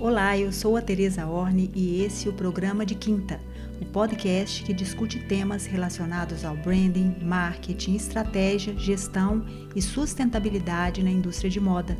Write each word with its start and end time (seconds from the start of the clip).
Olá, 0.00 0.38
eu 0.38 0.52
sou 0.52 0.76
a 0.76 0.80
Teresa 0.80 1.26
Orne 1.26 1.72
e 1.74 2.04
esse 2.04 2.28
é 2.28 2.30
o 2.30 2.32
programa 2.32 2.86
de 2.86 2.94
Quinta, 2.94 3.40
o 3.82 3.84
podcast 3.84 4.62
que 4.62 4.72
discute 4.72 5.18
temas 5.18 5.66
relacionados 5.66 6.44
ao 6.44 6.56
branding, 6.56 7.16
marketing, 7.20 7.96
estratégia, 7.96 8.78
gestão 8.78 9.44
e 9.74 9.82
sustentabilidade 9.82 11.02
na 11.02 11.10
indústria 11.10 11.50
de 11.50 11.58
moda. 11.58 11.98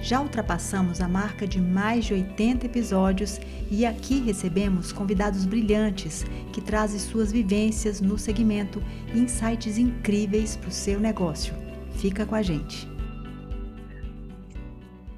Já 0.00 0.20
ultrapassamos 0.20 1.00
a 1.00 1.08
marca 1.08 1.44
de 1.44 1.60
mais 1.60 2.04
de 2.04 2.14
80 2.14 2.66
episódios 2.66 3.40
e 3.68 3.84
aqui 3.84 4.20
recebemos 4.20 4.92
convidados 4.92 5.44
brilhantes 5.44 6.24
que 6.52 6.60
trazem 6.60 7.00
suas 7.00 7.32
vivências 7.32 8.00
no 8.00 8.16
segmento 8.16 8.80
e 9.12 9.18
insights 9.18 9.76
incríveis 9.76 10.54
para 10.54 10.68
o 10.68 10.72
seu 10.72 11.00
negócio. 11.00 11.52
Fica 11.96 12.24
com 12.24 12.36
a 12.36 12.42
gente. 12.42 12.89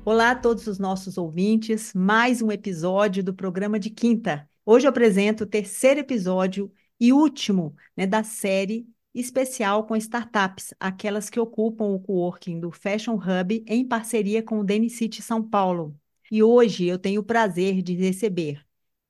Olá 0.04 0.32
a 0.32 0.34
todos 0.34 0.66
os 0.66 0.80
nossos 0.80 1.16
ouvintes, 1.16 1.94
mais 1.94 2.42
um 2.42 2.50
episódio 2.50 3.22
do 3.22 3.32
programa 3.32 3.78
de 3.78 3.88
quinta. 3.88 4.48
Hoje 4.66 4.84
eu 4.84 4.90
apresento 4.90 5.44
o 5.44 5.46
terceiro 5.46 6.00
episódio 6.00 6.72
e 6.98 7.12
último 7.12 7.76
né, 7.96 8.04
da 8.04 8.24
série 8.24 8.84
especial 9.14 9.86
com 9.86 9.94
startups, 9.94 10.74
aquelas 10.80 11.30
que 11.30 11.38
ocupam 11.38 11.84
o 11.84 12.00
coworking 12.00 12.58
do 12.58 12.72
Fashion 12.72 13.14
Hub 13.14 13.64
em 13.64 13.86
parceria 13.86 14.42
com 14.42 14.58
o 14.58 14.64
Denicity 14.64 15.22
São 15.22 15.40
Paulo. 15.40 15.96
E 16.32 16.42
hoje 16.42 16.84
eu 16.86 16.98
tenho 16.98 17.20
o 17.20 17.24
prazer 17.24 17.80
de 17.80 17.94
receber 17.94 18.60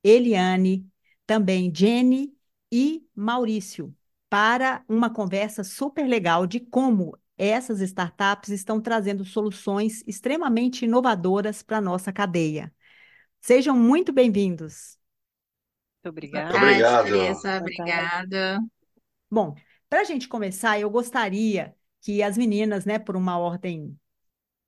Eliane, 0.03 0.85
também 1.25 1.73
Jenny 1.73 2.31
e 2.71 3.03
Maurício 3.15 3.95
para 4.29 4.83
uma 4.87 5.09
conversa 5.09 5.63
super 5.63 6.07
legal 6.07 6.45
de 6.45 6.59
como 6.59 7.17
essas 7.47 7.81
startups 7.81 8.49
estão 8.49 8.81
trazendo 8.81 9.25
soluções 9.25 10.03
extremamente 10.07 10.85
inovadoras 10.85 11.61
para 11.63 11.77
a 11.77 11.81
nossa 11.81 12.11
cadeia. 12.11 12.73
Sejam 13.41 13.75
muito 13.77 14.13
bem-vindos. 14.13 14.97
Muito 16.03 16.11
obrigada. 16.11 16.57
Obrigado. 16.57 17.05
Teresa, 17.05 17.57
obrigada. 17.57 18.59
Bom, 19.29 19.55
para 19.89 20.01
a 20.01 20.03
gente 20.03 20.27
começar, 20.27 20.79
eu 20.79 20.89
gostaria 20.89 21.75
que 22.01 22.21
as 22.21 22.37
meninas, 22.37 22.85
né, 22.85 22.99
por 22.99 23.15
uma 23.15 23.37
ordem 23.37 23.97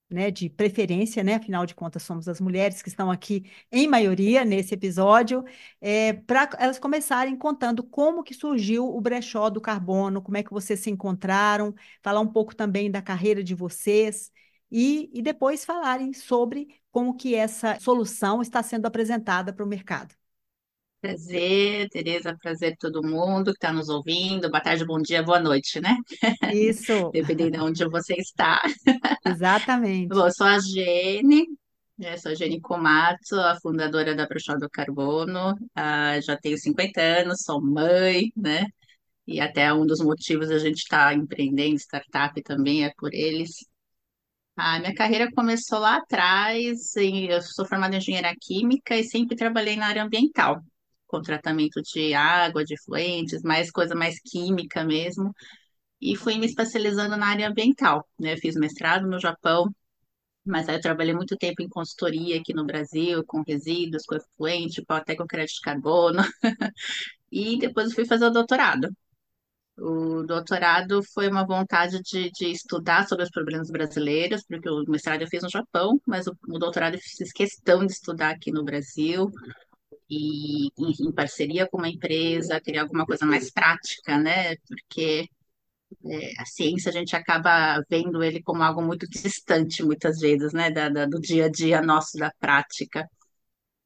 né, 0.10 0.30
de 0.32 0.50
preferência, 0.50 1.24
né? 1.24 1.36
Afinal 1.36 1.66
de 1.66 1.74
contas, 1.76 2.04
somos 2.04 2.28
as 2.28 2.40
mulheres 2.40 2.82
que 2.82 2.90
estão 2.90 3.10
aqui 3.12 3.50
em 3.72 3.88
maioria 3.88 4.46
nesse 4.46 4.74
episódio, 4.74 5.44
é, 5.82 6.14
para 6.14 6.50
elas 6.60 6.80
começarem 6.80 7.36
contando 7.38 7.84
como 7.84 8.24
que 8.24 8.34
surgiu 8.34 8.86
o 8.88 9.02
brechó 9.02 9.50
do 9.50 9.62
carbono, 9.62 10.22
como 10.22 10.38
é 10.38 10.44
que 10.44 10.52
vocês 10.52 10.80
se 10.80 10.90
encontraram, 10.90 11.74
falar 12.04 12.20
um 12.22 12.28
pouco 12.32 12.56
também 12.56 12.90
da 12.92 13.02
carreira 13.02 13.44
de 13.44 13.56
vocês 13.56 14.32
e, 14.72 15.10
e 15.14 15.22
depois 15.22 15.66
falarem 15.66 16.14
sobre 16.14 16.68
como 16.92 17.16
que 17.16 17.36
essa 17.36 17.80
solução 17.80 18.42
está 18.42 18.62
sendo 18.64 18.86
apresentada 18.86 19.54
para 19.54 19.66
o 19.66 19.68
mercado. 19.68 20.16
Prazer, 21.06 21.88
Tereza, 21.90 22.36
prazer 22.42 22.76
todo 22.80 23.04
mundo 23.04 23.52
que 23.52 23.58
está 23.58 23.72
nos 23.72 23.90
ouvindo. 23.90 24.50
Boa 24.50 24.60
tarde, 24.60 24.84
bom 24.84 25.00
dia, 25.00 25.22
boa 25.22 25.40
noite, 25.40 25.80
né? 25.80 25.96
Isso. 26.52 27.12
Dependendo 27.14 27.52
de 27.52 27.60
onde 27.60 27.88
você 27.88 28.16
está. 28.16 28.64
Exatamente. 29.24 30.08
Bom, 30.08 30.26
eu 30.26 30.32
sou 30.32 30.48
a 30.48 30.58
Gene, 30.58 31.46
né? 31.96 32.18
Sou 32.18 32.32
a 32.32 32.36
Gene 32.36 32.60
Komatsu, 32.60 33.40
a 33.40 33.56
fundadora 33.62 34.16
da 34.16 34.26
Brochó 34.26 34.58
do 34.58 34.68
Carbono. 34.68 35.56
Ah, 35.76 36.20
já 36.22 36.36
tenho 36.36 36.58
50 36.58 37.00
anos, 37.00 37.44
sou 37.44 37.62
mãe, 37.62 38.32
né? 38.36 38.66
E 39.28 39.40
até 39.40 39.72
um 39.72 39.86
dos 39.86 40.00
motivos 40.00 40.50
a 40.50 40.58
gente 40.58 40.78
estar 40.78 41.10
tá 41.10 41.14
empreendendo 41.14 41.76
startup 41.76 42.42
também 42.42 42.84
é 42.84 42.92
por 42.98 43.14
eles. 43.14 43.64
A 44.56 44.80
minha 44.80 44.96
carreira 44.96 45.30
começou 45.32 45.78
lá 45.78 45.98
atrás, 45.98 46.96
eu 46.96 47.42
sou 47.44 47.64
formada 47.64 47.94
em 47.94 48.00
engenharia 48.00 48.36
química 48.42 48.98
e 48.98 49.04
sempre 49.04 49.36
trabalhei 49.36 49.76
na 49.76 49.86
área 49.86 50.04
ambiental 50.04 50.64
com 51.08 51.22
tratamento 51.22 51.82
de 51.82 52.14
água, 52.14 52.64
de 52.64 52.76
fluentes, 52.84 53.42
mais 53.44 53.72
coisa 53.72 53.96
mais 53.96 54.20
química 54.20 54.84
mesmo. 54.84 55.34
E 56.02 56.16
fui 56.16 56.38
me 56.38 56.46
especializando 56.46 57.18
na 57.18 57.28
área 57.28 57.50
ambiental, 57.50 58.08
né? 58.20 58.38
fiz 58.38 58.56
mestrado 58.56 59.08
no 59.08 59.20
Japão, 59.20 59.74
mas 60.46 60.70
aí 60.70 60.76
eu 60.78 60.82
trabalhei 60.82 61.14
muito 61.14 61.36
tempo 61.38 61.62
em 61.64 61.70
consultoria 61.70 62.40
aqui 62.40 62.54
no 62.54 62.66
Brasil, 62.66 63.24
com 63.26 63.44
resíduos, 63.48 64.06
com 64.06 64.16
efluente, 64.16 64.84
até 64.88 65.16
com 65.16 65.26
crédito 65.26 65.56
de 65.56 65.62
carbono. 65.62 66.22
e 67.32 67.58
depois 67.60 67.94
fui 67.94 68.06
fazer 68.06 68.26
o 68.28 68.32
doutorado. 68.32 68.90
O 69.78 70.24
doutorado 70.24 71.02
foi 71.14 71.28
uma 71.28 71.46
vontade 71.46 72.02
de, 72.02 72.32
de, 72.32 72.50
estudar 72.52 73.08
sobre 73.08 73.26
os 73.26 73.30
problemas 73.30 73.70
brasileiros, 73.70 74.44
porque 74.48 74.70
o 74.70 74.86
mestrado 74.88 75.22
eu 75.22 75.28
fiz 75.28 75.44
no 75.44 75.50
Japão, 75.50 76.00
mas 76.08 76.28
o, 76.28 76.38
o 76.48 76.58
doutorado 76.58 76.96
eu 76.96 77.00
fiz 77.02 77.32
questão 77.34 77.86
de 77.86 77.92
estudar 77.92 78.30
aqui 78.30 78.52
no 78.52 78.64
Brasil, 78.64 79.30
e 80.10 80.68
em, 80.78 81.08
em 81.08 81.12
parceria 81.12 81.68
com 81.68 81.78
uma 81.78 81.90
empresa, 81.90 82.62
criar 82.62 82.84
alguma 82.84 83.06
coisa 83.06 83.26
mais 83.26 83.52
prática, 83.52 84.18
né? 84.18 84.56
Porque 84.68 85.28
é, 86.06 86.42
a 86.42 86.46
ciência 86.46 86.90
a 86.90 86.94
gente 86.94 87.16
acaba 87.16 87.82
vendo 87.90 88.24
ele 88.24 88.42
como 88.42 88.64
algo 88.64 88.82
muito 88.82 89.08
distante 89.10 89.84
muitas 89.84 90.20
vezes, 90.20 90.54
né? 90.54 90.70
Da, 90.72 90.90
da, 90.90 91.06
do 91.06 91.20
dia 91.20 91.46
a 91.46 91.50
dia 91.50 91.82
nosso, 91.82 92.18
da 92.18 92.32
prática. 92.40 93.08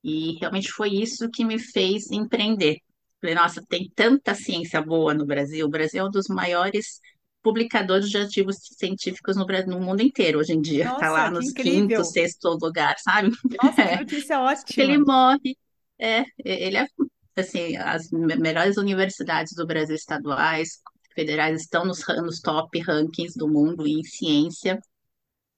E 0.03 0.37
realmente 0.39 0.69
foi 0.71 0.89
isso 0.89 1.29
que 1.29 1.45
me 1.45 1.59
fez 1.59 2.09
empreender. 2.11 2.77
Falei, 3.21 3.35
nossa, 3.35 3.61
tem 3.67 3.89
tanta 3.93 4.33
ciência 4.33 4.81
boa 4.81 5.13
no 5.13 5.25
Brasil. 5.25 5.65
O 5.65 5.69
Brasil 5.69 6.05
é 6.05 6.07
um 6.07 6.11
dos 6.11 6.27
maiores 6.27 7.01
publicadores 7.41 8.09
de 8.09 8.17
artigos 8.17 8.57
científicos 8.77 9.35
no, 9.35 9.45
no 9.67 9.79
mundo 9.79 10.01
inteiro 10.01 10.39
hoje 10.39 10.53
em 10.53 10.61
dia. 10.61 10.89
Está 10.91 11.09
lá 11.09 11.31
nos 11.31 11.51
quinto, 11.51 12.03
sexto 12.03 12.57
lugar, 12.61 12.95
sabe? 12.99 13.31
Nossa, 13.61 13.87
que 13.87 13.95
notícia 13.99 14.39
ótima. 14.39 14.83
Ele 14.83 14.97
morre 14.99 15.57
é, 15.99 16.23
ele 16.43 16.77
é 16.77 16.87
assim, 17.35 17.77
as 17.77 18.09
melhores 18.11 18.77
universidades 18.77 19.53
do 19.55 19.65
Brasil 19.65 19.95
estaduais, 19.95 20.81
federais 21.15 21.61
estão 21.61 21.85
nos, 21.85 22.05
nos 22.21 22.39
top 22.39 22.79
rankings 22.79 23.37
do 23.37 23.47
mundo 23.47 23.87
em 23.87 24.03
ciência, 24.03 24.79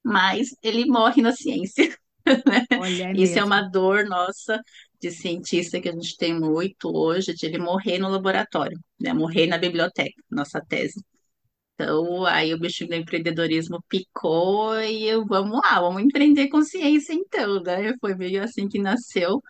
mas 0.03 0.49
ele 0.63 0.85
morre 0.85 1.21
na 1.21 1.31
ciência. 1.33 1.85
Né? 2.23 2.67
Olha, 2.79 3.05
é 3.05 3.11
Isso 3.13 3.33
mesmo. 3.33 3.39
é 3.39 3.43
uma 3.43 3.61
dor 3.63 4.05
nossa 4.05 4.61
de 5.01 5.09
cientista 5.09 5.81
que 5.81 5.89
a 5.89 5.91
gente 5.91 6.15
tem 6.17 6.39
muito 6.39 6.95
hoje, 6.95 7.33
de 7.33 7.47
ele 7.47 7.57
morrer 7.57 7.97
no 7.97 8.07
laboratório, 8.09 8.79
né? 8.99 9.11
morrer 9.11 9.47
na 9.47 9.57
biblioteca, 9.57 10.21
nossa 10.29 10.61
tese. 10.61 11.03
Então, 11.73 12.23
aí 12.25 12.53
o 12.53 12.59
bichinho 12.59 12.91
do 12.91 12.95
empreendedorismo 12.95 13.83
picou 13.89 14.79
e 14.79 15.03
eu, 15.07 15.25
vamos 15.25 15.59
lá, 15.61 15.79
vamos 15.81 16.03
empreender 16.03 16.47
com 16.49 16.61
ciência 16.61 17.11
então, 17.13 17.59
né? 17.63 17.95
Foi 17.99 18.13
meio 18.13 18.43
assim 18.43 18.67
que 18.67 18.77
nasceu 18.77 19.41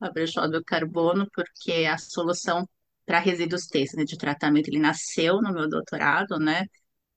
a 0.00 0.10
brechó 0.10 0.46
do 0.46 0.64
carbono, 0.64 1.28
porque 1.34 1.86
a 1.86 1.98
solução 1.98 2.68
para 3.06 3.20
resíduos 3.20 3.66
têxteis 3.66 3.94
né, 3.96 4.04
de 4.04 4.18
tratamento, 4.18 4.68
ele 4.68 4.78
nasceu 4.78 5.40
no 5.42 5.52
meu 5.52 5.68
doutorado, 5.68 6.38
né? 6.38 6.64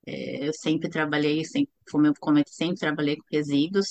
É, 0.08 0.48
eu 0.48 0.54
sempre 0.54 0.90
trabalhei, 0.90 1.46
sempre, 1.46 1.72
como 1.92 2.08
eu 2.08 2.14
comentei, 2.20 2.54
sempre 2.54 2.78
trabalhei 2.80 3.18
com 3.18 3.24
resíduos, 3.32 3.88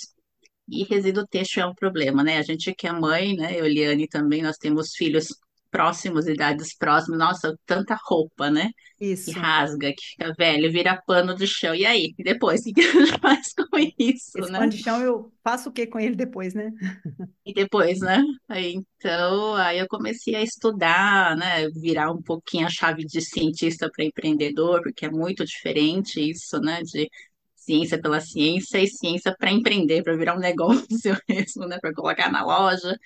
e 0.69 0.85
resíduo 0.85 1.27
têxtil 1.27 1.65
é 1.65 1.67
um 1.67 1.75
problema, 1.75 2.23
né? 2.25 2.39
A 2.39 2.43
gente 2.43 2.75
que 2.75 2.87
é 2.87 2.93
mãe, 2.93 3.35
né? 3.37 3.59
Eu, 3.59 3.67
Eliane, 3.67 4.09
também, 4.09 4.43
nós 4.43 4.57
temos 4.57 4.93
filhos 4.97 5.29
próximos, 5.71 6.27
idades 6.27 6.77
próximas, 6.77 7.19
nossa, 7.19 7.57
tanta 7.67 7.97
roupa, 8.05 8.51
né? 8.51 8.71
Isso. 9.01 9.33
Que 9.33 9.39
rasga, 9.39 9.93
que 9.93 10.03
fica 10.03 10.35
velho, 10.37 10.71
vira 10.71 11.01
pano 11.07 11.35
de 11.35 11.47
chão. 11.47 11.75
E 11.75 11.87
aí? 11.87 12.15
E 12.19 12.23
depois? 12.23 12.61
O 12.71 12.75
que 12.75 12.81
a 12.81 12.93
gente 12.93 13.21
faz 13.21 13.53
com 13.55 13.79
isso, 13.99 14.39
Esse 14.39 14.53
né? 14.53 14.59
pano 14.59 14.71
de 14.71 14.79
chão 14.79 15.01
eu 15.01 15.33
faço 15.43 15.71
o 15.71 15.73
que 15.73 15.87
com 15.87 15.99
ele 15.99 16.15
depois, 16.15 16.55
né? 16.55 16.71
E 17.45 17.55
depois, 17.55 18.01
né? 18.01 18.23
Aí, 18.49 18.75
então, 18.75 19.55
aí 19.55 19.79
eu 19.79 19.89
comecei 19.89 20.35
a 20.35 20.43
estudar, 20.43 21.37
né? 21.37 21.69
Virar 21.71 22.13
um 22.13 22.23
pouquinho 22.23 22.67
a 22.67 22.71
chave 22.71 23.05
de 23.05 23.21
cientista 23.21 23.91
para 23.91 24.05
empreendedor, 24.05 24.83
porque 24.83 25.07
é 25.07 25.11
muito 25.11 25.45
diferente 25.45 26.21
isso, 26.21 26.61
né? 26.61 26.83
De 26.83 27.09
ciência 27.57 28.01
pela 28.01 28.21
ciência 28.21 28.79
e 28.79 28.89
ciência 28.89 29.35
para 29.39 29.51
empreender, 29.51 30.03
para 30.03 30.17
virar 30.17 30.37
um 30.37 30.41
negócio 30.41 31.17
mesmo, 31.29 31.67
né? 31.67 31.79
Para 31.81 31.95
colocar 31.95 32.31
na 32.31 32.45
loja 32.45 32.97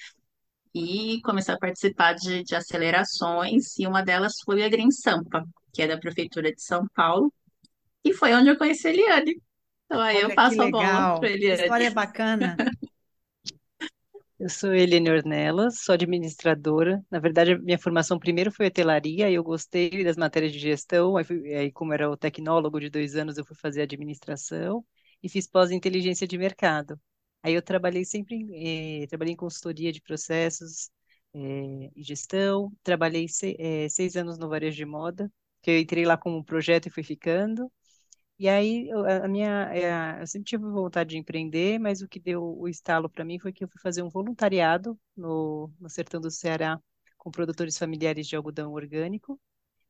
e 0.75 1.21
começar 1.23 1.55
a 1.55 1.59
participar 1.59 2.15
de, 2.15 2.43
de 2.43 2.55
acelerações, 2.55 3.79
e 3.79 3.87
uma 3.87 4.03
delas 4.03 4.35
foi 4.45 4.65
a 4.65 4.69
Green 4.69 4.91
Sampa, 4.91 5.45
que 5.73 5.83
é 5.83 5.87
da 5.87 5.99
Prefeitura 5.99 6.53
de 6.53 6.63
São 6.63 6.87
Paulo, 6.95 7.33
e 8.05 8.13
foi 8.13 8.35
onde 8.35 8.49
eu 8.51 8.59
conheci 8.59 8.89
a 8.89 8.91
Eliane. 8.91 9.41
Então 9.87 10.01
aí 10.01 10.17
Olha 10.17 10.25
eu 10.25 10.35
passo 10.35 10.61
a 10.61 10.71
bola 10.71 10.85
legal. 10.85 11.21
para 11.21 11.29
a 11.29 11.33
Eliane. 11.33 11.63
História 11.63 11.91
bacana. 11.91 12.57
Eu 14.39 14.49
sou 14.49 14.75
Eliane 14.75 15.11
Ornelas, 15.11 15.81
sou 15.83 15.95
administradora. 15.95 17.03
Na 17.11 17.19
verdade, 17.19 17.57
minha 17.59 17.79
formação 17.79 18.19
primeiro 18.19 18.51
foi 18.53 18.67
hotelaria, 18.67 19.31
e 19.31 19.35
eu 19.35 19.45
gostei 19.45 20.05
das 20.05 20.17
matérias 20.17 20.53
de 20.53 20.59
gestão. 20.59 21.17
Aí, 21.17 21.25
fui, 21.25 21.55
aí, 21.55 21.73
como 21.73 21.93
era 21.93 22.11
o 22.11 22.17
tecnólogo 22.17 22.81
de 22.81 22.91
dois 22.91 23.15
anos, 23.17 23.39
eu 23.39 23.45
fui 23.47 23.57
fazer 23.57 23.83
administração 23.83 24.85
e 25.23 25.29
fiz 25.29 25.49
pós 25.49 25.71
inteligência 25.71 26.27
de 26.27 26.37
mercado. 26.37 27.01
Aí 27.45 27.55
eu 27.55 27.63
trabalhei 27.63 28.05
sempre, 28.07 29.03
eh, 29.05 29.09
trabalhei 29.09 29.35
em 29.35 29.37
consultoria 29.39 29.93
de 29.93 30.03
processos 30.03 30.91
eh, 31.35 31.91
e 31.97 32.05
gestão, 32.05 32.73
trabalhei 32.85 33.29
se, 33.29 33.57
eh, 33.61 33.89
seis 33.91 34.17
anos 34.17 34.39
no 34.39 34.49
varejo 34.51 34.79
de 34.79 34.87
moda, 34.87 35.33
que 35.63 35.71
eu 35.73 35.79
entrei 35.81 36.07
lá 36.07 36.19
como 36.19 36.45
projeto 36.45 36.89
e 36.89 36.91
fui 36.91 37.05
ficando. 37.05 37.73
E 38.39 38.49
aí, 38.49 38.91
a 39.25 39.29
minha, 39.29 39.71
eu 40.21 40.27
sempre 40.27 40.45
tive 40.51 40.65
vontade 40.65 41.11
de 41.11 41.19
empreender, 41.19 41.79
mas 41.79 42.03
o 42.03 42.09
que 42.09 42.19
deu 42.21 42.43
o 42.59 42.69
estalo 42.69 43.09
para 43.09 43.25
mim 43.25 43.39
foi 43.39 43.53
que 43.53 43.63
eu 43.65 43.69
fui 43.69 43.81
fazer 43.81 44.03
um 44.03 44.09
voluntariado 44.11 44.99
no, 45.17 45.71
no 45.81 45.89
sertão 45.89 46.21
do 46.21 46.31
Ceará 46.31 46.81
com 47.17 47.31
produtores 47.31 47.79
familiares 47.79 48.27
de 48.27 48.35
algodão 48.37 48.73
orgânico. 48.73 49.41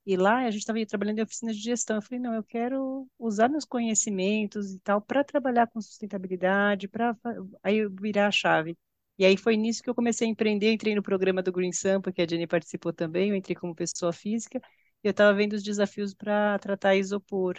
E 0.06 0.16
lá 0.16 0.38
a 0.44 0.50
gente 0.50 0.60
estava 0.60 0.84
trabalhando 0.86 1.18
em 1.18 1.22
oficina 1.22 1.52
de 1.52 1.60
gestão. 1.60 1.96
Eu 1.96 2.02
falei, 2.02 2.20
não, 2.20 2.34
eu 2.34 2.44
quero 2.44 3.08
usar 3.18 3.48
meus 3.48 3.64
conhecimentos 3.64 4.74
e 4.74 4.78
tal 4.80 5.00
para 5.00 5.24
trabalhar 5.24 5.66
com 5.68 5.80
sustentabilidade, 5.80 6.88
para 6.88 7.16
aí 7.62 7.88
virar 7.88 8.28
a 8.28 8.30
chave. 8.30 8.76
E 9.18 9.24
aí 9.24 9.36
foi 9.36 9.56
nisso 9.56 9.82
que 9.82 9.88
eu 9.88 9.94
comecei 9.94 10.26
a 10.26 10.30
empreender, 10.30 10.72
entrei 10.72 10.94
no 10.94 11.02
programa 11.02 11.42
do 11.42 11.52
Green 11.52 11.72
Sampa, 11.72 12.12
que 12.12 12.20
a 12.20 12.26
Jenny 12.26 12.46
participou 12.46 12.92
também, 12.92 13.30
eu 13.30 13.36
entrei 13.36 13.54
como 13.54 13.74
pessoa 13.74 14.12
física, 14.12 14.60
e 15.02 15.06
eu 15.08 15.12
estava 15.12 15.32
vendo 15.32 15.52
os 15.54 15.62
desafios 15.62 16.12
para 16.14 16.58
tratar 16.58 16.96
isopor. 16.96 17.54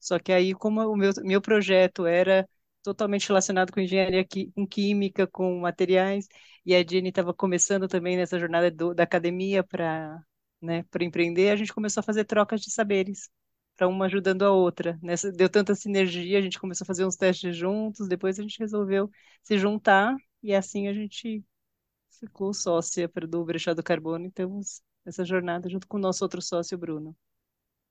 Só 0.00 0.18
que 0.18 0.32
aí, 0.32 0.54
como 0.54 0.82
o 0.82 0.96
meu, 0.96 1.12
meu 1.22 1.40
projeto 1.40 2.06
era 2.06 2.48
totalmente 2.82 3.28
relacionado 3.28 3.72
com 3.72 3.80
engenharia, 3.80 4.26
com 4.54 4.66
química, 4.66 5.26
com 5.26 5.58
materiais, 5.60 6.28
e 6.66 6.74
a 6.74 6.84
Jenny 6.86 7.08
estava 7.08 7.32
começando 7.34 7.88
também 7.88 8.16
nessa 8.16 8.38
jornada 8.38 8.70
do, 8.70 8.94
da 8.94 9.04
academia 9.04 9.64
para 9.64 10.22
né, 10.64 10.84
para 10.84 11.04
empreender, 11.04 11.50
a 11.50 11.56
gente 11.56 11.72
começou 11.72 12.00
a 12.00 12.04
fazer 12.04 12.24
trocas 12.24 12.60
de 12.62 12.70
saberes, 12.70 13.30
para 13.76 13.88
uma 13.88 14.06
ajudando 14.06 14.42
a 14.44 14.52
outra. 14.52 14.98
Nessa, 15.02 15.32
deu 15.32 15.48
tanta 15.48 15.74
sinergia, 15.74 16.38
a 16.38 16.42
gente 16.42 16.58
começou 16.60 16.84
a 16.84 16.86
fazer 16.86 17.04
uns 17.06 17.16
testes 17.16 17.56
juntos, 17.56 18.08
depois 18.08 18.38
a 18.38 18.42
gente 18.42 18.58
resolveu 18.58 19.10
se 19.42 19.58
juntar, 19.58 20.16
e 20.42 20.54
assim 20.54 20.88
a 20.88 20.92
gente 20.94 21.44
ficou 22.20 22.54
sócia 22.54 23.10
do 23.28 23.44
Brechado 23.44 23.82
Carbono, 23.82 24.26
e 24.26 24.30
temos 24.30 24.82
essa 25.04 25.24
jornada 25.24 25.68
junto 25.68 25.86
com 25.86 25.96
o 25.98 26.00
nosso 26.00 26.24
outro 26.24 26.40
sócio, 26.42 26.78
Bruno. 26.78 27.16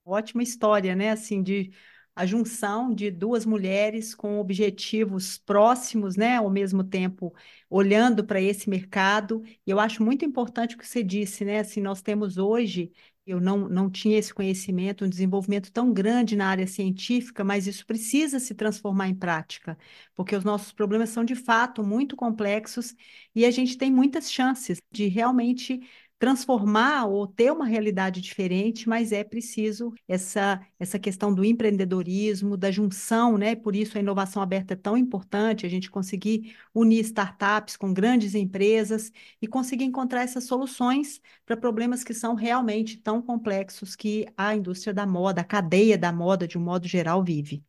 Ótima 0.05 0.43
história, 0.43 0.95
né? 0.95 1.11
Assim, 1.11 1.41
de 1.43 1.71
a 2.15 2.25
junção 2.25 2.93
de 2.93 3.09
duas 3.09 3.45
mulheres 3.45 4.13
com 4.13 4.39
objetivos 4.39 5.37
próximos, 5.37 6.15
né, 6.15 6.37
ao 6.37 6.49
mesmo 6.49 6.83
tempo 6.83 7.33
olhando 7.69 8.23
para 8.23 8.41
esse 8.41 8.69
mercado. 8.69 9.43
E 9.65 9.71
eu 9.71 9.79
acho 9.79 10.03
muito 10.03 10.23
importante 10.25 10.75
o 10.75 10.77
que 10.77 10.87
você 10.87 11.03
disse, 11.03 11.43
né? 11.43 11.59
Assim, 11.59 11.81
nós 11.81 12.01
temos 12.01 12.37
hoje, 12.37 12.91
eu 13.25 13.39
não, 13.39 13.67
não 13.69 13.89
tinha 13.89 14.17
esse 14.17 14.33
conhecimento, 14.33 15.05
um 15.05 15.09
desenvolvimento 15.09 15.71
tão 15.71 15.91
grande 15.93 16.35
na 16.35 16.47
área 16.47 16.67
científica, 16.67 17.43
mas 17.43 17.67
isso 17.67 17.85
precisa 17.85 18.39
se 18.39 18.53
transformar 18.53 19.07
em 19.07 19.15
prática, 19.15 19.77
porque 20.15 20.35
os 20.35 20.43
nossos 20.43 20.71
problemas 20.73 21.09
são 21.09 21.23
de 21.23 21.35
fato 21.35 21.83
muito 21.83 22.15
complexos 22.15 22.93
e 23.33 23.45
a 23.45 23.51
gente 23.51 23.77
tem 23.77 23.91
muitas 23.91 24.31
chances 24.31 24.81
de 24.91 25.07
realmente 25.07 25.81
transformar 26.23 27.05
ou 27.07 27.27
ter 27.27 27.51
uma 27.51 27.65
realidade 27.65 28.21
diferente, 28.21 28.87
mas 28.87 29.11
é 29.11 29.25
preciso 29.25 29.93
essa, 30.07 30.65
essa 30.79 30.97
questão 30.97 31.33
do 31.33 31.43
empreendedorismo, 31.43 32.55
da 32.55 32.71
junção, 32.71 33.37
né? 33.37 33.57
Por 33.57 33.75
isso 33.75 33.97
a 33.97 33.99
inovação 33.99 34.41
aberta 34.41 34.73
é 34.73 34.77
tão 34.77 34.97
importante, 34.97 35.65
a 35.65 35.69
gente 35.69 35.91
conseguir 35.91 36.55
unir 36.73 37.01
startups 37.01 37.75
com 37.75 37.93
grandes 37.93 38.35
empresas 38.35 39.11
e 39.41 39.47
conseguir 39.47 39.83
encontrar 39.83 40.21
essas 40.21 40.45
soluções 40.45 41.19
para 41.45 41.57
problemas 41.57 42.05
que 42.05 42.13
são 42.13 42.35
realmente 42.35 42.95
tão 42.95 43.21
complexos 43.21 43.93
que 43.93 44.25
a 44.37 44.55
indústria 44.55 44.93
da 44.93 45.05
moda, 45.05 45.41
a 45.41 45.43
cadeia 45.43 45.97
da 45.97 46.13
moda, 46.13 46.47
de 46.47 46.57
um 46.57 46.61
modo 46.61 46.87
geral, 46.87 47.21
vive. 47.21 47.61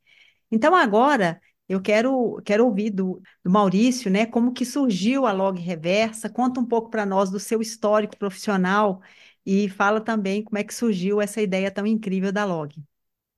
Então, 0.49 0.77
agora, 0.77 1.41
eu 1.69 1.81
quero, 1.81 2.41
quero 2.45 2.65
ouvir 2.67 2.91
do, 2.91 3.21
do 3.43 3.51
Maurício, 3.51 4.11
né, 4.11 4.27
como 4.27 4.53
que 4.53 4.65
surgiu 4.65 5.27
a 5.27 5.33
Log 5.33 5.59
Reversa, 5.61 6.29
conta 6.29 6.61
um 6.61 6.67
pouco 6.67 6.91
para 6.91 7.07
nós 7.07 7.31
do 7.31 7.41
seu 7.41 7.61
histórico 7.61 8.17
profissional 8.17 9.01
e 9.47 9.69
fala 9.69 10.01
também 10.01 10.43
como 10.43 10.59
é 10.59 10.65
que 10.65 10.75
surgiu 10.75 11.21
essa 11.21 11.41
ideia 11.41 11.71
tão 11.71 11.87
incrível 11.87 12.33
da 12.33 12.45
Log. 12.45 12.75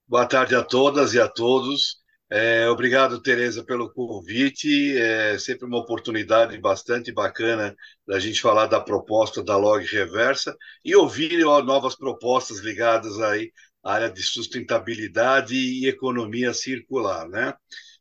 Boa 0.08 0.26
tarde 0.26 0.54
a 0.54 0.62
todas 0.62 1.14
e 1.14 1.20
a 1.20 1.28
todos. 1.28 1.96
É, 2.28 2.68
obrigado, 2.68 3.22
Tereza, 3.22 3.64
pelo 3.64 3.92
convite. 3.92 4.96
É 4.98 5.38
sempre 5.38 5.66
uma 5.66 5.78
oportunidade 5.78 6.58
bastante 6.58 7.12
bacana 7.12 7.74
da 8.06 8.18
gente 8.18 8.40
falar 8.40 8.66
da 8.66 8.80
proposta 8.80 9.42
da 9.42 9.56
Log 9.56 9.84
Reversa 9.84 10.56
e 10.84 10.94
ouvir 10.96 11.38
novas 11.64 11.96
propostas 11.96 12.58
ligadas 12.58 13.20
aí 13.20 13.52
à 13.82 13.94
área 13.94 14.10
de 14.10 14.22
sustentabilidade 14.22 15.54
e 15.54 15.88
economia 15.88 16.52
circular, 16.52 17.28
né? 17.28 17.54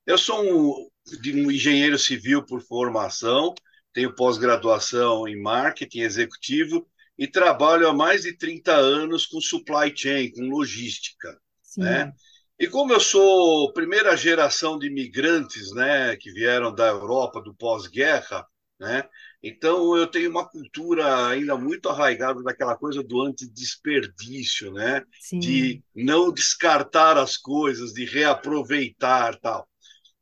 Eu 0.06 0.18
sou 0.18 0.44
um, 0.44 0.90
um 1.28 1.52
engenheiro 1.52 1.98
civil 1.98 2.44
por 2.46 2.62
formação, 2.62 3.54
tenho 3.94 4.14
pós-graduação 4.14 5.28
em 5.28 5.42
marketing 5.42 6.02
executivo 6.02 6.88
e 7.18 7.28
trabalho 7.28 7.88
há 7.88 7.94
mais 7.94 8.24
de 8.24 8.38
30 8.38 8.74
anos 8.74 9.26
com 9.26 9.40
supply 9.42 9.92
chain, 9.96 10.32
com 10.32 10.50
logística. 10.50 11.40
Né? 11.78 12.14
E 12.60 12.68
como 12.68 12.94
eu 12.94 13.00
sou 13.00 13.74
primeira 13.74 14.16
geração 14.16 14.78
de 14.78 14.88
imigrantes 14.88 15.74
né, 15.74 16.16
que 16.16 16.32
vieram 16.32 16.74
da 16.74 16.88
Europa 16.88 17.42
do 17.42 17.54
pós-guerra, 17.54 18.46
né, 18.80 19.04
então 19.42 19.96
eu 19.96 20.08
tenho 20.08 20.30
uma 20.30 20.48
cultura 20.48 21.28
ainda 21.28 21.58
muito 21.58 21.90
arraigada 21.90 22.42
daquela 22.44 22.76
coisa 22.78 23.04
do 23.04 23.22
antidesperdício, 23.22 24.72
né, 24.72 25.04
de 25.40 25.84
não 25.96 26.32
descartar 26.32 27.18
as 27.18 27.38
coisas, 27.38 27.94
de 27.94 28.06
reaproveitar 28.06 29.38
tal. 29.40 29.68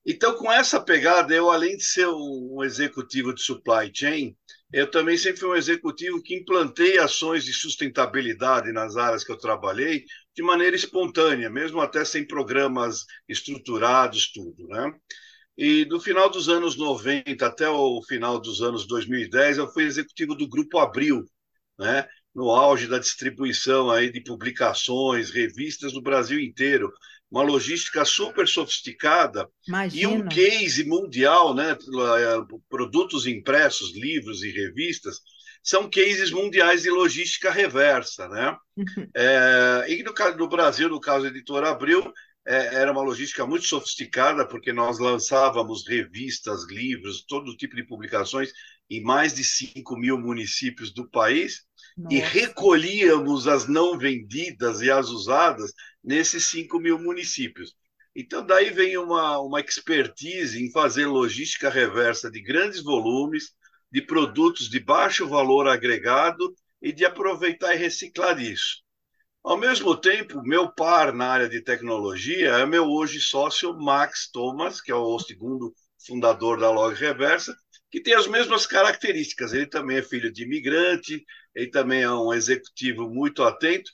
Então, 0.06 0.36
com 0.36 0.52
essa 0.52 0.82
pegada, 0.82 1.34
eu, 1.34 1.50
além 1.50 1.78
de 1.78 1.84
ser 1.84 2.08
um 2.08 2.62
executivo 2.64 3.34
de 3.34 3.42
supply 3.42 3.90
chain, 3.94 4.36
eu 4.72 4.90
também 4.90 5.18
sempre 5.18 5.40
fui 5.40 5.50
um 5.50 5.56
executivo 5.56 6.22
que 6.22 6.36
implantei 6.36 6.98
ações 6.98 7.46
de 7.46 7.54
sustentabilidade 7.54 8.72
nas 8.74 8.98
áreas 8.98 9.24
que 9.24 9.32
eu 9.32 9.38
trabalhei 9.38 10.04
de 10.36 10.44
maneira 10.44 10.76
espontânea, 10.76 11.50
mesmo 11.50 11.80
até 11.80 12.04
sem 12.04 12.28
programas 12.28 13.06
estruturados, 13.30 14.32
tudo, 14.32 14.68
né? 14.68 14.92
E 15.58 15.86
do 15.86 16.00
final 16.00 16.30
dos 16.30 16.50
anos 16.50 16.76
90 16.76 17.46
até 17.46 17.70
o 17.70 18.02
final 18.04 18.40
dos 18.40 18.62
anos 18.62 18.88
2010, 18.88 19.60
eu 19.60 19.72
fui 19.72 19.84
executivo 19.84 20.36
do 20.36 20.50
Grupo 20.50 20.80
Abril, 20.80 21.24
né? 21.78 22.08
no 22.34 22.50
auge 22.50 22.88
da 22.88 22.98
distribuição 22.98 23.92
aí 23.92 24.12
de 24.12 24.22
publicações, 24.22 25.30
revistas 25.30 25.94
no 25.94 26.02
Brasil 26.02 26.40
inteiro 26.40 26.92
uma 27.34 27.42
logística 27.42 28.06
super 28.06 28.48
sofisticada 28.48 29.50
Imagina. 29.68 30.02
e 30.04 30.06
um 30.06 30.28
case 30.28 30.84
mundial, 30.84 31.56
né? 31.56 31.76
Produtos 32.70 33.26
impressos, 33.26 33.92
livros 33.96 34.44
e 34.44 34.52
revistas 34.52 35.20
são 35.64 35.90
cases 35.90 36.30
mundiais 36.30 36.84
de 36.84 36.92
logística 36.92 37.50
reversa, 37.50 38.28
né? 38.28 38.56
Uhum. 38.78 39.10
É, 39.16 39.86
e 39.90 40.04
no 40.04 40.14
caso 40.14 40.38
do 40.38 40.48
Brasil, 40.48 40.88
no 40.90 41.00
caso 41.00 41.22
do 41.22 41.30
Editor 41.30 41.64
Abril, 41.64 42.14
é, 42.46 42.76
era 42.76 42.92
uma 42.92 43.02
logística 43.02 43.48
muito 43.48 43.66
sofisticada, 43.66 44.48
porque 44.48 44.72
nós 44.72 45.00
lançávamos 45.00 45.88
revistas, 45.88 46.68
livros, 46.70 47.26
todo 47.26 47.58
tipo 47.58 47.76
de 47.76 47.84
publicações 47.84 48.52
em 48.92 49.02
mais 49.02 49.34
de 49.34 49.44
5 49.44 49.98
mil 49.98 50.20
municípios 50.20 50.94
do 50.94 51.10
país 51.10 51.64
Nossa. 51.98 52.16
e 52.16 52.20
recolhíamos 52.20 53.48
as 53.48 53.68
não 53.68 53.98
vendidas 53.98 54.82
e 54.82 54.90
as 54.90 55.10
usadas 55.10 55.72
nesses 56.04 56.46
5 56.46 56.80
mil 56.80 57.00
municípios. 57.00 57.76
Então, 58.16 58.46
daí 58.46 58.70
vem 58.70 58.98
uma, 58.98 59.40
uma 59.40 59.60
expertise 59.60 60.64
em 60.64 60.72
fazer 60.72 61.08
logística 61.08 61.70
reversa 61.70 62.30
de 62.30 62.42
grandes 62.42 62.84
volumes, 62.84 63.52
de 63.92 64.02
produtos 64.02 64.70
de 64.70 64.80
baixo 64.80 65.28
valor 65.28 65.68
agregado 65.68 66.54
e 66.82 66.92
de 66.92 67.06
aproveitar 67.06 67.74
e 67.74 67.78
reciclar 67.78 68.40
isso. 68.40 68.84
Ao 69.44 69.58
mesmo 69.58 69.96
tempo, 69.96 70.42
meu 70.44 70.72
par 70.72 71.14
na 71.14 71.28
área 71.28 71.50
de 71.50 71.62
tecnologia 71.62 72.50
é 72.52 72.66
meu 72.66 72.86
hoje 72.86 73.20
sócio 73.20 73.74
Max 73.78 74.30
Thomas, 74.32 74.80
que 74.80 74.92
é 74.92 74.96
o 74.96 75.20
segundo 75.20 75.74
fundador 76.06 76.60
da 76.60 76.72
Log 76.72 76.96
Reversa, 76.96 77.56
que 77.94 78.02
tem 78.02 78.16
as 78.16 78.28
mesmas 78.28 78.66
características. 78.66 79.54
Ele 79.54 79.68
também 79.68 79.98
é 79.98 80.02
filho 80.02 80.34
de 80.34 80.44
imigrante, 80.44 81.24
ele 81.54 81.70
também 81.70 82.02
é 82.02 82.12
um 82.12 82.34
executivo 82.34 83.08
muito 83.08 83.44
atento 83.44 83.92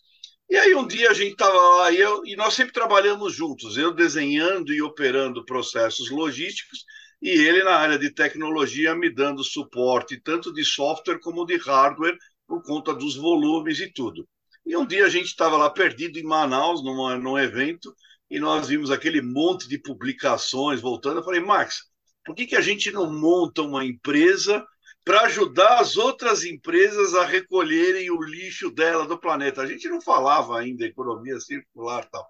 e 0.49 0.57
aí 0.57 0.73
um 0.73 0.87
dia 0.87 1.11
a 1.11 1.13
gente 1.13 1.33
estava 1.33 1.55
lá 1.55 1.91
e, 1.91 1.99
eu, 1.99 2.25
e 2.25 2.35
nós 2.35 2.55
sempre 2.55 2.73
trabalhamos 2.73 3.35
juntos, 3.35 3.77
eu 3.77 3.93
desenhando 3.93 4.73
e 4.73 4.81
operando 4.81 5.45
processos 5.45 6.09
logísticos 6.09 6.85
e 7.21 7.29
ele 7.29 7.63
na 7.63 7.75
área 7.75 7.99
de 7.99 8.09
tecnologia 8.09 8.95
me 8.95 9.13
dando 9.13 9.43
suporte 9.43 10.19
tanto 10.19 10.51
de 10.51 10.65
software 10.65 11.19
como 11.19 11.45
de 11.45 11.57
hardware 11.57 12.17
por 12.47 12.63
conta 12.63 12.95
dos 12.95 13.15
volumes 13.15 13.79
e 13.79 13.93
tudo. 13.93 14.27
E 14.65 14.75
um 14.75 14.87
dia 14.87 15.05
a 15.05 15.09
gente 15.09 15.27
estava 15.27 15.55
lá 15.55 15.69
perdido 15.69 16.17
em 16.17 16.23
Manaus, 16.23 16.83
numa, 16.83 17.15
num 17.15 17.37
evento, 17.37 17.93
e 18.27 18.39
nós 18.39 18.67
vimos 18.67 18.89
aquele 18.89 19.21
monte 19.21 19.67
de 19.67 19.77
publicações 19.77 20.81
voltando. 20.81 21.17
Eu 21.17 21.23
falei, 21.23 21.41
Max, 21.41 21.88
por 22.29 22.35
que, 22.35 22.45
que 22.45 22.55
a 22.55 22.61
gente 22.61 22.91
não 22.91 23.11
monta 23.11 23.63
uma 23.63 23.83
empresa 23.83 24.63
para 25.03 25.21
ajudar 25.21 25.79
as 25.79 25.97
outras 25.97 26.43
empresas 26.43 27.15
a 27.15 27.25
recolherem 27.25 28.11
o 28.11 28.21
lixo 28.21 28.69
dela 28.69 29.07
do 29.07 29.17
planeta. 29.17 29.63
A 29.63 29.65
gente 29.65 29.89
não 29.89 29.99
falava 29.99 30.59
ainda 30.59 30.85
economia 30.85 31.39
circular 31.39 32.05
tal. 32.05 32.23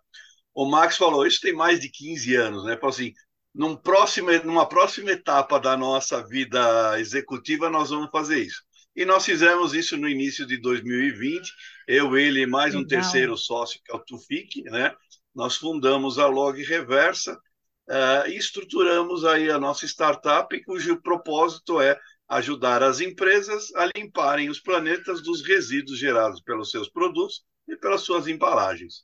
O 0.53 0.63
Max 0.63 0.95
falou, 0.95 1.27
isso 1.27 1.41
tem 1.41 1.51
mais 1.51 1.81
de 1.81 1.89
15 1.89 2.33
anos, 2.33 2.63
né? 2.63 2.77
Falou 2.77 2.91
assim, 2.91 3.11
num 3.53 3.75
próximo, 3.75 4.31
numa 4.45 4.65
próxima 4.65 5.11
etapa 5.11 5.59
da 5.59 5.75
nossa 5.75 6.25
vida 6.25 6.97
executiva, 6.97 7.69
nós 7.69 7.89
vamos 7.89 8.09
fazer 8.09 8.39
isso. 8.39 8.63
E 8.95 9.03
nós 9.03 9.25
fizemos 9.25 9.73
isso 9.73 9.97
no 9.97 10.07
início 10.07 10.45
de 10.45 10.55
2020, 10.61 11.51
eu, 11.89 12.17
ele 12.17 12.43
e 12.43 12.47
mais 12.47 12.73
Legal. 12.73 12.85
um 12.85 12.87
terceiro 12.87 13.35
sócio, 13.35 13.81
que 13.83 13.91
é 13.91 13.95
o 13.95 13.99
Tufik, 13.99 14.63
né? 14.63 14.95
nós 15.35 15.57
fundamos 15.57 16.17
a 16.17 16.25
Log 16.25 16.63
Reversa 16.63 17.37
uh, 17.89 18.29
e 18.29 18.37
estruturamos 18.37 19.25
aí 19.25 19.49
a 19.49 19.59
nossa 19.59 19.85
startup, 19.85 20.63
cujo 20.63 21.01
propósito 21.01 21.81
é 21.81 21.99
ajudar 22.27 22.83
as 22.83 23.01
empresas 23.01 23.73
a 23.75 23.89
limparem 23.95 24.49
os 24.49 24.59
planetas 24.59 25.21
dos 25.21 25.41
resíduos 25.41 25.97
gerados 25.97 26.41
pelos 26.41 26.69
seus 26.69 26.87
produtos 26.87 27.43
e 27.67 27.75
pelas 27.75 28.01
suas 28.01 28.27
embalagens. 28.27 29.03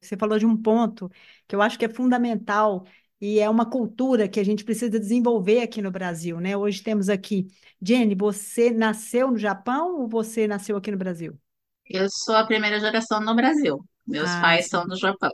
Você 0.00 0.16
falou 0.16 0.38
de 0.38 0.44
um 0.44 0.56
ponto 0.56 1.10
que 1.46 1.54
eu 1.54 1.62
acho 1.62 1.78
que 1.78 1.84
é 1.84 1.88
fundamental 1.88 2.84
e 3.20 3.38
é 3.38 3.48
uma 3.48 3.64
cultura 3.64 4.28
que 4.28 4.40
a 4.40 4.44
gente 4.44 4.64
precisa 4.64 4.98
desenvolver 4.98 5.62
aqui 5.62 5.80
no 5.80 5.90
Brasil, 5.90 6.40
né? 6.40 6.56
Hoje 6.56 6.82
temos 6.82 7.08
aqui, 7.08 7.46
Jenny, 7.80 8.14
você 8.14 8.70
nasceu 8.70 9.30
no 9.30 9.38
Japão 9.38 10.00
ou 10.00 10.08
você 10.08 10.46
nasceu 10.46 10.76
aqui 10.76 10.90
no 10.90 10.98
Brasil? 10.98 11.38
Eu 11.86 12.06
sou 12.10 12.36
a 12.36 12.46
primeira 12.46 12.78
geração 12.80 13.20
no 13.20 13.34
Brasil. 13.34 13.82
Meus 14.06 14.28
ah, 14.28 14.40
pais 14.40 14.68
são 14.68 14.86
do 14.86 14.96
Japão. 14.96 15.30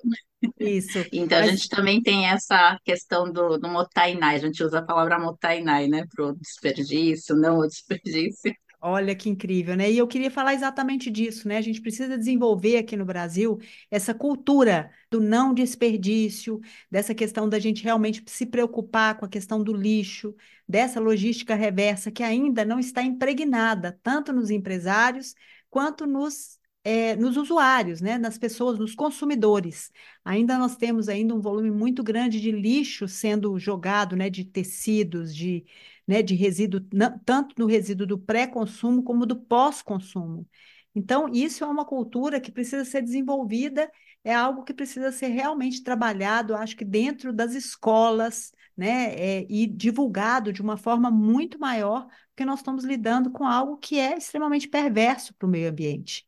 Isso. 0.59 0.99
então 1.13 1.39
Mas... 1.39 1.49
a 1.49 1.51
gente 1.51 1.69
também 1.69 2.03
tem 2.03 2.27
essa 2.27 2.79
questão 2.85 3.31
do, 3.31 3.59
do 3.59 3.69
motainai, 3.69 4.37
a 4.37 4.39
gente 4.39 4.63
usa 4.63 4.79
a 4.79 4.83
palavra 4.83 5.19
motainai, 5.19 5.89
né, 5.89 6.05
para 6.15 6.27
o 6.27 6.37
desperdício, 6.37 7.37
não 7.37 7.59
o 7.59 7.67
desperdício. 7.67 8.55
Olha 8.83 9.15
que 9.15 9.29
incrível, 9.29 9.77
né? 9.77 9.91
E 9.91 9.99
eu 9.99 10.09
queria 10.09 10.31
falar 10.31 10.55
exatamente 10.55 11.11
disso, 11.11 11.47
né? 11.47 11.59
A 11.59 11.61
gente 11.61 11.83
precisa 11.83 12.17
desenvolver 12.17 12.79
aqui 12.79 12.97
no 12.97 13.05
Brasil 13.05 13.59
essa 13.91 14.15
cultura 14.15 14.91
do 15.11 15.21
não 15.21 15.53
desperdício, 15.53 16.59
dessa 16.91 17.15
questão 17.15 17.47
da 17.47 17.59
gente 17.59 17.85
realmente 17.85 18.23
se 18.27 18.47
preocupar 18.47 19.19
com 19.19 19.27
a 19.27 19.29
questão 19.29 19.63
do 19.63 19.75
lixo, 19.75 20.35
dessa 20.67 20.99
logística 20.99 21.55
reversa 21.55 22.11
que 22.11 22.23
ainda 22.23 22.65
não 22.65 22.79
está 22.79 23.03
impregnada 23.03 23.99
tanto 24.03 24.33
nos 24.33 24.51
empresários 24.51 25.35
quanto 25.69 26.07
nos 26.07 26.60
é, 26.83 27.15
nos 27.17 27.37
usuários, 27.37 28.01
né, 28.01 28.17
nas 28.19 28.39
pessoas, 28.39 28.79
nos 28.79 28.95
consumidores. 28.95 29.91
Ainda 30.25 30.59
nós 30.59 30.77
temos 30.77 31.09
ainda 31.09 31.35
um 31.35 31.41
volume 31.41 31.71
muito 31.71 32.03
grande 32.03 32.41
de 32.41 32.51
lixo 32.51 33.07
sendo 33.09 33.59
jogado, 33.59 34.17
né, 34.17 34.31
de 34.31 34.45
tecidos, 34.45 35.35
de, 35.35 35.65
né, 36.07 36.23
de 36.23 36.35
resíduo, 36.35 36.81
tanto 37.25 37.55
no 37.59 37.67
resíduo 37.67 38.07
do 38.07 38.19
pré-consumo 38.19 39.03
como 39.03 39.27
do 39.27 39.37
pós-consumo. 39.37 40.47
Então, 40.95 41.29
isso 41.29 41.63
é 41.65 41.67
uma 41.67 41.85
cultura 41.85 42.41
que 42.41 42.51
precisa 42.51 42.85
ser 42.85 43.03
desenvolvida, 43.03 43.91
é 44.25 44.35
algo 44.35 44.65
que 44.65 44.75
precisa 44.75 45.13
ser 45.13 45.29
realmente 45.29 45.83
trabalhado, 45.83 46.55
acho 46.55 46.77
que 46.77 46.85
dentro 46.85 47.33
das 47.33 47.55
escolas, 47.55 48.53
né, 48.77 49.15
é, 49.15 49.47
e 49.49 49.67
divulgado 49.67 50.53
de 50.53 50.63
uma 50.63 50.77
forma 50.77 51.11
muito 51.11 51.59
maior, 51.59 52.07
porque 52.29 52.45
nós 52.45 52.61
estamos 52.61 52.85
lidando 52.85 53.31
com 53.31 53.45
algo 53.45 53.77
que 53.79 53.99
é 53.99 54.17
extremamente 54.17 54.69
perverso 54.69 55.35
para 55.35 55.47
o 55.47 55.51
meio 55.51 55.71
ambiente. 55.71 56.27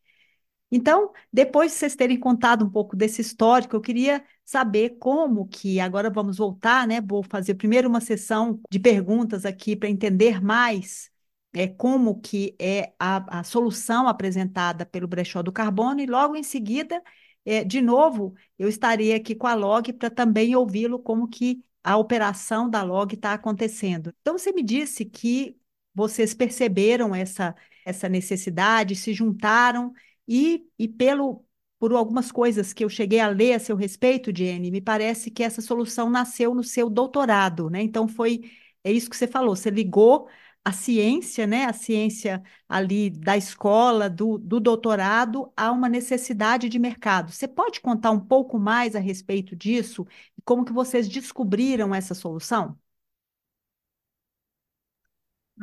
Então, 0.74 1.12
depois 1.30 1.70
de 1.72 1.78
vocês 1.78 1.94
terem 1.94 2.18
contado 2.18 2.64
um 2.64 2.70
pouco 2.70 2.96
desse 2.96 3.20
histórico, 3.20 3.76
eu 3.76 3.80
queria 3.82 4.24
saber 4.42 4.96
como 4.98 5.46
que, 5.46 5.78
agora 5.78 6.08
vamos 6.08 6.38
voltar, 6.38 6.86
né? 6.88 6.98
Vou 6.98 7.22
fazer 7.22 7.56
primeiro 7.56 7.90
uma 7.90 8.00
sessão 8.00 8.58
de 8.70 8.80
perguntas 8.80 9.44
aqui 9.44 9.76
para 9.76 9.90
entender 9.90 10.42
mais 10.42 11.10
é, 11.52 11.68
como 11.68 12.18
que 12.22 12.56
é 12.58 12.94
a, 12.98 13.40
a 13.40 13.44
solução 13.44 14.08
apresentada 14.08 14.86
pelo 14.86 15.06
brechó 15.06 15.42
do 15.42 15.52
carbono 15.52 16.00
e 16.00 16.06
logo 16.06 16.36
em 16.36 16.42
seguida, 16.42 17.02
é, 17.44 17.62
de 17.64 17.82
novo, 17.82 18.34
eu 18.58 18.66
estarei 18.68 19.12
aqui 19.14 19.34
com 19.34 19.46
a 19.46 19.54
Log 19.54 19.92
para 19.92 20.08
também 20.08 20.56
ouvi-lo 20.56 20.98
como 20.98 21.28
que 21.28 21.62
a 21.84 21.98
operação 21.98 22.70
da 22.70 22.82
Log 22.82 23.14
está 23.14 23.34
acontecendo. 23.34 24.14
Então, 24.22 24.38
você 24.38 24.52
me 24.52 24.62
disse 24.62 25.04
que 25.04 25.54
vocês 25.94 26.32
perceberam 26.32 27.14
essa, 27.14 27.54
essa 27.84 28.08
necessidade, 28.08 28.96
se 28.96 29.12
juntaram 29.12 29.92
e, 30.28 30.66
e 30.78 30.88
pelo, 30.88 31.44
por 31.78 31.92
algumas 31.92 32.30
coisas 32.32 32.72
que 32.72 32.84
eu 32.84 32.88
cheguei 32.88 33.20
a 33.20 33.28
ler 33.28 33.54
a 33.54 33.58
seu 33.58 33.76
respeito, 33.76 34.32
Jenny, 34.36 34.70
me 34.70 34.80
parece 34.80 35.30
que 35.30 35.42
essa 35.42 35.60
solução 35.60 36.08
nasceu 36.10 36.54
no 36.54 36.62
seu 36.64 36.88
doutorado, 36.90 37.68
né? 37.70 37.82
Então 37.82 38.06
foi 38.08 38.42
é 38.84 38.90
isso 38.92 39.08
que 39.10 39.16
você 39.16 39.26
falou, 39.28 39.54
você 39.54 39.70
ligou 39.70 40.28
a 40.64 40.72
ciência, 40.72 41.46
né? 41.46 41.64
A 41.64 41.72
ciência 41.72 42.42
ali 42.68 43.10
da 43.10 43.36
escola, 43.36 44.08
do, 44.08 44.38
do 44.38 44.60
doutorado, 44.60 45.52
a 45.56 45.70
uma 45.72 45.88
necessidade 45.88 46.68
de 46.68 46.78
mercado. 46.78 47.32
Você 47.32 47.48
pode 47.48 47.80
contar 47.80 48.10
um 48.12 48.20
pouco 48.20 48.58
mais 48.58 48.94
a 48.94 49.00
respeito 49.00 49.56
disso 49.56 50.06
e 50.38 50.42
como 50.42 50.64
que 50.64 50.72
vocês 50.72 51.08
descobriram 51.08 51.94
essa 51.94 52.14
solução? 52.14 52.78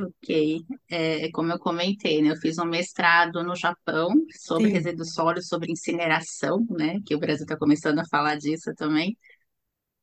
Ok, 0.01 0.61
é, 0.89 1.29
como 1.31 1.51
eu 1.51 1.59
comentei, 1.59 2.21
né, 2.21 2.31
eu 2.31 2.37
fiz 2.37 2.57
um 2.57 2.63
mestrado 2.63 3.43
no 3.43 3.53
Japão 3.53 4.09
sobre 4.39 4.67
Sim. 4.67 4.73
resíduos 4.73 5.13
sólidos, 5.13 5.47
sobre 5.47 5.71
incineração, 5.73 6.65
né, 6.69 6.99
que 7.05 7.13
o 7.15 7.19
Brasil 7.19 7.43
está 7.43 7.57
começando 7.57 7.99
a 7.99 8.05
falar 8.09 8.35
disso 8.37 8.73
também. 8.77 9.17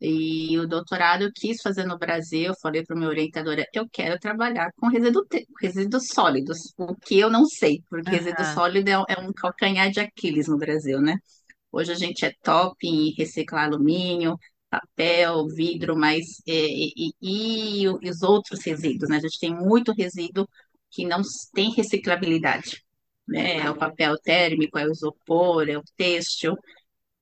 E 0.00 0.58
o 0.58 0.66
doutorado 0.68 1.22
eu 1.24 1.32
quis 1.34 1.62
fazer 1.62 1.86
no 1.86 1.98
Brasil, 1.98 2.48
eu 2.48 2.54
falei 2.60 2.84
para 2.84 2.96
o 2.96 2.98
meu 2.98 3.08
orientador, 3.08 3.56
eu 3.72 3.88
quero 3.90 4.18
trabalhar 4.18 4.70
com 4.76 4.88
resíduo 4.88 5.24
resíduos 5.62 6.08
sólidos, 6.08 6.58
o 6.76 6.94
que 6.94 7.18
eu 7.18 7.30
não 7.30 7.46
sei, 7.46 7.82
porque 7.88 8.10
resíduo 8.10 8.44
sólido 8.44 8.88
é, 8.90 8.92
é 9.08 9.20
um 9.20 9.32
calcanhar 9.32 9.90
de 9.90 10.00
Aquiles 10.00 10.48
no 10.48 10.58
Brasil, 10.58 11.00
né? 11.00 11.16
Hoje 11.72 11.92
a 11.92 11.96
gente 11.96 12.24
é 12.24 12.32
top 12.42 12.76
em 12.86 13.14
reciclar 13.16 13.66
alumínio, 13.66 14.36
papel, 14.70 15.46
vidro, 15.48 15.96
mas 15.96 16.42
é, 16.46 16.52
e, 16.52 17.12
e, 17.22 17.82
e, 17.82 17.88
os 17.88 18.22
outros 18.22 18.62
resíduos, 18.64 19.08
né? 19.10 19.16
A 19.18 19.20
gente 19.20 19.38
tem 19.38 19.54
muito 19.54 19.92
resíduo 19.92 20.48
que 20.90 21.06
não 21.06 21.22
tem 21.54 21.72
reciclabilidade, 21.72 22.84
né? 23.28 23.58
É 23.58 23.70
o 23.70 23.76
papel 23.76 24.16
térmico, 24.18 24.78
é 24.78 24.86
o 24.86 24.92
isopor, 24.92 25.68
é 25.68 25.78
o 25.78 25.82
têxtil. 25.96 26.56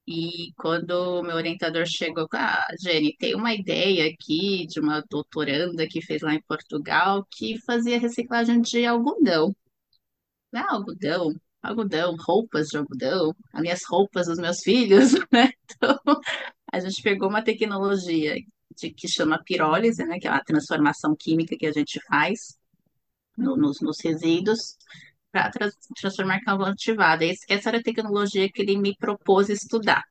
E 0.07 0.53
quando 0.59 0.91
o 1.21 1.23
meu 1.23 1.37
orientador 1.37 1.87
chegou, 1.87 2.29
ah, 2.35 2.67
Jenny, 2.83 3.17
tem 3.19 3.35
uma 3.35 3.55
ideia 3.55 4.11
aqui 4.11 4.67
de 4.67 4.81
uma 4.81 5.03
doutoranda 5.09 5.87
que 5.89 6.03
fez 6.03 6.23
lá 6.23 6.35
em 6.35 6.43
Portugal 6.43 7.27
que 7.31 7.59
fazia 7.63 7.99
reciclagem 7.99 8.61
de 8.61 8.85
algodão. 8.87 9.55
Ah, 10.53 10.75
algodão, 10.75 11.35
algodão, 11.63 12.17
roupas 12.17 12.69
de 12.69 12.77
algodão, 12.79 13.35
as 13.53 13.61
minhas 13.61 13.81
roupas 13.89 14.27
dos 14.27 14.39
meus 14.39 14.61
filhos, 14.61 15.13
né? 15.33 15.51
Então, 15.65 15.99
a 16.83 16.89
gente 16.89 17.03
pegou 17.03 17.29
uma 17.29 17.43
tecnologia 17.43 18.35
de, 18.77 18.91
que 18.93 19.09
chama 19.09 19.43
pirólise, 19.45 20.05
né, 20.05 20.19
que 20.19 20.27
é 20.27 20.31
a 20.31 20.43
transformação 20.43 21.15
química 21.17 21.57
que 21.57 21.67
a 21.67 21.73
gente 21.73 22.01
faz 22.09 22.57
no, 23.37 23.57
nos, 23.57 23.81
nos 23.81 24.01
resíduos, 24.01 24.77
para 25.31 25.51
tra 25.51 25.71
transformar 26.01 26.41
carvão 26.41 26.67
ativado. 26.67 27.25
Essa 27.49 27.71
era 27.71 27.79
a 27.79 27.83
tecnologia 27.83 28.49
que 28.51 28.63
ele 28.63 28.77
me 28.79 28.97
propôs 28.97 29.49
estudar. 29.49 30.03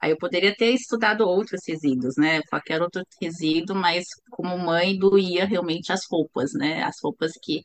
Aí 0.00 0.10
eu 0.12 0.16
poderia 0.16 0.54
ter 0.56 0.72
estudado 0.72 1.26
outros 1.28 1.60
resíduos, 1.68 2.14
né? 2.16 2.40
Qualquer 2.48 2.80
outro 2.80 3.02
resíduo, 3.20 3.76
mas 3.76 4.06
como 4.30 4.56
mãe 4.58 4.98
doía 4.98 5.44
realmente 5.44 5.92
as 5.92 6.06
roupas, 6.10 6.52
né? 6.54 6.82
As 6.82 6.96
roupas 7.02 7.32
que 7.42 7.60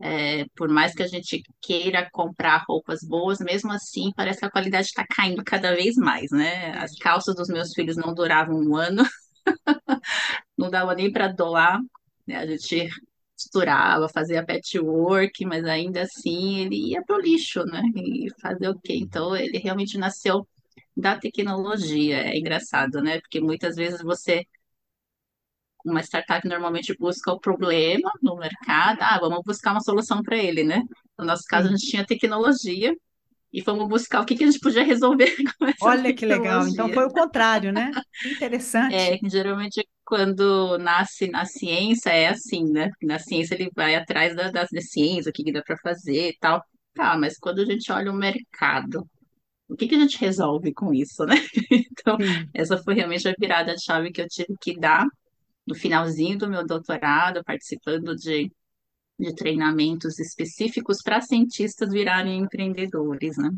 é, 0.00 0.46
por 0.56 0.68
mais 0.68 0.94
que 0.94 1.02
a 1.02 1.06
gente 1.06 1.42
queira 1.60 2.08
comprar 2.10 2.64
roupas 2.66 3.00
boas, 3.02 3.38
mesmo 3.40 3.70
assim 3.72 4.10
parece 4.16 4.40
que 4.40 4.46
a 4.46 4.50
qualidade 4.50 4.88
está 4.88 5.06
caindo 5.06 5.44
cada 5.44 5.74
vez 5.74 5.96
mais, 5.96 6.30
né? 6.30 6.72
As 6.78 6.96
calças 6.96 7.34
dos 7.34 7.48
meus 7.48 7.72
filhos 7.74 7.96
não 7.96 8.14
duravam 8.14 8.56
um 8.56 8.76
ano, 8.76 9.02
não 10.56 10.70
dava 10.70 10.94
nem 10.94 11.12
para 11.12 11.28
doar, 11.28 11.80
né? 12.26 12.36
A 12.36 12.46
gente 12.46 12.88
costurava, 13.36 14.08
fazia 14.08 14.44
patchwork, 14.44 15.44
mas 15.46 15.64
ainda 15.64 16.02
assim 16.02 16.60
ele 16.60 16.90
ia 16.90 17.02
para 17.04 17.16
o 17.16 17.20
lixo, 17.20 17.64
né? 17.64 17.82
E 17.96 18.28
fazer 18.40 18.68
o 18.68 18.78
quê? 18.78 18.94
Então 18.94 19.36
ele 19.36 19.58
realmente 19.58 19.98
nasceu 19.98 20.46
da 20.96 21.18
tecnologia. 21.18 22.18
É 22.18 22.38
engraçado, 22.38 23.02
né? 23.02 23.20
Porque 23.20 23.40
muitas 23.40 23.76
vezes 23.76 24.02
você 24.02 24.46
uma 25.84 26.00
startup 26.02 26.46
normalmente 26.46 26.96
busca 26.98 27.32
o 27.32 27.40
problema 27.40 28.10
no 28.22 28.36
mercado, 28.36 28.98
ah, 29.00 29.18
vamos 29.20 29.42
buscar 29.44 29.72
uma 29.72 29.80
solução 29.80 30.22
para 30.22 30.36
ele, 30.36 30.64
né? 30.64 30.82
No 31.18 31.24
nosso 31.24 31.44
caso, 31.48 31.68
a 31.68 31.70
gente 31.70 31.88
tinha 31.88 32.06
tecnologia 32.06 32.94
e 33.52 33.62
fomos 33.62 33.88
buscar 33.88 34.20
o 34.20 34.24
que, 34.24 34.36
que 34.36 34.44
a 34.44 34.46
gente 34.46 34.60
podia 34.60 34.84
resolver 34.84 35.34
com 35.58 35.66
essa 35.66 35.84
Olha 35.84 36.14
que 36.14 36.24
legal, 36.24 36.66
então 36.66 36.88
foi 36.88 37.04
o 37.06 37.10
contrário, 37.10 37.72
né? 37.72 37.90
Interessante. 38.24 38.94
É, 38.94 39.18
geralmente 39.28 39.86
quando 40.04 40.76
nasce 40.78 41.28
na 41.28 41.44
ciência 41.44 42.10
é 42.10 42.28
assim, 42.28 42.64
né? 42.70 42.90
Na 43.02 43.18
ciência 43.18 43.54
ele 43.54 43.70
vai 43.74 43.94
atrás 43.94 44.34
da, 44.34 44.50
da, 44.50 44.64
da 44.64 44.80
ciência, 44.80 45.30
o 45.30 45.32
que, 45.32 45.44
que 45.44 45.52
dá 45.52 45.62
para 45.62 45.76
fazer 45.78 46.30
e 46.30 46.36
tal. 46.38 46.64
Tá, 46.94 47.16
mas 47.16 47.38
quando 47.38 47.60
a 47.60 47.64
gente 47.64 47.90
olha 47.92 48.10
o 48.10 48.14
mercado, 48.14 49.08
o 49.68 49.76
que, 49.76 49.86
que 49.86 49.94
a 49.94 49.98
gente 49.98 50.18
resolve 50.18 50.72
com 50.74 50.92
isso, 50.92 51.24
né? 51.24 51.36
Então, 51.92 52.16
Sim. 52.18 52.48
essa 52.54 52.78
foi 52.78 52.94
realmente 52.94 53.28
a 53.28 53.34
virada 53.38 53.74
de 53.74 53.84
chave 53.84 54.10
que 54.10 54.22
eu 54.22 54.26
tive 54.26 54.56
que 54.60 54.78
dar 54.78 55.06
no 55.66 55.74
finalzinho 55.74 56.38
do 56.38 56.48
meu 56.48 56.66
doutorado, 56.66 57.44
participando 57.44 58.14
de, 58.16 58.50
de 59.18 59.34
treinamentos 59.34 60.18
específicos 60.18 61.02
para 61.02 61.20
cientistas 61.20 61.90
virarem 61.90 62.40
empreendedores, 62.40 63.36
né? 63.36 63.50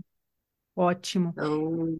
Ótimo. 0.75 1.30
Então... 1.30 1.97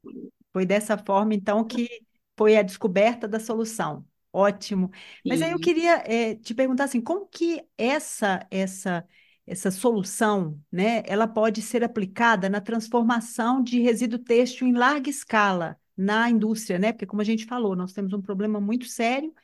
Foi 0.53 0.67
dessa 0.67 0.99
forma, 0.99 1.35
então, 1.35 1.65
que 1.65 1.89
foi 2.37 2.57
a 2.57 2.63
descoberta 2.63 3.27
da 3.27 3.41
solução. 3.41 4.05
Ótimo. 4.33 4.91
Mas 5.27 5.43
aí 5.43 5.53
eu 5.53 5.59
queria 5.59 6.03
é, 6.07 6.35
te 6.35 6.55
perguntar 6.55 6.85
assim, 6.85 7.01
como 7.01 7.27
que 7.27 7.63
essa 7.77 8.47
essa 8.51 9.07
essa 9.47 9.71
solução, 9.71 10.59
né, 10.71 11.03
ela 11.05 11.27
pode 11.27 11.61
ser 11.63 11.83
aplicada 11.83 12.49
na 12.49 12.61
transformação 12.61 13.63
de 13.63 13.81
resíduo 13.81 14.19
têxtil 14.19 14.69
em 14.69 14.73
larga 14.73 15.11
escala, 15.11 15.77
na 15.97 16.31
indústria, 16.31 16.79
né? 16.79 16.93
Porque, 16.93 17.07
como 17.07 17.21
a 17.21 17.25
gente 17.25 17.45
falou, 17.45 17.75
nós 17.75 17.93
temos 17.93 18.13
um 18.13 18.23
problema 18.23 18.61
muito 18.61 18.87
sério. 18.87 19.35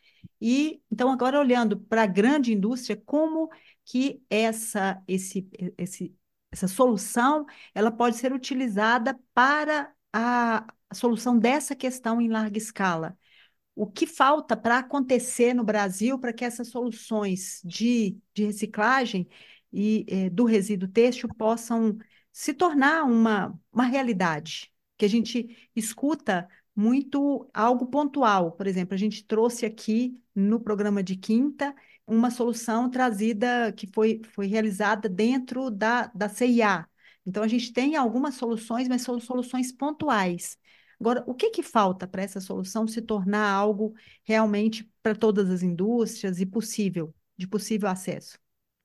E 0.41 0.81
então, 0.91 1.11
agora 1.11 1.39
olhando 1.39 1.79
para 1.79 2.03
a 2.03 2.07
grande 2.07 2.53
indústria, 2.53 3.01
como 3.05 3.51
que 3.85 4.23
essa, 4.31 5.03
esse, 5.09 5.49
esse, 5.77 6.15
essa 6.51 6.69
solução 6.69 7.47
ela 7.75 7.91
pode 7.91 8.17
ser 8.17 8.33
utilizada 8.33 9.19
para 9.35 9.93
a, 10.13 10.67
solução 10.93 11.39
dessa 11.39 11.75
questão 11.77 12.21
em 12.21 12.29
larga 12.29 12.59
escala? 12.59 13.17
O 13.75 13.87
que 13.87 14.07
falta 14.07 14.57
para 14.57 14.79
acontecer 14.79 15.55
no 15.55 15.65
Brasil 15.65 16.19
para 16.19 16.33
que 16.33 16.45
essas 16.45 16.69
soluções 16.69 17.61
de, 17.65 18.19
de 18.35 18.47
reciclagem 18.47 19.29
e 19.73 20.05
eh, 20.09 20.31
do 20.31 20.45
resíduo 20.45 20.89
têxtil 20.89 21.29
possam 21.37 21.97
se 22.33 22.53
tornar 22.55 23.05
uma, 23.05 23.59
uma 23.73 23.85
realidade? 23.85 24.73
Que 24.97 25.05
a 25.05 25.09
gente 25.09 25.71
escuta 25.77 26.49
muito 26.79 27.51
algo 27.53 27.87
pontual. 27.87 28.53
Por 28.53 28.69
exemplo, 28.69 28.95
a 28.95 28.97
gente 28.97 29.25
trouxe 29.25 29.67
aqui 29.67 30.17
no 30.33 30.61
programa 30.61 31.03
de 31.03 31.17
quinta 31.17 31.75
uma 32.07 32.31
solução 32.31 32.89
trazida 32.89 33.73
que 33.73 33.89
foi, 33.93 34.23
foi 34.33 34.47
realizada 34.47 35.09
dentro 35.09 35.71
da, 35.73 36.07
da 36.15 36.29
CIA. 36.29 36.87
Então, 37.27 37.43
a 37.43 37.49
gente 37.49 37.73
tem 37.73 37.97
algumas 37.97 38.37
soluções, 38.37 38.87
mas 38.87 39.03
são 39.03 39.19
soluções 39.19 39.73
pontuais. 39.73 40.57
Agora, 41.01 41.25
o 41.27 41.35
que, 41.35 41.51
que 41.51 41.65
falta 41.65 42.07
para 42.07 42.23
essa 42.23 42.41
solução 42.41 42.87
se 42.87 43.03
tornar 43.03 43.51
algo 43.51 43.93
realmente 44.23 44.89
para 45.03 45.17
todas 45.17 45.51
as 45.51 45.65
indústrias 45.65 46.41
e 46.41 46.47
possível, 46.47 47.13
de 47.37 47.49
possível 47.49 47.89
acesso? 47.89 48.39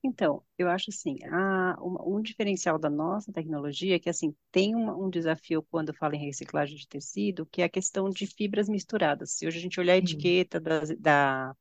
Então, 0.06 0.44
eu 0.58 0.68
acho 0.68 0.90
assim, 0.90 1.16
a, 1.24 1.76
um, 1.82 2.16
um 2.18 2.22
diferencial 2.22 2.78
da 2.78 2.90
nossa 2.90 3.32
tecnologia 3.32 3.96
é 3.96 3.98
que 3.98 4.10
assim 4.10 4.34
tem 4.52 4.76
um, 4.76 5.04
um 5.06 5.10
desafio 5.10 5.62
quando 5.70 5.94
fala 5.94 6.14
em 6.14 6.24
reciclagem 6.26 6.76
de 6.76 6.86
tecido, 6.86 7.46
que 7.46 7.62
é 7.62 7.64
a 7.64 7.68
questão 7.68 8.10
de 8.10 8.26
fibras 8.26 8.68
misturadas. 8.68 9.32
Se 9.32 9.46
hoje 9.46 9.58
a 9.58 9.60
gente 9.62 9.80
olhar 9.80 9.94
a 9.94 9.96
etiqueta 9.96 10.60
da, 10.60 10.80
da 10.98 11.56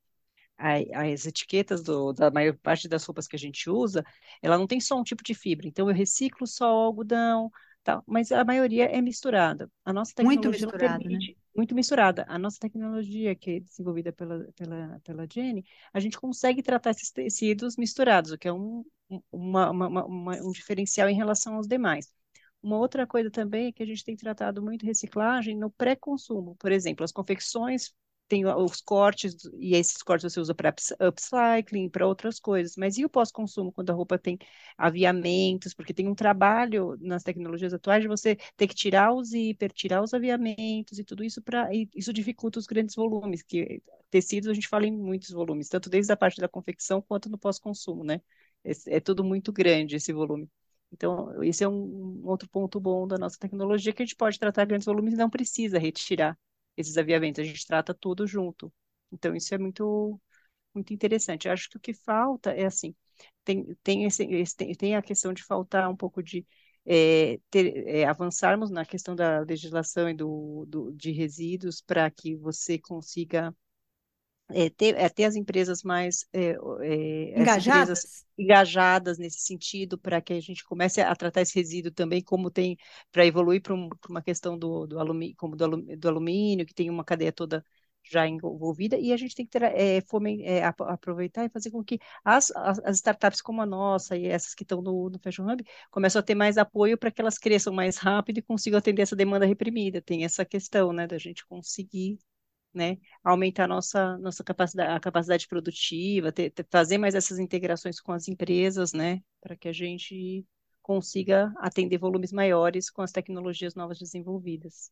as 0.57 1.25
etiquetas 1.25 1.83
do, 1.83 2.13
da 2.13 2.31
maior 2.31 2.55
parte 2.57 2.87
das 2.87 3.03
roupas 3.05 3.27
que 3.27 3.35
a 3.35 3.39
gente 3.39 3.69
usa, 3.69 4.03
ela 4.41 4.57
não 4.57 4.67
tem 4.67 4.79
só 4.79 4.97
um 4.99 5.03
tipo 5.03 5.23
de 5.23 5.33
fibra. 5.33 5.67
Então, 5.67 5.89
eu 5.89 5.95
reciclo 5.95 6.47
só 6.47 6.65
o 6.73 6.79
algodão, 6.85 7.51
tal, 7.83 8.03
mas 8.07 8.31
a 8.31 8.43
maioria 8.45 8.85
é 8.85 9.01
misturada. 9.01 9.69
A 9.85 9.93
nossa 9.93 10.13
tecnologia 10.15 10.49
muito 10.49 10.49
misturada, 10.49 11.09
permite, 11.09 11.09
né? 11.09 11.21
Muito 11.55 11.75
misturada. 11.75 12.25
A 12.27 12.37
nossa 12.39 12.59
tecnologia, 12.59 13.35
que 13.35 13.51
é 13.51 13.59
desenvolvida 13.59 14.11
pela, 14.11 14.45
pela, 14.55 14.99
pela 15.03 15.27
Jenny, 15.31 15.65
a 15.93 15.99
gente 15.99 16.19
consegue 16.19 16.63
tratar 16.63 16.91
esses 16.91 17.11
tecidos 17.11 17.77
misturados, 17.77 18.31
o 18.31 18.37
que 18.37 18.47
é 18.47 18.53
um, 18.53 18.83
uma, 19.31 19.71
uma, 19.71 20.05
uma, 20.05 20.35
um 20.41 20.51
diferencial 20.51 21.09
em 21.09 21.15
relação 21.15 21.55
aos 21.55 21.67
demais. 21.67 22.11
Uma 22.61 22.77
outra 22.77 23.05
coisa 23.05 23.29
também 23.29 23.67
é 23.67 23.71
que 23.71 23.83
a 23.83 23.85
gente 23.85 24.03
tem 24.05 24.15
tratado 24.15 24.61
muito 24.61 24.85
reciclagem 24.85 25.57
no 25.57 25.69
pré-consumo. 25.69 26.55
Por 26.55 26.71
exemplo, 26.71 27.03
as 27.03 27.11
confecções 27.11 27.93
tem 28.33 28.45
os 28.47 28.81
cortes, 28.81 29.35
e 29.59 29.75
esses 29.75 30.01
cortes 30.01 30.33
você 30.33 30.39
usa 30.39 30.55
para 30.55 30.73
upcycling, 30.99 31.87
para 31.87 32.07
outras 32.07 32.39
coisas. 32.39 32.75
Mas 32.75 32.97
e 32.97 33.05
o 33.05 33.09
pós-consumo, 33.09 33.71
quando 33.71 33.91
a 33.91 33.93
roupa 33.93 34.17
tem 34.17 34.39
aviamentos? 34.75 35.73
Porque 35.75 35.93
tem 35.93 36.07
um 36.07 36.15
trabalho 36.15 36.97
nas 36.99 37.21
tecnologias 37.21 37.73
atuais 37.75 38.01
de 38.01 38.07
você 38.07 38.35
ter 38.57 38.67
que 38.67 38.73
tirar 38.73 39.13
o 39.13 39.23
zíper, 39.23 39.71
tirar 39.71 40.01
os 40.01 40.15
aviamentos 40.15 40.97
e 40.97 41.03
tudo 41.03 41.23
isso 41.23 41.43
para. 41.43 41.69
Isso 41.95 42.11
dificulta 42.11 42.57
os 42.57 42.65
grandes 42.65 42.95
volumes, 42.95 43.43
que 43.43 43.83
tecidos 44.09 44.49
a 44.49 44.53
gente 44.53 44.67
fala 44.67 44.87
em 44.87 44.91
muitos 44.91 45.29
volumes, 45.29 45.69
tanto 45.69 45.87
desde 45.89 46.11
a 46.11 46.17
parte 46.17 46.41
da 46.41 46.47
confecção 46.47 47.01
quanto 47.03 47.29
no 47.29 47.37
pós-consumo, 47.37 48.03
né? 48.03 48.19
É, 48.63 48.97
é 48.97 48.99
tudo 48.99 49.23
muito 49.23 49.51
grande 49.53 49.95
esse 49.95 50.11
volume. 50.11 50.49
Então, 50.91 51.43
esse 51.43 51.63
é 51.63 51.67
um, 51.69 52.21
outro 52.25 52.49
ponto 52.49 52.79
bom 52.79 53.07
da 53.07 53.17
nossa 53.17 53.37
tecnologia, 53.37 53.93
que 53.93 54.01
a 54.01 54.05
gente 54.05 54.15
pode 54.15 54.39
tratar 54.39 54.65
grandes 54.65 54.85
volumes 54.85 55.13
e 55.13 55.17
não 55.17 55.29
precisa 55.29 55.77
retirar 55.77 56.37
esses 56.77 56.97
aviamentos, 56.97 57.41
a 57.41 57.45
gente 57.47 57.65
trata 57.65 57.93
tudo 57.93 58.25
junto. 58.27 58.73
Então, 59.11 59.35
isso 59.35 59.53
é 59.53 59.57
muito, 59.57 60.19
muito 60.73 60.93
interessante. 60.93 61.47
Eu 61.47 61.53
acho 61.53 61.69
que 61.69 61.77
o 61.77 61.79
que 61.79 61.93
falta 61.93 62.51
é 62.51 62.65
assim, 62.65 62.95
tem, 63.43 63.65
tem, 63.83 64.05
esse, 64.05 64.25
tem, 64.55 64.73
tem 64.75 64.95
a 64.95 65.01
questão 65.01 65.33
de 65.33 65.43
faltar 65.43 65.89
um 65.89 65.95
pouco 65.95 66.21
de 66.23 66.45
é, 66.85 67.39
ter, 67.49 67.87
é, 67.87 68.05
avançarmos 68.05 68.69
na 68.71 68.85
questão 68.85 69.15
da 69.15 69.39
legislação 69.41 70.09
e 70.09 70.13
do, 70.13 70.65
do 70.67 70.91
de 70.93 71.11
resíduos 71.11 71.81
para 71.81 72.09
que 72.11 72.35
você 72.35 72.77
consiga 72.79 73.55
é, 74.53 74.69
ter, 74.69 74.95
é, 74.95 75.09
ter 75.09 75.25
as 75.25 75.35
empresas 75.35 75.83
mais 75.83 76.25
é, 76.31 76.55
é 76.81 77.39
engajadas? 77.39 78.25
engajadas 78.37 79.17
nesse 79.17 79.39
sentido, 79.39 79.97
para 79.97 80.21
que 80.21 80.33
a 80.33 80.39
gente 80.41 80.63
comece 80.63 81.01
a 81.01 81.15
tratar 81.15 81.41
esse 81.41 81.55
resíduo 81.55 81.91
também 81.91 82.21
como 82.21 82.49
tem 82.49 82.77
para 83.11 83.25
evoluir 83.25 83.61
para 83.61 83.73
um, 83.73 83.89
uma 84.09 84.21
questão 84.21 84.57
do, 84.57 84.87
do, 84.87 84.99
alumínio, 84.99 85.35
como 85.37 85.55
do, 85.55 85.63
alumínio, 85.63 85.97
do 85.97 86.07
alumínio, 86.07 86.65
que 86.65 86.73
tem 86.73 86.89
uma 86.89 87.03
cadeia 87.03 87.31
toda 87.31 87.63
já 88.03 88.27
envolvida, 88.27 88.97
e 88.97 89.13
a 89.13 89.17
gente 89.17 89.35
tem 89.35 89.45
que 89.45 89.51
ter, 89.51 89.63
é, 89.63 90.01
fome, 90.01 90.43
é, 90.43 90.63
aproveitar 90.63 91.45
e 91.45 91.49
fazer 91.49 91.71
com 91.71 91.83
que 91.83 91.99
as, 92.23 92.51
as, 92.51 92.79
as, 92.79 92.97
startups 92.97 93.41
como 93.41 93.61
a 93.61 93.65
nossa 93.65 94.17
e 94.17 94.25
essas 94.25 94.53
que 94.53 94.63
estão 94.63 94.81
no, 94.81 95.09
no 95.09 95.19
Fashion 95.19 95.49
Hub 95.49 95.63
comecem 95.89 96.19
a 96.19 96.23
ter 96.23 96.35
mais 96.35 96.57
apoio 96.57 96.97
para 96.97 97.11
que 97.11 97.21
elas 97.21 97.37
cresçam 97.37 97.73
mais 97.73 97.97
rápido 97.97 98.39
e 98.39 98.41
consigam 98.41 98.77
atender 98.77 99.03
essa 99.03 99.15
demanda 99.15 99.45
reprimida. 99.45 100.01
Tem 100.01 100.25
essa 100.25 100.43
questão, 100.43 100.91
né, 100.91 101.07
da 101.07 101.17
gente 101.17 101.45
conseguir 101.45 102.19
né, 102.73 102.97
aumentar 103.23 103.65
a 103.65 103.67
nossa, 103.67 104.17
nossa 104.17 104.43
capacidade, 104.43 104.91
a 104.91 104.99
capacidade 104.99 105.47
produtiva, 105.47 106.31
ter, 106.31 106.49
ter, 106.51 106.65
fazer 106.69 106.97
mais 106.97 107.15
essas 107.15 107.39
integrações 107.39 107.99
com 107.99 108.11
as 108.11 108.27
empresas, 108.27 108.93
né, 108.93 109.21
para 109.41 109.55
que 109.55 109.67
a 109.67 109.73
gente 109.73 110.45
consiga 110.81 111.53
atender 111.57 111.97
volumes 111.97 112.31
maiores 112.31 112.89
com 112.89 113.01
as 113.01 113.11
tecnologias 113.11 113.75
novas 113.75 113.99
desenvolvidas. 113.99 114.91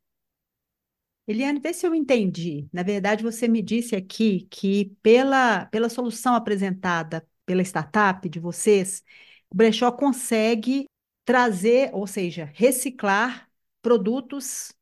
Eliane, 1.28 1.60
vê 1.60 1.74
se 1.74 1.86
eu 1.86 1.94
entendi. 1.94 2.68
Na 2.74 2.84
verdade, 2.84 3.24
você 3.24 3.48
me 3.48 3.62
disse 3.62 3.96
aqui 3.96 4.48
que 4.50 4.96
pela, 5.02 5.66
pela 5.68 5.90
solução 5.90 6.36
apresentada 6.36 7.26
pela 7.46 7.62
startup 7.62 8.28
de 8.28 8.40
vocês, 8.40 9.04
o 9.50 9.56
brechó 9.56 9.92
consegue 9.92 10.88
trazer, 11.26 11.92
ou 11.94 12.08
seja, 12.08 12.50
reciclar 12.54 13.50
produtos 13.82 14.74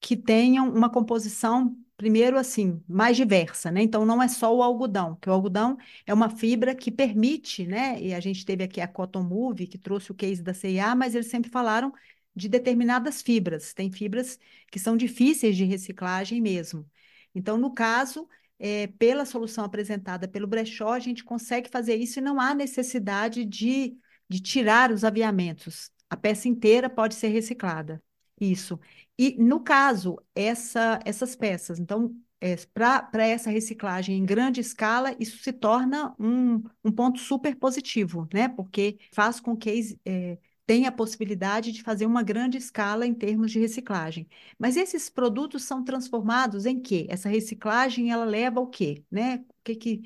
que 0.00 0.16
tenham 0.16 0.68
uma 0.72 0.90
composição 0.90 1.76
primeiro, 1.98 2.38
assim, 2.38 2.82
mais 2.88 3.16
diversa, 3.16 3.70
né? 3.72 3.82
Então, 3.82 4.06
não 4.06 4.22
é 4.22 4.28
só 4.28 4.54
o 4.56 4.62
algodão, 4.62 5.16
que 5.16 5.28
o 5.28 5.32
algodão 5.32 5.76
é 6.06 6.14
uma 6.14 6.30
fibra 6.30 6.74
que 6.74 6.92
permite, 6.92 7.66
né? 7.66 8.00
E 8.00 8.14
a 8.14 8.20
gente 8.20 8.46
teve 8.46 8.64
aqui 8.64 8.80
a 8.80 8.88
Cotton 8.88 9.24
Move, 9.24 9.66
que 9.66 9.76
trouxe 9.78 10.12
o 10.12 10.14
case 10.14 10.42
da 10.42 10.54
CIA, 10.54 10.94
mas 10.94 11.14
eles 11.14 11.28
sempre 11.28 11.50
falaram 11.50 11.92
de 12.36 12.48
determinadas 12.48 13.20
fibras. 13.20 13.74
Tem 13.74 13.90
fibras 13.90 14.38
que 14.70 14.78
são 14.78 14.96
difíceis 14.96 15.56
de 15.56 15.64
reciclagem 15.64 16.40
mesmo. 16.40 16.88
Então, 17.34 17.58
no 17.58 17.74
caso, 17.74 18.28
é, 18.60 18.86
pela 18.86 19.24
solução 19.26 19.64
apresentada 19.64 20.28
pelo 20.28 20.46
brechó, 20.46 20.92
a 20.92 21.00
gente 21.00 21.24
consegue 21.24 21.68
fazer 21.68 21.96
isso 21.96 22.20
e 22.20 22.22
não 22.22 22.40
há 22.40 22.54
necessidade 22.54 23.44
de, 23.44 23.96
de 24.28 24.40
tirar 24.40 24.92
os 24.92 25.04
aviamentos. 25.04 25.90
A 26.08 26.16
peça 26.16 26.48
inteira 26.48 26.88
pode 26.88 27.14
ser 27.16 27.28
reciclada. 27.28 28.02
Isso. 28.40 28.78
E, 29.18 29.36
no 29.42 29.60
caso, 29.60 30.16
essa, 30.34 31.00
essas 31.04 31.34
peças, 31.34 31.78
então, 31.80 32.14
é, 32.40 32.54
para 32.72 33.26
essa 33.26 33.50
reciclagem 33.50 34.16
em 34.16 34.24
grande 34.24 34.60
escala, 34.60 35.14
isso 35.18 35.38
se 35.38 35.52
torna 35.52 36.14
um, 36.18 36.62
um 36.84 36.92
ponto 36.92 37.18
super 37.18 37.56
positivo, 37.56 38.28
né? 38.32 38.48
Porque 38.48 38.98
faz 39.12 39.40
com 39.40 39.56
que 39.56 39.98
é, 40.04 40.38
tenha 40.64 40.90
a 40.90 40.92
possibilidade 40.92 41.72
de 41.72 41.82
fazer 41.82 42.06
uma 42.06 42.22
grande 42.22 42.58
escala 42.58 43.06
em 43.06 43.14
termos 43.14 43.50
de 43.50 43.58
reciclagem. 43.58 44.28
Mas 44.58 44.76
esses 44.76 45.10
produtos 45.10 45.64
são 45.64 45.82
transformados 45.82 46.64
em 46.66 46.78
quê? 46.80 47.06
Essa 47.08 47.28
reciclagem, 47.28 48.12
ela 48.12 48.24
leva 48.24 48.60
ao 48.60 48.68
quê? 48.68 49.02
Né? 49.10 49.44
O 49.48 49.62
que 49.64 49.74
que, 49.74 50.02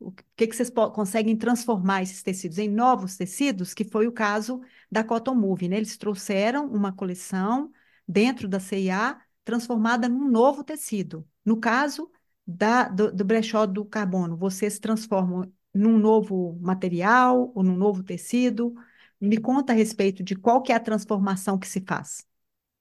o 0.00 0.12
que, 0.34 0.46
que 0.46 0.56
vocês 0.56 0.70
conseguem 0.70 1.36
transformar 1.36 2.02
esses 2.02 2.22
tecidos 2.22 2.58
em 2.58 2.68
novos 2.68 3.16
tecidos, 3.16 3.74
que 3.74 3.84
foi 3.84 4.06
o 4.08 4.12
caso 4.12 4.60
da 4.90 5.04
Cotton 5.04 5.34
Move, 5.34 5.68
né? 5.68 5.76
Eles 5.76 5.96
trouxeram 5.96 6.66
uma 6.66 6.92
coleção 6.92 7.70
dentro 8.06 8.48
da 8.48 8.60
CIA 8.60 9.20
transformada 9.44 10.08
num 10.08 10.28
novo 10.28 10.64
tecido. 10.64 11.26
No 11.44 11.58
caso 11.58 12.10
da, 12.46 12.88
do, 12.88 13.12
do 13.12 13.24
brechó 13.24 13.66
do 13.66 13.84
carbono, 13.84 14.36
vocês 14.36 14.78
transformam 14.78 15.50
num 15.72 15.98
novo 15.98 16.58
material 16.60 17.52
ou 17.54 17.62
num 17.62 17.76
novo 17.76 18.02
tecido? 18.02 18.74
Me 19.20 19.38
conta 19.38 19.72
a 19.72 19.76
respeito 19.76 20.22
de 20.22 20.34
qual 20.34 20.62
que 20.62 20.72
é 20.72 20.74
a 20.74 20.80
transformação 20.80 21.58
que 21.58 21.68
se 21.68 21.80
faz. 21.80 22.26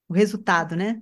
O 0.08 0.14
resultado, 0.14 0.76
né? 0.76 1.02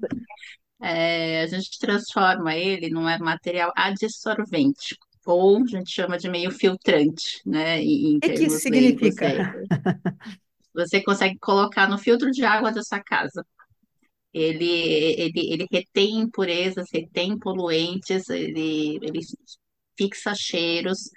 É, 0.82 1.42
a 1.44 1.48
gente 1.48 1.80
transforma 1.80 2.56
ele 2.56 2.90
num 2.90 3.04
material 3.20 3.72
adsorvente, 3.76 4.98
ou 5.26 5.64
a 5.64 5.66
gente 5.66 5.90
chama 5.90 6.18
de 6.18 6.30
meio 6.30 6.52
filtrante, 6.52 7.42
né? 7.46 7.82
Em, 7.82 8.18
o 8.18 8.20
que, 8.20 8.34
que 8.34 8.44
isso 8.46 8.60
significa? 8.60 9.54
Você 10.74 11.02
consegue 11.04 11.38
colocar 11.40 11.88
no 11.88 11.98
filtro 11.98 12.32
de 12.32 12.44
água 12.44 12.72
da 12.72 12.82
sua 12.82 13.00
casa 13.00 13.46
ele, 14.34 14.66
ele, 14.66 15.54
ele 15.54 15.68
retém 15.72 16.20
impurezas, 16.20 16.88
retém 16.92 17.38
poluentes, 17.38 18.30
ele, 18.30 18.98
ele 19.02 19.20
fixa 19.98 20.34
cheiros, 20.36 21.10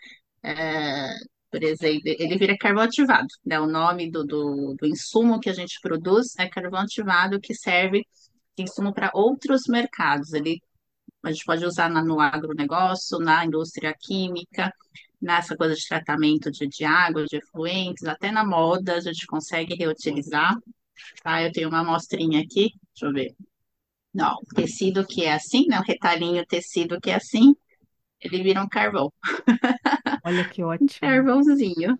é, 0.42 1.09
por 1.50 1.62
exemplo, 1.62 2.02
ele 2.05 2.37
vira 2.37 2.57
carvão 2.59 2.83
ativado, 2.85 3.29
né? 3.44 3.59
O 3.61 3.66
nome 3.66 4.11
do, 4.11 4.24
do, 4.24 4.74
do 4.79 4.87
insumo 4.87 5.40
que 5.40 5.48
a 5.48 5.55
gente 5.55 5.81
produz 5.81 6.37
é 6.38 6.48
carvão 6.48 6.81
ativado 6.81 7.40
que 7.40 7.55
serve 7.55 8.05
insumo 8.59 8.92
para 8.92 9.11
outros 9.14 9.62
mercados. 9.68 10.33
Ele, 10.33 10.61
a 11.24 11.33
gente 11.33 11.44
pode 11.44 11.64
usar 11.64 11.88
na, 11.90 12.02
no 12.05 12.20
agronegócio, 12.20 13.18
na 13.18 13.44
indústria 13.44 13.94
química, 13.98 14.72
nessa 15.20 15.57
coisa 15.57 15.74
de 15.74 15.87
tratamento 15.88 16.50
de, 16.50 16.66
de 16.68 16.85
água, 16.85 17.24
de 17.24 17.37
efluentes, 17.37 18.05
até 18.05 18.31
na 18.31 18.44
moda 18.44 18.96
a 18.96 19.00
gente 19.00 19.26
consegue 19.26 19.74
reutilizar. 19.74 20.55
Tá? 21.22 21.42
Eu 21.42 21.52
tenho 21.52 21.68
uma 21.68 21.80
amostrinha 21.80 22.40
aqui, 22.42 22.70
deixa 22.94 23.06
eu 23.06 23.12
ver. 23.12 23.35
Não, 24.14 24.37
tecido 24.56 25.06
que 25.06 25.24
é 25.24 25.35
assim, 25.35 25.66
né? 25.68 25.78
O 25.80 25.85
retalhinho 25.85 26.46
tecido 26.46 27.00
que 27.00 27.11
é 27.11 27.16
assim, 27.16 27.54
ele 28.20 28.42
vira 28.42 28.62
um 28.62 28.68
carvão. 28.68 29.12
Olha 30.22 30.44
que 30.44 30.62
ótimo. 30.62 31.24
Carvãozinho. 31.24 31.98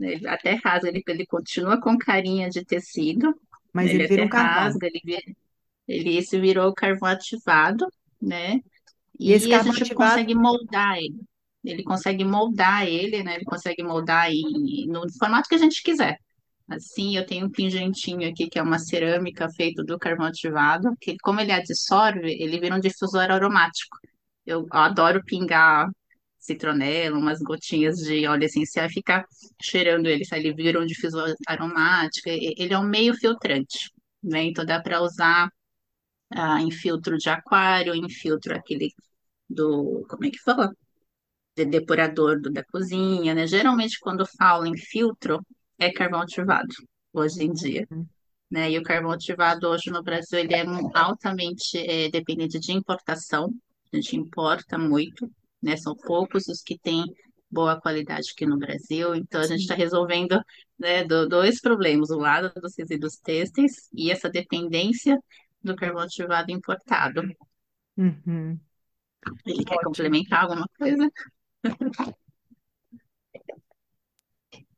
Ele 0.00 0.26
até 0.28 0.54
rasga, 0.64 0.88
ele, 0.88 1.02
ele 1.06 1.26
continua 1.26 1.80
com 1.80 1.96
carinha 1.98 2.48
de 2.50 2.64
tecido, 2.64 3.34
Mas 3.72 3.92
ele 3.92 4.04
ele 4.04 4.06
vira 4.06 4.22
até 4.22 4.24
um 4.24 4.28
carvão. 4.28 4.70
rasga, 4.70 4.86
ele, 4.86 5.00
vira- 5.04 5.22
ele 5.88 6.16
esse 6.18 6.40
virou 6.40 6.68
o 6.70 6.74
carvão 6.74 7.08
ativado, 7.10 7.86
né? 8.20 8.60
E 9.18 9.32
esse 9.32 9.48
E 9.48 9.52
a 9.52 9.58
carvão 9.58 9.74
gente 9.74 9.92
ativado, 9.92 9.94
consegue 9.94 10.34
moldar 10.34 10.98
ele. 10.98 11.20
Ele 11.64 11.84
consegue 11.84 12.24
moldar 12.24 12.86
ele, 12.88 13.22
né? 13.24 13.36
Ele 13.36 13.44
consegue 13.44 13.82
moldar 13.84 14.30
em, 14.32 14.86
no 14.88 15.02
formato 15.18 15.48
que 15.48 15.54
a 15.56 15.58
gente 15.58 15.82
quiser. 15.82 16.18
Assim, 16.76 17.16
eu 17.16 17.26
tenho 17.26 17.46
um 17.46 17.50
pingentinho 17.50 18.28
aqui 18.28 18.48
que 18.48 18.58
é 18.58 18.62
uma 18.62 18.78
cerâmica 18.78 19.48
feito 19.50 19.84
do 19.84 19.98
carvão 19.98 20.26
ativado, 20.26 20.94
que 21.00 21.16
como 21.22 21.40
ele 21.40 21.52
absorve, 21.52 22.30
ele 22.42 22.58
vira 22.60 22.74
um 22.76 22.80
difusor 22.80 23.30
aromático. 23.30 23.98
Eu 24.46 24.66
adoro 24.70 25.22
pingar 25.24 25.88
citronela, 26.38 27.16
umas 27.18 27.40
gotinhas 27.40 27.98
de 27.98 28.26
óleo 28.26 28.44
essencial 28.44 28.86
e 28.86 28.92
ficar 28.92 29.24
cheirando 29.62 30.06
ele, 30.06 30.24
sabe? 30.24 30.42
Ele 30.48 30.54
vira 30.54 30.80
um 30.80 30.86
difusor 30.86 31.34
aromático. 31.46 32.28
Ele 32.28 32.72
é 32.74 32.78
um 32.78 32.88
meio 32.88 33.14
filtrante, 33.14 33.90
né? 34.22 34.44
Então 34.44 34.64
dá 34.64 34.80
para 34.82 35.02
usar 35.02 35.48
ah, 36.30 36.60
em 36.62 36.70
filtro 36.70 37.18
de 37.18 37.28
aquário, 37.30 37.94
em 37.94 38.08
filtro 38.10 38.54
aquele 38.56 38.92
do, 39.48 40.04
como 40.08 40.24
é 40.26 40.30
que 40.30 40.38
fala? 40.40 40.70
De 41.56 41.64
depurador 41.66 42.40
do, 42.40 42.50
da 42.52 42.64
cozinha, 42.64 43.34
né? 43.34 43.46
Geralmente 43.46 43.98
quando 44.00 44.26
falo 44.26 44.66
em 44.66 44.76
filtro 44.76 45.40
é 45.78 45.92
carvão 45.92 46.20
ativado, 46.22 46.74
hoje 47.12 47.42
em 47.44 47.52
dia 47.52 47.86
né? 48.50 48.70
E 48.70 48.78
o 48.78 48.82
carvão 48.82 49.10
ativado 49.12 49.68
hoje 49.68 49.90
no 49.90 50.02
Brasil 50.02 50.38
ele 50.38 50.54
é 50.54 50.64
altamente 50.94 51.78
é, 51.78 52.10
dependente 52.10 52.58
de 52.60 52.72
importação. 52.72 53.52
A 53.92 53.96
gente 53.96 54.16
importa 54.16 54.78
muito, 54.78 55.30
né? 55.62 55.76
São 55.76 55.94
poucos 55.96 56.48
os 56.48 56.62
que 56.62 56.78
têm 56.78 57.04
boa 57.50 57.80
qualidade 57.80 58.28
aqui 58.34 58.46
no 58.46 58.58
Brasil. 58.58 59.14
Então 59.14 59.40
a 59.40 59.46
gente 59.46 59.60
está 59.62 59.74
resolvendo, 59.74 60.40
né, 60.78 61.04
do- 61.04 61.28
dois 61.28 61.60
problemas: 61.60 62.10
o 62.10 62.18
lado 62.18 62.52
dos 62.60 62.74
resíduos 62.78 63.16
têxteis 63.18 63.88
e 63.94 64.10
essa 64.10 64.28
dependência 64.30 65.18
do 65.62 65.76
carvão 65.76 66.02
ativado 66.02 66.50
importado. 66.52 67.22
Uhum. 67.96 68.60
Ele 69.46 69.64
quer 69.64 69.78
Ótimo. 69.78 69.80
complementar 69.80 70.42
alguma 70.42 70.66
coisa? 70.76 71.08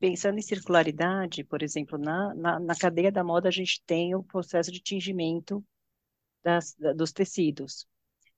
Pensando 0.04 0.38
em 0.38 0.42
circularidade, 0.42 1.42
por 1.44 1.62
exemplo, 1.62 1.96
na, 1.98 2.34
na, 2.34 2.60
na 2.60 2.76
cadeia 2.76 3.10
da 3.10 3.24
moda 3.24 3.48
a 3.48 3.52
gente 3.52 3.82
tem 3.86 4.14
o 4.14 4.22
processo 4.22 4.70
de 4.70 4.78
tingimento 4.80 5.64
das, 6.44 6.74
da- 6.76 6.92
dos 6.94 7.12
tecidos. 7.12 7.86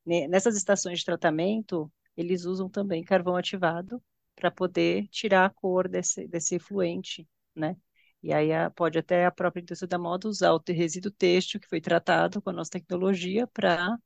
Ne- 0.07 0.29
Nessas 0.29 0.57
estações 0.57 1.01
de 1.01 1.05
tratamento, 1.07 1.93
eles 2.17 2.45
usam 2.47 2.69
também 2.71 3.05
carvão 3.05 3.37
ativado 3.37 4.03
para 4.37 4.51
poder 4.51 5.09
tirar 5.09 5.47
a 5.47 5.51
cor 5.51 5.89
desse, 5.89 6.29
desse 6.29 6.57
efluente, 6.57 7.29
né? 7.55 7.77
E 8.23 8.33
aí 8.33 8.53
a- 8.53 8.71
pode 8.71 8.99
até 8.99 9.27
a 9.27 9.31
própria 9.33 9.63
indústria 9.63 9.89
da 9.89 9.99
moda 9.99 10.29
usar 10.29 10.53
o 10.55 10.63
resíduo 10.69 11.11
têxtil 11.13 11.61
que 11.61 11.69
foi 11.69 11.81
tratado 11.81 12.43
com 12.43 12.51
a 12.51 12.55
nossa 12.55 12.71
tecnologia 12.73 13.47
para 13.49 13.99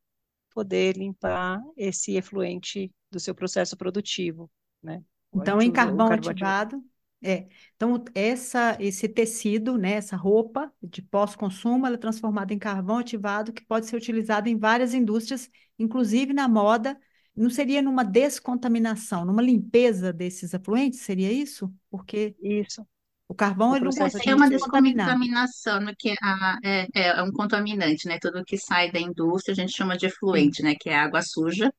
poder 0.54 0.96
limpar 0.96 1.60
esse 1.76 2.16
efluente 2.16 2.92
do 3.10 3.20
seu 3.20 3.34
processo 3.34 3.76
produtivo, 3.76 4.50
né? 4.82 5.04
Então, 5.34 5.60
em 5.62 5.70
carvão 5.72 6.00
carvão 6.02 6.12
ativado. 6.14 6.70
ativado, 6.70 6.84
é. 7.22 7.46
Então, 7.76 8.02
essa, 8.14 8.76
esse 8.80 9.08
tecido, 9.08 9.76
né, 9.76 9.92
essa 9.92 10.16
roupa 10.16 10.72
de 10.82 11.02
pós-consumo, 11.02 11.86
ela 11.86 11.96
é 11.96 11.98
transformada 11.98 12.54
em 12.54 12.58
carvão 12.58 12.98
ativado 12.98 13.52
que 13.52 13.64
pode 13.64 13.86
ser 13.86 13.96
utilizado 13.96 14.48
em 14.48 14.58
várias 14.58 14.94
indústrias, 14.94 15.50
inclusive 15.78 16.32
na 16.32 16.48
moda. 16.48 16.98
Não 17.36 17.50
seria 17.50 17.80
numa 17.80 18.04
descontaminação, 18.04 19.24
numa 19.24 19.42
limpeza 19.42 20.12
desses 20.12 20.54
afluentes? 20.54 21.00
Seria 21.00 21.30
isso? 21.32 21.72
Porque 21.90 22.34
Isso, 22.42 22.86
o 23.28 23.34
carvão 23.34 23.76
ele 23.76 23.84
não 23.84 23.90
processo 23.92 24.16
É 24.16 24.18
consegue 24.18 24.34
uma 24.34 24.50
descontaminação, 24.50 25.80
que 25.98 26.14
a, 26.20 26.58
é, 26.64 26.86
é 26.94 27.06
é 27.18 27.22
um 27.22 27.30
contaminante, 27.30 28.08
né? 28.08 28.18
Tudo 28.20 28.44
que 28.44 28.58
sai 28.58 28.90
da 28.90 28.98
indústria 28.98 29.52
a 29.52 29.56
gente 29.56 29.72
chama 29.72 29.96
de 29.96 30.06
efluente, 30.06 30.62
né? 30.62 30.74
Que 30.74 30.90
é 30.90 30.96
água 30.96 31.22
suja. 31.22 31.72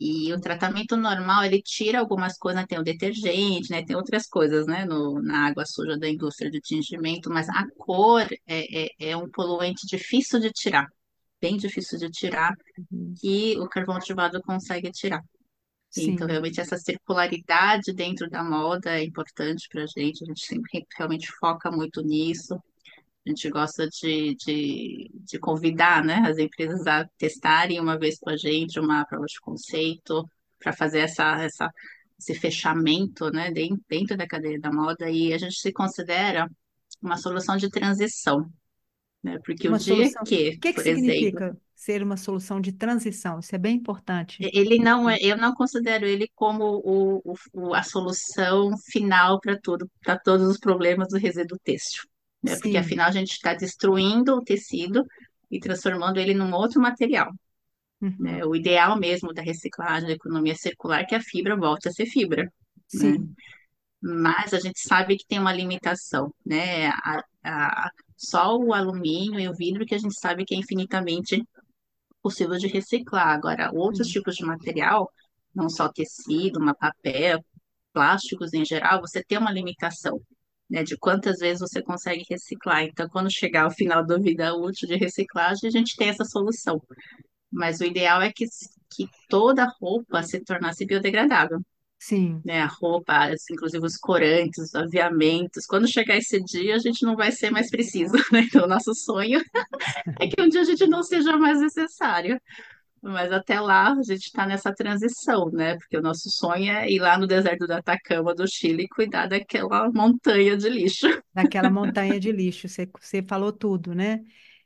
E 0.00 0.32
o 0.32 0.40
tratamento 0.40 0.96
normal, 0.96 1.44
ele 1.44 1.62
tira 1.62 2.00
algumas 2.00 2.36
coisas, 2.36 2.60
né? 2.60 2.66
tem 2.68 2.78
o 2.78 2.82
detergente, 2.82 3.70
né? 3.70 3.84
Tem 3.84 3.96
outras 3.96 4.26
coisas, 4.26 4.66
né? 4.66 4.84
No, 4.84 5.20
na 5.22 5.46
água 5.46 5.64
suja 5.64 5.96
da 5.98 6.08
indústria 6.08 6.50
de 6.50 6.60
tingimento, 6.60 7.30
mas 7.30 7.48
a 7.48 7.64
cor 7.78 8.22
é, 8.46 8.84
é, 8.86 8.88
é 9.10 9.16
um 9.16 9.30
poluente 9.30 9.86
difícil 9.86 10.40
de 10.40 10.50
tirar, 10.50 10.86
bem 11.40 11.56
difícil 11.56 11.98
de 11.98 12.10
tirar, 12.10 12.54
Uhum. 12.90 13.14
que 13.20 13.58
o 13.58 13.68
carvão 13.68 13.96
ativado 13.96 14.42
consegue 14.42 14.90
tirar. 14.92 15.22
Então, 15.96 16.26
Sim. 16.26 16.32
realmente, 16.32 16.60
essa 16.60 16.76
circularidade 16.76 17.92
dentro 17.92 18.28
da 18.28 18.42
moda 18.42 18.98
é 18.98 19.04
importante 19.04 19.68
para 19.70 19.84
a 19.84 19.86
gente, 19.86 20.24
a 20.24 20.26
gente 20.26 20.44
sempre 20.44 20.84
realmente 20.96 21.28
foca 21.38 21.70
muito 21.70 22.02
nisso. 22.02 22.58
A 23.26 23.30
gente 23.30 23.48
gosta 23.50 23.88
de, 23.88 24.34
de, 24.36 25.10
de 25.14 25.38
convidar, 25.38 26.04
né, 26.04 26.22
as 26.28 26.38
empresas 26.38 26.86
a 26.86 27.06
testarem 27.18 27.80
uma 27.80 27.98
vez 27.98 28.18
com 28.18 28.30
a 28.30 28.36
gente 28.36 28.78
uma 28.78 29.04
prova 29.06 29.24
de 29.26 29.40
conceito 29.40 30.24
para 30.58 30.72
fazer 30.74 31.00
essa, 31.00 31.42
essa, 31.42 31.70
esse 32.18 32.34
fechamento, 32.34 33.30
né, 33.30 33.50
den- 33.50 33.78
dentro 33.88 34.16
da 34.16 34.26
cadeia 34.26 34.60
da 34.60 34.70
moda 34.72 35.10
e 35.10 35.32
a 35.32 35.38
gente 35.38 35.58
se 35.58 35.72
considera 35.72 36.48
uma 37.02 37.16
solução 37.16 37.56
de 37.56 37.70
transição, 37.70 38.46
né, 39.22 39.38
porque 39.44 39.68
o 39.68 39.72
Uma 39.72 39.78
dia 39.78 39.94
solução. 39.96 40.22
O 40.22 40.26
que, 40.26 40.56
que 40.60 40.72
que 40.74 40.80
exemplo, 40.80 41.04
significa 41.04 41.60
ser 41.74 42.02
uma 42.02 42.16
solução 42.16 42.60
de 42.60 42.72
transição? 42.72 43.38
Isso 43.40 43.54
é 43.54 43.58
bem 43.58 43.76
importante. 43.76 44.46
ele 44.52 44.78
não 44.78 45.08
é, 45.08 45.18
eu 45.20 45.36
não 45.36 45.54
considero 45.54 46.06
ele 46.06 46.28
como 46.34 46.64
o, 46.84 47.18
o, 47.24 47.34
o- 47.52 47.74
a 47.74 47.82
solução 47.82 48.76
final 48.90 49.40
para 49.40 49.58
tudo, 49.60 49.90
para 50.02 50.18
todos 50.18 50.46
os 50.48 50.58
problemas 50.58 51.08
do 51.08 51.18
resíduo 51.18 51.58
têxtil, 51.62 52.02
né? 52.44 52.56
Porque 52.56 52.76
afinal 52.76 53.08
a 53.08 53.12
gente 53.12 53.32
está 53.32 53.54
destruindo 53.54 54.36
o 54.36 54.44
tecido 54.44 55.04
e 55.50 55.58
transformando 55.60 56.18
ele 56.18 56.34
num 56.34 56.52
outro 56.54 56.80
material, 56.80 57.32
Uhum. 58.00 58.16
né? 58.18 58.44
O 58.44 58.54
ideal 58.54 58.98
mesmo 58.98 59.32
da 59.32 59.42
reciclagem, 59.42 60.08
da 60.08 60.14
economia 60.14 60.54
circular, 60.54 61.00
é 61.00 61.04
que 61.04 61.14
a 61.14 61.20
fibra 61.20 61.56
volte 61.56 61.88
a 61.88 61.92
ser 61.92 62.06
fibra, 62.06 62.44
né? 62.92 63.16
Sim. 63.16 63.34
Mas 64.02 64.52
a 64.52 64.60
gente 64.60 64.80
sabe 64.80 65.16
que 65.16 65.26
tem 65.26 65.38
uma 65.38 65.52
limitação, 65.52 66.34
né? 66.44 66.88
A, 66.88 67.24
a, 67.44 67.90
só 68.16 68.56
o 68.56 68.74
alumínio 68.74 69.40
e 69.40 69.48
o 69.48 69.54
vidro 69.54 69.86
que 69.86 69.94
a 69.94 69.98
gente 69.98 70.18
sabe 70.18 70.44
que 70.44 70.54
é 70.54 70.58
infinitamente 70.58 71.42
possível 72.22 72.58
de 72.58 72.66
reciclar. 72.66 73.28
Agora, 73.28 73.70
outros 73.72 74.08
Sim. 74.08 74.14
tipos 74.14 74.36
de 74.36 74.44
material, 74.44 75.10
não 75.54 75.68
só 75.68 75.88
tecido, 75.88 76.60
mas 76.60 76.76
papel, 76.78 77.44
plásticos 77.92 78.52
em 78.54 78.64
geral, 78.64 79.00
você 79.00 79.22
tem 79.22 79.38
uma 79.38 79.52
limitação, 79.52 80.20
né, 80.68 80.82
de 80.82 80.96
quantas 80.96 81.38
vezes 81.38 81.60
você 81.60 81.82
consegue 81.82 82.24
reciclar. 82.28 82.84
Então, 82.84 83.08
quando 83.08 83.30
chegar 83.30 83.64
ao 83.64 83.70
final 83.70 84.04
da 84.04 84.18
vida 84.18 84.54
útil 84.54 84.88
de 84.88 84.96
reciclagem, 84.96 85.68
a 85.68 85.70
gente 85.70 85.96
tem 85.96 86.08
essa 86.08 86.24
solução. 86.24 86.80
Mas 87.50 87.80
o 87.80 87.84
ideal 87.84 88.20
é 88.20 88.32
que, 88.32 88.46
que 88.90 89.08
toda 89.28 89.72
roupa 89.80 90.22
se 90.22 90.40
tornasse 90.40 90.84
biodegradável. 90.84 91.60
Sim. 91.98 92.42
Né, 92.44 92.60
a 92.60 92.66
roupa, 92.66 93.30
inclusive 93.50 93.86
os 93.86 93.96
corantes, 93.96 94.58
os 94.58 94.74
aviamentos. 94.74 95.64
Quando 95.64 95.88
chegar 95.88 96.16
esse 96.16 96.38
dia, 96.42 96.74
a 96.74 96.78
gente 96.78 97.02
não 97.02 97.16
vai 97.16 97.32
ser 97.32 97.50
mais 97.50 97.70
preciso, 97.70 98.12
né? 98.30 98.40
Então, 98.40 98.64
o 98.64 98.68
nosso 98.68 98.94
sonho 98.94 99.40
é 100.20 100.26
que 100.26 100.40
um 100.40 100.48
dia 100.48 100.60
a 100.60 100.64
gente 100.64 100.86
não 100.86 101.02
seja 101.02 101.36
mais 101.38 101.60
necessário. 101.60 102.38
Mas 103.04 103.30
até 103.30 103.60
lá 103.60 103.92
a 103.92 104.02
gente 104.02 104.26
está 104.26 104.46
nessa 104.46 104.72
transição, 104.72 105.50
né? 105.50 105.76
Porque 105.76 105.96
o 105.96 106.02
nosso 106.02 106.30
sonho 106.30 106.70
é 106.70 106.90
ir 106.90 106.98
lá 106.98 107.18
no 107.18 107.26
deserto 107.26 107.66
do 107.66 107.72
Atacama, 107.72 108.34
do 108.34 108.48
Chile, 108.48 108.84
e 108.84 108.88
cuidar 108.88 109.26
daquela 109.26 109.90
montanha 109.92 110.56
de 110.56 110.68
lixo. 110.68 111.06
daquela 111.34 111.70
montanha 111.70 112.18
de 112.18 112.32
lixo. 112.32 112.68
Você, 112.68 112.88
você 112.98 113.22
falou 113.22 113.52
tudo, 113.52 113.94
né? 113.94 114.20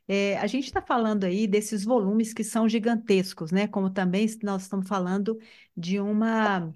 É, 0.07 0.37
a 0.37 0.47
gente 0.47 0.65
está 0.65 0.81
falando 0.81 1.25
aí 1.25 1.45
desses 1.45 1.83
volumes 1.83 2.33
que 2.33 2.43
são 2.43 2.67
gigantescos, 2.67 3.51
né? 3.51 3.67
Como 3.67 3.89
também 3.89 4.25
nós 4.41 4.63
estamos 4.63 4.87
falando 4.87 5.37
de 5.75 5.99
uma 5.99 6.73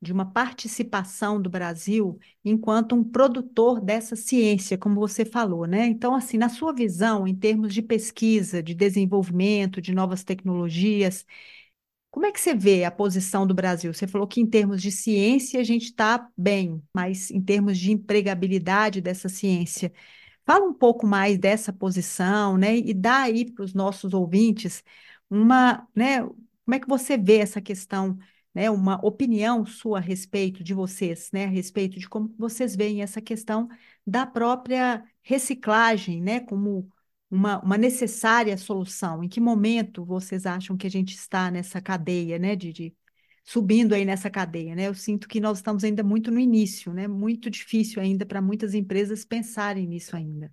de 0.00 0.12
uma 0.12 0.24
participação 0.24 1.40
do 1.40 1.50
Brasil 1.50 2.18
enquanto 2.44 2.94
um 2.94 3.04
produtor 3.04 3.80
dessa 3.80 4.16
ciência, 4.16 4.78
como 4.78 4.94
você 4.96 5.24
falou, 5.24 5.66
né? 5.66 5.86
Então, 5.86 6.14
assim, 6.14 6.38
na 6.38 6.48
sua 6.48 6.72
visão, 6.72 7.26
em 7.26 7.34
termos 7.34 7.74
de 7.74 7.82
pesquisa, 7.82 8.62
de 8.62 8.74
desenvolvimento, 8.74 9.80
de 9.80 9.92
novas 9.92 10.24
tecnologias, 10.24 11.26
como 12.10 12.26
é 12.26 12.32
que 12.32 12.40
você 12.40 12.54
vê 12.54 12.84
a 12.84 12.90
posição 12.90 13.46
do 13.46 13.54
Brasil? 13.54 13.94
Você 13.94 14.06
falou 14.06 14.26
que 14.26 14.40
em 14.40 14.46
termos 14.46 14.82
de 14.82 14.90
ciência 14.90 15.60
a 15.60 15.64
gente 15.64 15.84
está 15.86 16.28
bem, 16.36 16.82
mas 16.92 17.30
em 17.30 17.40
termos 17.40 17.78
de 17.78 17.92
empregabilidade 17.92 19.00
dessa 19.00 19.28
ciência, 19.28 19.92
Fala 20.46 20.66
um 20.66 20.74
pouco 20.74 21.06
mais 21.06 21.38
dessa 21.38 21.72
posição, 21.72 22.58
né? 22.58 22.76
E 22.76 22.92
dá 22.94 23.22
aí 23.22 23.50
para 23.50 23.64
os 23.64 23.74
nossos 23.74 24.14
ouvintes 24.14 24.82
uma, 25.30 25.88
né? 25.94 26.22
Como 26.22 26.74
é 26.74 26.80
que 26.80 26.88
você 26.88 27.16
vê 27.18 27.38
essa 27.38 27.60
questão, 27.60 28.18
né? 28.54 28.70
Uma 28.70 29.04
opinião 29.04 29.64
sua 29.64 29.98
a 29.98 30.00
respeito 30.00 30.62
de 30.64 30.74
vocês, 30.74 31.30
né? 31.32 31.44
A 31.44 31.48
respeito 31.48 31.98
de 31.98 32.08
como 32.08 32.34
vocês 32.38 32.74
veem 32.76 33.02
essa 33.02 33.20
questão 33.20 33.68
da 34.06 34.26
própria 34.26 35.04
reciclagem, 35.22 36.20
né? 36.22 36.40
Como 36.40 36.90
uma, 37.30 37.60
uma 37.60 37.78
necessária 37.78 38.56
solução. 38.56 39.22
Em 39.22 39.28
que 39.28 39.40
momento 39.40 40.04
vocês 40.04 40.46
acham 40.46 40.76
que 40.76 40.86
a 40.86 40.90
gente 40.90 41.14
está 41.14 41.50
nessa 41.50 41.80
cadeia, 41.80 42.38
né? 42.38 42.56
De, 42.56 42.72
de 42.72 42.94
subindo 43.44 43.94
aí 43.94 44.04
nessa 44.04 44.30
cadeia, 44.30 44.74
né? 44.74 44.88
Eu 44.88 44.94
sinto 44.94 45.28
que 45.28 45.40
nós 45.40 45.58
estamos 45.58 45.84
ainda 45.84 46.02
muito 46.02 46.30
no 46.30 46.38
início, 46.38 46.92
né? 46.92 47.06
Muito 47.08 47.50
difícil 47.50 48.02
ainda 48.02 48.26
para 48.26 48.42
muitas 48.42 48.74
empresas 48.74 49.24
pensarem 49.24 49.86
nisso 49.86 50.16
ainda. 50.16 50.52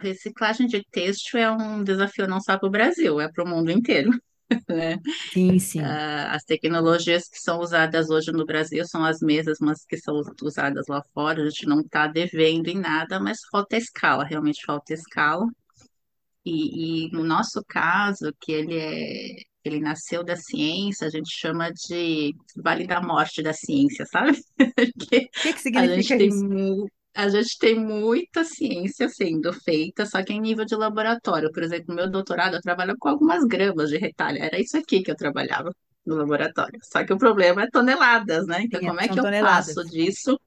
Reciclagem 0.00 0.66
de 0.66 0.84
têxtil 0.90 1.40
é 1.40 1.50
um 1.50 1.82
desafio 1.82 2.26
não 2.26 2.40
só 2.40 2.58
para 2.58 2.68
o 2.68 2.70
Brasil, 2.70 3.20
é 3.20 3.30
para 3.30 3.44
o 3.44 3.48
mundo 3.48 3.70
inteiro. 3.70 4.10
Né? 4.68 4.98
Sim, 5.32 5.58
sim. 5.58 5.80
Uh, 5.80 6.28
as 6.30 6.42
tecnologias 6.44 7.28
que 7.28 7.38
são 7.38 7.60
usadas 7.60 8.10
hoje 8.10 8.32
no 8.32 8.44
Brasil 8.44 8.84
são 8.86 9.04
as 9.04 9.20
mesmas 9.20 9.84
que 9.84 9.96
são 9.96 10.20
usadas 10.42 10.86
lá 10.88 11.02
fora. 11.14 11.42
A 11.42 11.48
gente 11.48 11.66
não 11.66 11.80
está 11.80 12.06
devendo 12.06 12.68
em 12.68 12.78
nada, 12.78 13.20
mas 13.20 13.38
falta 13.50 13.76
escala, 13.76 14.24
realmente 14.24 14.64
falta 14.64 14.92
escala. 14.92 15.46
E, 16.44 17.06
e, 17.06 17.12
no 17.12 17.22
nosso 17.22 17.62
caso, 17.68 18.34
que 18.40 18.50
ele 18.52 18.78
é, 18.78 19.36
ele 19.64 19.80
nasceu 19.80 20.24
da 20.24 20.36
ciência, 20.36 21.06
a 21.06 21.10
gente 21.10 21.30
chama 21.30 21.70
de 21.70 22.34
Vale 22.56 22.86
da 22.86 23.00
Morte 23.00 23.42
da 23.42 23.52
ciência, 23.52 24.06
sabe? 24.06 24.38
O 25.40 25.42
que, 25.42 25.52
que 25.52 25.60
significa 25.60 26.14
a 26.14 26.22
isso? 26.22 26.48
Tem, 26.48 26.86
a 27.14 27.28
gente 27.28 27.58
tem 27.58 27.78
muita 27.78 28.44
ciência 28.44 29.08
sendo 29.08 29.52
feita, 29.52 30.06
só 30.06 30.22
que 30.24 30.32
em 30.32 30.40
nível 30.40 30.64
de 30.64 30.76
laboratório. 30.76 31.50
Por 31.52 31.62
exemplo, 31.62 31.86
no 31.88 31.94
meu 31.96 32.10
doutorado 32.10 32.54
eu 32.56 32.60
trabalho 32.60 32.96
com 32.98 33.08
algumas 33.08 33.44
gramas 33.44 33.90
de 33.90 33.98
retalho. 33.98 34.38
Era 34.38 34.60
isso 34.60 34.76
aqui 34.76 35.02
que 35.02 35.10
eu 35.10 35.16
trabalhava 35.16 35.74
no 36.06 36.16
laboratório. 36.16 36.78
Só 36.82 37.04
que 37.04 37.12
o 37.12 37.18
problema 37.18 37.62
é 37.64 37.70
toneladas, 37.70 38.46
né? 38.46 38.62
Então, 38.62 38.80
Sim, 38.80 38.86
como 38.86 39.00
é 39.00 39.08
que 39.08 39.18
eu 39.18 39.24
toneladas. 39.24 39.74
passo 39.74 39.84
disso 39.84 40.40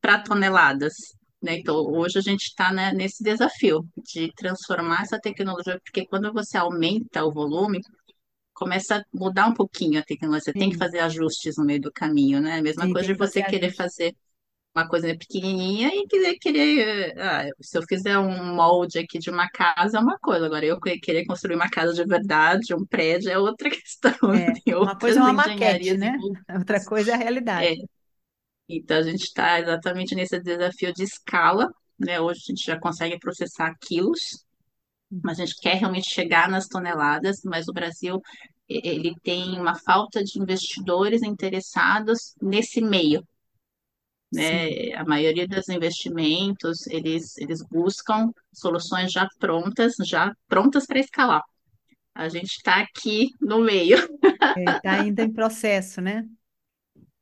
para 0.00 0.20
toneladas? 0.20 0.94
Né? 1.42 1.58
Então, 1.58 1.76
hoje 1.76 2.18
a 2.18 2.22
gente 2.22 2.44
está 2.44 2.72
né, 2.72 2.92
nesse 2.92 3.22
desafio 3.22 3.86
de 4.12 4.32
transformar 4.34 5.02
essa 5.02 5.20
tecnologia, 5.20 5.80
porque 5.84 6.06
quando 6.06 6.32
você 6.32 6.56
aumenta 6.56 7.24
o 7.24 7.32
volume, 7.32 7.80
começa 8.52 8.98
a 8.98 9.04
mudar 9.12 9.46
um 9.46 9.54
pouquinho 9.54 10.00
a 10.00 10.04
tecnologia. 10.04 10.52
Você 10.52 10.52
tem 10.52 10.70
que 10.70 10.76
fazer 10.76 11.00
ajustes 11.00 11.56
no 11.56 11.64
meio 11.64 11.80
do 11.80 11.92
caminho, 11.92 12.40
né? 12.40 12.58
A 12.58 12.62
mesma 12.62 12.84
sim, 12.84 12.92
coisa 12.92 13.06
de 13.08 13.14
você 13.14 13.42
querer 13.42 13.72
fazer 13.72 14.14
uma 14.74 14.88
coisa 14.88 15.08
pequenininha 15.16 15.88
e 15.92 16.06
querer, 16.06 16.38
querer 16.38 17.18
ah, 17.20 17.46
se 17.60 17.76
eu 17.78 17.82
fizer 17.88 18.18
um 18.18 18.54
molde 18.54 18.98
aqui 19.00 19.18
de 19.18 19.30
uma 19.30 19.48
casa 19.50 19.98
é 19.98 20.00
uma 20.00 20.18
coisa, 20.18 20.46
agora 20.46 20.64
eu 20.66 20.78
querer 20.80 21.24
construir 21.26 21.56
uma 21.56 21.68
casa 21.70 21.92
de 21.94 22.04
verdade, 22.04 22.74
um 22.74 22.86
prédio 22.86 23.30
é 23.30 23.38
outra 23.38 23.68
questão, 23.70 24.12
É, 24.30 24.60
uma 24.80 24.98
coisa 24.98 25.18
é 25.20 25.22
uma 25.22 25.32
maquete, 25.32 25.96
né? 25.96 26.12
Outra 26.58 26.84
coisa 26.84 27.12
é 27.12 27.14
a 27.14 27.16
É, 27.56 27.74
realidade. 27.74 27.78
então 28.68 28.98
a 28.98 29.02
gente 29.02 29.24
está 29.24 29.60
exatamente 29.60 30.14
nesse 30.14 30.40
desafio 30.40 30.92
de 30.94 31.04
escala, 31.04 31.68
né? 31.98 32.20
Hoje 32.20 32.40
a 32.44 32.52
gente 32.52 32.64
já 32.66 32.78
consegue 32.80 33.18
processar 33.18 33.74
quilos, 33.80 34.44
mas 35.10 35.40
a 35.40 35.46
gente 35.46 35.60
quer 35.60 35.76
realmente 35.76 36.10
chegar 36.14 36.50
nas 36.50 36.68
toneladas, 36.68 37.40
mas 37.44 37.68
o 37.68 37.72
Brasil 37.74 38.20
ele 38.68 39.14
tem 39.22 39.60
uma 39.60 39.74
falta 39.76 40.24
de 40.24 40.40
investidores 40.40 41.22
interessados 41.22 42.34
nesse 42.42 42.80
meio, 42.82 43.26
Sim, 44.32 44.40
né? 44.40 44.92
A 44.94 45.04
maioria 45.04 45.46
dos 45.46 45.68
investimentos, 45.68 46.86
eles, 46.86 47.36
eles 47.38 47.62
buscam 47.62 48.30
soluções 48.52 49.12
já 49.12 49.26
prontas, 49.38 49.94
já 50.04 50.32
prontas 50.46 50.86
para 50.86 51.00
escalar. 51.00 51.42
A 52.14 52.28
gente 52.28 52.56
está 52.56 52.80
aqui 52.80 53.30
no 53.40 53.60
meio, 53.60 53.96
está 54.56 55.00
ainda 55.00 55.22
em 55.22 55.32
processo, 55.32 56.00
né? 56.00 56.24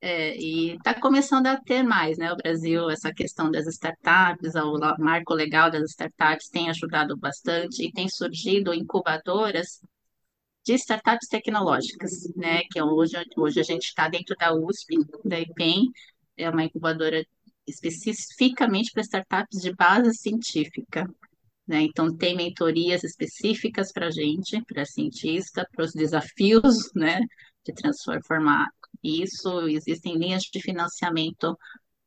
é, 0.01 0.37
e 0.37 0.77
está 0.77 0.95
começando 0.95 1.47
a 1.47 1.57
ter 1.61 1.83
mais, 1.83 2.19
né? 2.19 2.33
O 2.33 2.37
Brasil, 2.37 2.89
essa 2.91 3.13
questão 3.13 3.51
das 3.51 3.67
startups, 3.67 4.55
o 4.55 4.79
marco 4.99 5.35
legal 5.35 5.71
das 5.71 5.91
startups 5.91 6.49
tem 6.49 6.69
ajudado 6.71 7.17
bastante 7.17 7.85
e 7.85 7.93
tem 7.93 8.09
surgido 8.09 8.73
incubadoras 8.75 9.81
de 10.65 10.75
startups 10.75 11.29
tecnológicas, 11.29 12.13
né? 12.37 12.63
Que 12.71 12.79
é 12.79 12.85
hoje, 12.85 13.17
hoje 13.37 13.61
a 13.61 13.63
gente 13.63 13.87
está 13.87 14.09
dentro 14.09 14.37
da 14.37 14.55
USP, 14.55 14.97
da 15.25 15.41
IPEM, 15.41 15.91
é 16.37 16.49
uma 16.51 16.65
incubadora 16.65 17.25
especificamente 17.67 18.91
para 18.93 19.03
startups 19.03 19.61
de 19.61 19.75
base 19.75 20.15
científica, 20.15 21.09
né? 21.67 21.83
Então 21.83 22.15
tem 22.17 22.37
mentorias 22.37 23.03
específicas 23.05 23.93
para 23.93 24.07
a 24.07 24.11
gente, 24.11 24.63
para 24.65 24.85
cientista, 24.85 25.67
para 25.73 25.85
os 25.85 25.93
desafios, 25.93 26.93
né? 26.95 27.21
De 27.65 27.73
transformar 27.75 28.69
isso. 29.03 29.69
Existem 29.69 30.17
linhas 30.17 30.43
de 30.45 30.61
financiamento, 30.61 31.53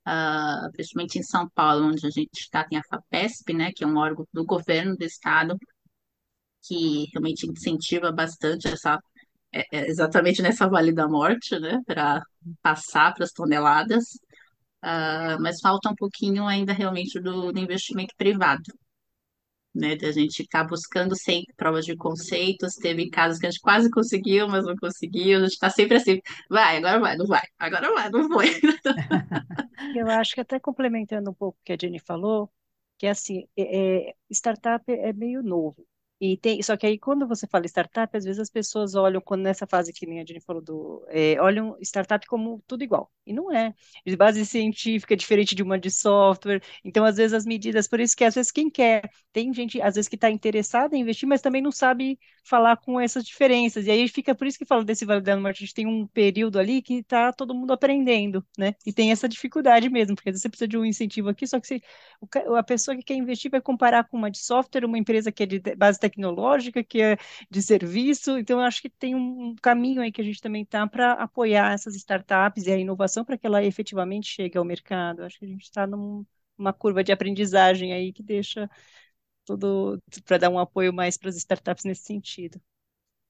uh, 0.08 0.72
principalmente 0.74 1.20
em 1.20 1.24
São 1.24 1.50
Paulo, 1.54 1.88
onde 1.88 2.06
a 2.08 2.10
gente 2.10 2.40
está, 2.40 2.64
tem 2.64 2.78
a 2.80 2.84
FAPESP, 2.84 3.54
né? 3.54 3.72
Que 3.76 3.84
é 3.84 3.88
um 3.88 3.98
órgão 3.98 4.26
do 4.34 4.46
governo 4.46 4.96
do 4.96 5.04
estado 5.04 5.58
que 6.62 7.06
realmente 7.14 7.48
incentiva 7.48 8.12
bastante 8.12 8.68
essa 8.68 9.00
é, 9.52 9.66
é 9.72 9.88
exatamente 9.88 10.42
nessa 10.42 10.68
Vale 10.68 10.94
da 10.94 11.08
Morte, 11.08 11.60
né, 11.60 11.80
para 11.86 12.22
passar 12.62 13.14
para 13.14 13.26
as 13.26 13.32
toneladas, 13.32 14.06
Ah, 14.82 15.38
mas 15.42 15.62
falta 15.62 15.90
um 15.90 15.96
pouquinho 15.96 16.48
ainda 16.48 16.74
realmente 16.74 17.20
do, 17.20 17.52
do 17.54 17.60
investimento 17.60 18.14
privado, 18.18 18.64
né, 19.74 19.96
da 19.96 20.12
gente 20.12 20.42
estar 20.42 20.64
buscando 20.66 21.16
sempre 21.16 21.54
provas 21.56 21.86
de 21.86 21.96
conceitos, 21.96 22.76
teve 22.76 23.10
casos 23.10 23.40
que 23.40 23.46
a 23.48 23.52
gente 23.52 23.62
quase 23.62 23.90
conseguiu, 23.92 24.48
mas 24.48 24.66
não 24.66 24.76
conseguiu, 24.76 25.38
a 25.40 25.42
gente 25.44 25.52
está 25.54 25.70
sempre 25.70 25.98
assim, 25.98 26.20
vai, 26.50 26.78
agora 26.78 27.00
vai, 27.00 27.16
não 27.18 27.26
vai, 27.28 27.44
agora 27.60 27.94
vai, 27.94 28.10
não 28.10 28.28
foi. 28.30 28.48
Eu 29.94 30.10
acho 30.10 30.34
que 30.36 30.42
até 30.42 30.60
complementando 30.60 31.32
um 31.32 31.34
pouco 31.34 31.58
o 31.60 31.64
que 31.64 31.74
a 31.74 31.78
Jenny 31.80 32.00
falou, 32.00 32.52
que 32.98 33.08
assim, 33.08 33.48
é, 33.58 34.10
é, 34.10 34.16
startup 34.32 34.84
é 34.92 35.14
meio 35.14 35.42
novo. 35.44 35.86
E 36.22 36.38
tem, 36.38 36.62
só 36.62 36.76
que 36.76 36.86
aí 36.86 37.00
quando 37.00 37.26
você 37.28 37.48
fala 37.48 37.66
startup, 37.66 38.16
às 38.18 38.26
vezes 38.26 38.40
as 38.42 38.50
pessoas 38.50 38.94
olham, 38.96 39.22
quando 39.22 39.42
nessa 39.44 39.66
fase 39.66 39.94
que 39.94 40.06
nem 40.06 40.20
a 40.20 40.26
Jenny 40.26 40.42
falou 40.42 40.62
do, 40.62 41.06
é, 41.08 41.42
olham 41.42 41.78
startup 41.82 42.26
como 42.28 42.62
tudo 42.68 42.84
igual. 42.84 43.10
E 43.26 43.32
não 43.34 43.52
é. 43.54 43.74
De 44.06 44.16
base 44.18 44.46
científica, 44.46 45.16
diferente 45.16 45.56
de 45.56 45.64
uma 45.64 45.80
de 45.80 45.90
software. 45.90 46.62
Então, 46.84 47.06
às 47.06 47.16
vezes 47.18 47.34
as 47.34 47.46
medidas, 47.46 47.88
por 47.88 48.00
isso 48.00 48.16
que 48.18 48.24
às 48.26 48.36
vezes 48.36 48.52
quem 48.52 48.70
quer, 48.70 49.10
tem 49.32 49.54
gente 49.54 49.82
às 49.82 49.96
vezes 49.96 50.10
que 50.10 50.16
está 50.16 50.30
interessada 50.30 50.96
em 50.96 51.02
investir, 51.02 51.28
mas 51.28 51.42
também 51.42 51.62
não 51.62 51.72
sabe 51.72 52.20
falar 52.44 52.78
com 52.78 53.00
essas 53.00 53.24
diferenças. 53.24 53.86
E 53.86 53.92
aí 53.92 54.08
fica 54.08 54.34
por 54.36 54.48
isso 54.48 54.58
que 54.58 54.66
falo 54.66 54.84
desse 54.84 55.06
Vale 55.06 55.22
do 55.22 55.36
Norte, 55.38 55.64
a 55.64 55.66
gente 55.66 55.74
tem 55.74 55.88
um 55.88 56.08
período 56.08 56.60
ali 56.60 56.82
que 56.82 56.96
está 56.96 57.32
todo 57.34 57.54
mundo 57.54 57.72
aprendendo, 57.74 58.46
né? 58.58 58.76
E 58.86 58.94
tem 58.94 59.12
essa 59.12 59.28
dificuldade 59.28 59.90
mesmo, 59.90 60.16
porque 60.16 60.32
você 60.32 60.50
precisa 60.50 60.68
de 60.68 60.78
um 60.78 60.86
incentivo 60.86 61.30
aqui, 61.30 61.48
só 61.48 61.60
que 61.60 61.68
você, 61.68 61.82
a 62.58 62.64
pessoa 62.64 62.96
que 62.96 63.04
quer 63.04 63.16
investir 63.16 63.52
vai 63.52 63.62
comparar 63.62 64.04
com 64.06 64.18
uma 64.18 64.30
de 64.32 64.40
software, 64.40 64.86
uma 64.86 64.98
empresa 64.98 65.32
que 65.32 65.44
é 65.44 65.46
de 65.46 65.60
base 65.76 66.00
tecnológica, 66.00 66.84
que 66.84 67.02
é 67.02 67.18
de 67.50 67.62
serviço. 67.62 68.38
Então, 68.38 68.60
eu 68.60 68.66
acho 68.66 68.82
que 68.82 68.90
tem 68.90 69.16
um 69.16 69.56
caminho 69.62 70.02
aí 70.02 70.12
que 70.12 70.22
a 70.22 70.24
gente 70.24 70.42
também 70.42 70.64
está 70.64 70.86
para 70.88 71.14
apoiar 71.14 71.74
essas 71.74 71.96
startups 71.96 72.66
e 72.68 72.72
a 72.72 72.78
inovação 72.78 73.24
para 73.26 73.38
que 73.38 73.46
ela 73.46 73.64
efetivamente 73.64 74.28
chegue 74.28 74.58
ao 74.58 74.66
mercado. 74.66 75.22
Eu 75.22 75.26
acho 75.26 75.40
que 75.40 75.46
a 75.46 75.48
gente 75.48 75.64
está 75.64 75.88
numa 75.88 76.74
curva 76.74 77.04
de 77.04 77.12
aprendizagem 77.12 77.94
aí 77.94 78.12
que 78.14 78.24
deixa 78.24 78.70
tudo 79.58 80.02
para 80.26 80.38
dar 80.38 80.50
um 80.50 80.60
apoio 80.60 80.94
mais 80.94 81.18
para 81.18 81.30
as 81.30 81.38
startups 81.38 81.84
nesse 81.86 82.04
sentido. 82.04 82.62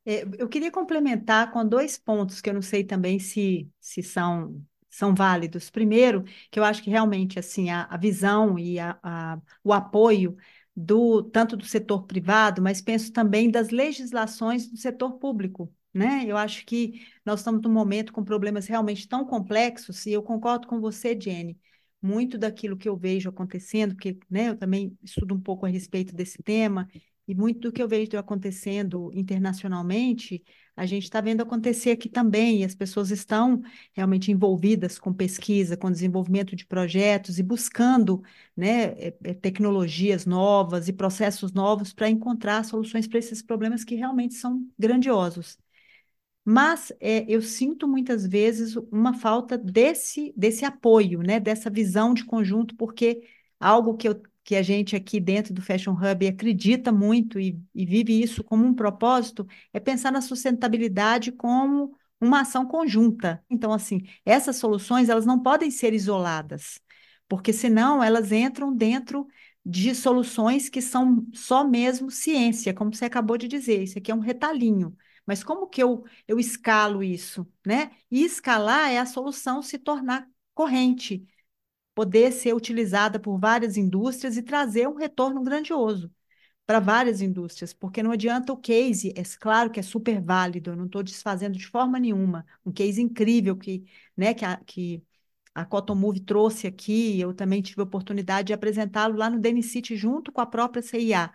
É, 0.05 0.23
eu 0.37 0.47
queria 0.49 0.71
complementar 0.71 1.51
com 1.51 1.65
dois 1.67 1.97
pontos 1.97 2.41
que 2.41 2.49
eu 2.49 2.53
não 2.53 2.61
sei 2.61 2.83
também 2.83 3.19
se, 3.19 3.69
se 3.79 4.01
são, 4.01 4.61
são 4.89 5.13
válidos. 5.13 5.69
Primeiro, 5.69 6.23
que 6.49 6.59
eu 6.59 6.63
acho 6.63 6.81
que 6.83 6.89
realmente 6.89 7.37
assim 7.37 7.69
a, 7.69 7.83
a 7.83 7.97
visão 7.97 8.57
e 8.57 8.79
a, 8.79 8.97
a, 9.03 9.39
o 9.63 9.73
apoio 9.73 10.35
do 10.75 11.23
tanto 11.23 11.57
do 11.57 11.65
setor 11.65 12.05
privado, 12.05 12.61
mas 12.61 12.81
penso 12.81 13.11
também 13.11 13.51
das 13.51 13.69
legislações 13.69 14.67
do 14.69 14.77
setor 14.77 15.13
público. 15.19 15.71
Né? 15.93 16.23
Eu 16.25 16.37
acho 16.37 16.65
que 16.65 17.05
nós 17.25 17.39
estamos 17.39 17.61
num 17.61 17.71
momento 17.71 18.13
com 18.13 18.23
problemas 18.23 18.67
realmente 18.67 19.07
tão 19.07 19.25
complexos, 19.25 20.05
e 20.05 20.13
eu 20.13 20.23
concordo 20.23 20.67
com 20.67 20.79
você, 20.79 21.19
Jenny, 21.19 21.59
muito 22.01 22.37
daquilo 22.37 22.77
que 22.77 22.87
eu 22.87 22.95
vejo 22.95 23.29
acontecendo, 23.29 23.93
porque 23.95 24.17
né, 24.29 24.49
eu 24.49 24.57
também 24.57 24.97
estudo 25.03 25.35
um 25.35 25.39
pouco 25.39 25.65
a 25.65 25.69
respeito 25.69 26.15
desse 26.15 26.41
tema, 26.43 26.87
e 27.29 27.35
muito 27.35 27.59
do 27.59 27.71
que 27.71 27.81
eu 27.81 27.87
vejo 27.87 28.17
acontecendo 28.17 29.11
internacionalmente, 29.13 30.43
a 30.75 30.83
gente 30.87 31.03
está 31.03 31.21
vendo 31.21 31.41
acontecer 31.41 31.91
aqui 31.91 32.09
também, 32.09 32.61
e 32.61 32.63
as 32.63 32.73
pessoas 32.73 33.11
estão 33.11 33.61
realmente 33.93 34.31
envolvidas 34.31 34.97
com 34.97 35.13
pesquisa, 35.13 35.77
com 35.77 35.91
desenvolvimento 35.91 36.55
de 36.55 36.65
projetos 36.65 37.37
e 37.37 37.43
buscando 37.43 38.23
né, 38.57 38.93
é, 38.97 39.17
é, 39.25 39.33
tecnologias 39.35 40.25
novas 40.25 40.87
e 40.87 40.93
processos 40.93 41.53
novos 41.53 41.93
para 41.93 42.09
encontrar 42.09 42.65
soluções 42.65 43.07
para 43.07 43.19
esses 43.19 43.43
problemas 43.43 43.83
que 43.83 43.93
realmente 43.93 44.33
são 44.33 44.65
grandiosos. 44.77 45.55
Mas 46.51 46.91
é, 46.99 47.25
eu 47.27 47.41
sinto 47.43 47.87
muitas 47.87 48.25
vezes 48.25 48.75
uma 48.91 49.13
falta 49.13 49.55
desse, 49.57 50.33
desse 50.35 50.65
apoio, 50.65 51.21
né, 51.21 51.39
dessa 51.39 51.69
visão 51.69 52.11
de 52.13 52.25
conjunto, 52.25 52.75
porque 52.75 53.21
algo 53.59 53.95
que 53.95 54.07
eu 54.07 54.19
que 54.43 54.55
a 54.55 54.63
gente 54.63 54.95
aqui 54.95 55.19
dentro 55.19 55.53
do 55.53 55.61
Fashion 55.61 55.93
Hub 55.93 56.27
acredita 56.27 56.91
muito 56.91 57.39
e, 57.39 57.61
e 57.75 57.85
vive 57.85 58.19
isso 58.19 58.43
como 58.43 58.65
um 58.65 58.73
propósito, 58.73 59.45
é 59.71 59.79
pensar 59.79 60.11
na 60.11 60.21
sustentabilidade 60.21 61.31
como 61.31 61.95
uma 62.19 62.41
ação 62.41 62.65
conjunta. 62.65 63.43
Então, 63.47 63.71
assim, 63.71 64.01
essas 64.25 64.55
soluções 64.55 65.07
elas 65.07 65.23
não 65.25 65.39
podem 65.39 65.69
ser 65.69 65.93
isoladas, 65.93 66.81
porque 67.27 67.53
senão 67.53 68.03
elas 68.03 68.31
entram 68.31 68.75
dentro 68.75 69.27
de 69.63 69.93
soluções 69.93 70.67
que 70.67 70.81
são 70.81 71.27
só 71.31 71.63
mesmo 71.63 72.09
ciência, 72.09 72.73
como 72.73 72.91
você 72.95 73.05
acabou 73.05 73.37
de 73.37 73.47
dizer. 73.47 73.83
Isso 73.83 73.99
aqui 73.99 74.09
é 74.11 74.15
um 74.15 74.19
retalhinho. 74.19 74.95
Mas 75.29 75.43
como 75.43 75.67
que 75.67 75.83
eu, 75.83 76.03
eu 76.27 76.39
escalo 76.39 77.03
isso, 77.03 77.47
né? 77.65 77.91
E 78.09 78.23
escalar 78.25 78.89
é 78.91 78.97
a 78.99 79.05
solução 79.05 79.61
se 79.61 79.77
tornar 79.77 80.27
corrente, 80.55 81.23
poder 81.95 82.31
ser 82.31 82.53
utilizada 82.55 83.19
por 83.19 83.39
várias 83.39 83.77
indústrias 83.77 84.37
e 84.37 84.43
trazer 84.43 84.87
um 84.87 84.95
retorno 84.95 85.43
grandioso 85.43 86.11
para 86.65 86.79
várias 86.79 87.21
indústrias, 87.21 87.73
porque 87.73 88.03
não 88.03 88.11
adianta 88.11 88.53
o 88.53 88.57
case, 88.57 89.13
é 89.15 89.23
claro 89.39 89.71
que 89.71 89.79
é 89.79 89.83
super 89.83 90.21
válido, 90.21 90.71
eu 90.71 90.75
não 90.75 90.85
estou 90.85 91.03
desfazendo 91.03 91.57
de 91.57 91.67
forma 91.67 91.99
nenhuma, 91.99 92.45
um 92.65 92.71
case 92.71 93.01
incrível 93.01 93.57
que, 93.57 93.85
né, 94.15 94.33
que 94.35 94.45
a, 94.45 94.57
que 94.57 95.03
a 95.53 95.65
Cotton 95.65 95.95
Move 95.95 96.21
trouxe 96.21 96.67
aqui, 96.67 97.19
eu 97.19 97.33
também 97.33 97.61
tive 97.61 97.81
a 97.81 97.83
oportunidade 97.83 98.47
de 98.47 98.53
apresentá-lo 98.53 99.17
lá 99.17 99.29
no 99.29 99.39
Denis 99.39 99.67
City 99.71 99.95
junto 99.95 100.31
com 100.31 100.41
a 100.41 100.45
própria 100.45 100.81
CIA. 100.81 101.31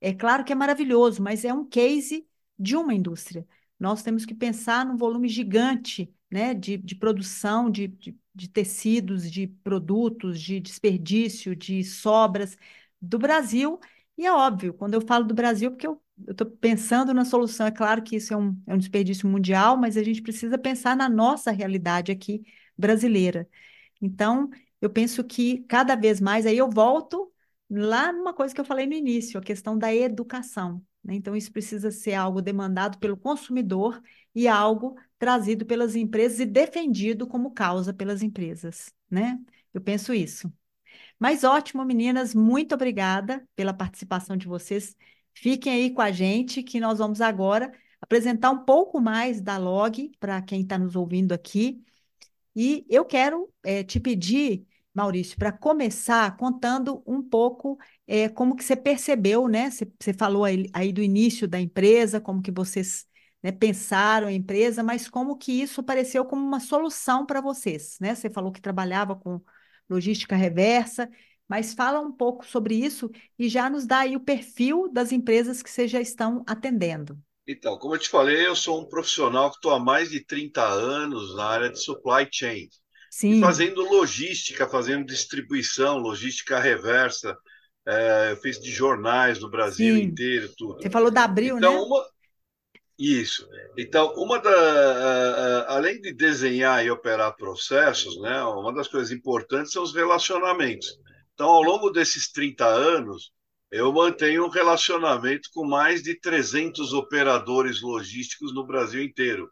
É 0.00 0.14
claro 0.14 0.44
que 0.44 0.52
é 0.52 0.56
maravilhoso, 0.56 1.22
mas 1.22 1.44
é 1.44 1.52
um 1.52 1.64
case 1.66 2.26
de 2.58 2.76
uma 2.76 2.94
indústria. 2.94 3.46
Nós 3.78 4.02
temos 4.02 4.24
que 4.24 4.34
pensar 4.34 4.84
num 4.86 4.96
volume 4.96 5.28
gigante 5.28 6.12
né, 6.30 6.54
de, 6.54 6.76
de 6.76 6.94
produção 6.94 7.70
de, 7.70 7.88
de, 7.88 8.18
de 8.34 8.48
tecidos, 8.48 9.30
de 9.30 9.46
produtos, 9.46 10.40
de 10.40 10.60
desperdício, 10.60 11.54
de 11.54 11.84
sobras 11.84 12.56
do 13.00 13.18
Brasil 13.18 13.78
e 14.16 14.24
é 14.26 14.32
óbvio, 14.32 14.72
quando 14.72 14.94
eu 14.94 15.00
falo 15.02 15.24
do 15.24 15.34
Brasil, 15.34 15.70
porque 15.70 15.86
eu 15.86 16.00
estou 16.28 16.46
pensando 16.46 17.12
na 17.12 17.24
solução, 17.24 17.66
é 17.66 17.70
claro 17.70 18.02
que 18.02 18.16
isso 18.16 18.32
é 18.32 18.36
um, 18.36 18.58
é 18.66 18.74
um 18.74 18.78
desperdício 18.78 19.28
mundial, 19.28 19.76
mas 19.76 19.96
a 19.96 20.02
gente 20.02 20.22
precisa 20.22 20.56
pensar 20.56 20.96
na 20.96 21.08
nossa 21.08 21.50
realidade 21.50 22.10
aqui 22.10 22.42
brasileira. 22.76 23.48
Então, 24.00 24.50
eu 24.80 24.90
penso 24.90 25.22
que 25.24 25.60
cada 25.68 25.94
vez 25.96 26.20
mais, 26.20 26.46
aí 26.46 26.56
eu 26.56 26.70
volto 26.70 27.32
lá 27.70 28.12
numa 28.12 28.32
coisa 28.34 28.54
que 28.54 28.60
eu 28.60 28.64
falei 28.64 28.86
no 28.86 28.94
início, 28.94 29.38
a 29.38 29.42
questão 29.42 29.76
da 29.78 29.94
educação. 29.94 30.82
Né? 31.06 31.14
Então, 31.14 31.36
isso 31.36 31.52
precisa 31.52 31.90
ser 31.90 32.14
algo 32.14 32.42
demandado 32.42 32.98
pelo 32.98 33.16
consumidor 33.16 34.02
e 34.34 34.48
algo 34.48 34.96
trazido 35.18 35.64
pelas 35.64 35.94
empresas 35.94 36.40
e 36.40 36.44
defendido 36.44 37.26
como 37.26 37.52
causa 37.52 37.94
pelas 37.94 38.22
empresas. 38.22 38.92
Né? 39.08 39.38
Eu 39.72 39.80
penso 39.80 40.12
isso. 40.12 40.52
Mas 41.18 41.44
ótimo, 41.44 41.84
meninas, 41.84 42.34
muito 42.34 42.74
obrigada 42.74 43.46
pela 43.54 43.72
participação 43.72 44.36
de 44.36 44.48
vocês. 44.48 44.96
Fiquem 45.32 45.72
aí 45.72 45.90
com 45.94 46.02
a 46.02 46.10
gente, 46.10 46.62
que 46.62 46.80
nós 46.80 46.98
vamos 46.98 47.20
agora 47.20 47.72
apresentar 48.00 48.50
um 48.50 48.64
pouco 48.64 49.00
mais 49.00 49.40
da 49.40 49.56
log 49.58 50.10
para 50.18 50.42
quem 50.42 50.62
está 50.62 50.76
nos 50.78 50.96
ouvindo 50.96 51.32
aqui. 51.32 51.82
E 52.54 52.84
eu 52.88 53.04
quero 53.04 53.52
é, 53.64 53.84
te 53.84 54.00
pedir, 54.00 54.66
Maurício, 54.94 55.36
para 55.38 55.52
começar 55.52 56.36
contando 56.36 57.02
um 57.06 57.22
pouco 57.22 57.78
é, 58.06 58.28
como 58.28 58.54
que 58.56 58.64
você 58.64 58.76
percebeu, 58.76 59.48
né? 59.48 59.70
Você, 59.70 59.90
você 60.00 60.12
falou 60.12 60.44
aí, 60.44 60.68
aí, 60.72 60.92
do 60.92 61.02
início 61.02 61.48
da 61.48 61.60
empresa, 61.60 62.20
como 62.20 62.42
que 62.42 62.50
vocês 62.50 63.04
né, 63.42 63.52
pensaram 63.52 64.28
a 64.28 64.32
empresa, 64.32 64.82
mas 64.82 65.08
como 65.08 65.36
que 65.36 65.52
isso 65.52 65.80
apareceu 65.80 66.24
como 66.24 66.44
uma 66.44 66.60
solução 66.60 67.26
para 67.26 67.40
vocês, 67.40 67.96
né? 68.00 68.14
Você 68.14 68.30
falou 68.30 68.52
que 68.52 68.60
trabalhava 68.60 69.16
com 69.16 69.40
logística 69.88 70.36
reversa, 70.36 71.08
mas 71.48 71.74
fala 71.74 72.00
um 72.00 72.12
pouco 72.12 72.44
sobre 72.46 72.74
isso 72.74 73.10
e 73.38 73.48
já 73.48 73.70
nos 73.70 73.86
dá 73.86 74.00
aí 74.00 74.16
o 74.16 74.20
perfil 74.20 74.88
das 74.92 75.12
empresas 75.12 75.62
que 75.62 75.70
vocês 75.70 75.90
já 75.90 76.00
estão 76.00 76.44
atendendo. 76.46 77.18
Então, 77.46 77.78
como 77.78 77.94
eu 77.94 77.98
te 77.98 78.08
falei, 78.08 78.44
eu 78.44 78.56
sou 78.56 78.80
um 78.80 78.88
profissional 78.88 79.50
que 79.50 79.56
estou 79.56 79.72
há 79.72 79.78
mais 79.78 80.10
de 80.10 80.24
30 80.24 80.64
anos 80.64 81.36
na 81.36 81.44
área 81.44 81.70
de 81.70 81.80
supply 81.80 82.26
chain. 82.30 82.68
Sim. 83.08 83.40
fazendo 83.40 83.82
logística, 83.82 84.68
fazendo 84.68 85.06
distribuição, 85.06 85.96
logística 85.96 86.60
reversa. 86.60 87.34
É, 87.86 88.32
eu 88.32 88.36
fiz 88.38 88.58
de 88.58 88.70
jornais 88.70 89.38
no 89.38 89.48
Brasil 89.48 89.94
Sim. 89.94 90.02
inteiro, 90.02 90.50
tudo. 90.56 90.82
Você 90.82 90.90
falou 90.90 91.10
da 91.10 91.22
Abril, 91.22 91.58
então, 91.58 91.72
né? 91.72 91.78
Uma, 91.78 92.04
isso. 92.98 93.48
Então, 93.76 94.14
uma 94.14 94.38
da, 94.38 95.66
além 95.68 96.00
de 96.00 96.12
desenhar 96.12 96.84
e 96.84 96.90
operar 96.90 97.36
processos, 97.36 98.18
né, 98.20 98.42
uma 98.42 98.72
das 98.72 98.88
coisas 98.88 99.10
importantes 99.10 99.72
são 99.72 99.82
os 99.82 99.94
relacionamentos. 99.94 100.98
Então, 101.34 101.48
ao 101.48 101.62
longo 101.62 101.90
desses 101.90 102.32
30 102.32 102.64
anos, 102.64 103.30
eu 103.70 103.92
mantenho 103.92 104.46
um 104.46 104.48
relacionamento 104.48 105.50
com 105.52 105.64
mais 105.64 106.02
de 106.02 106.18
300 106.18 106.92
operadores 106.94 107.82
logísticos 107.82 108.54
no 108.54 108.66
Brasil 108.66 109.02
inteiro. 109.02 109.50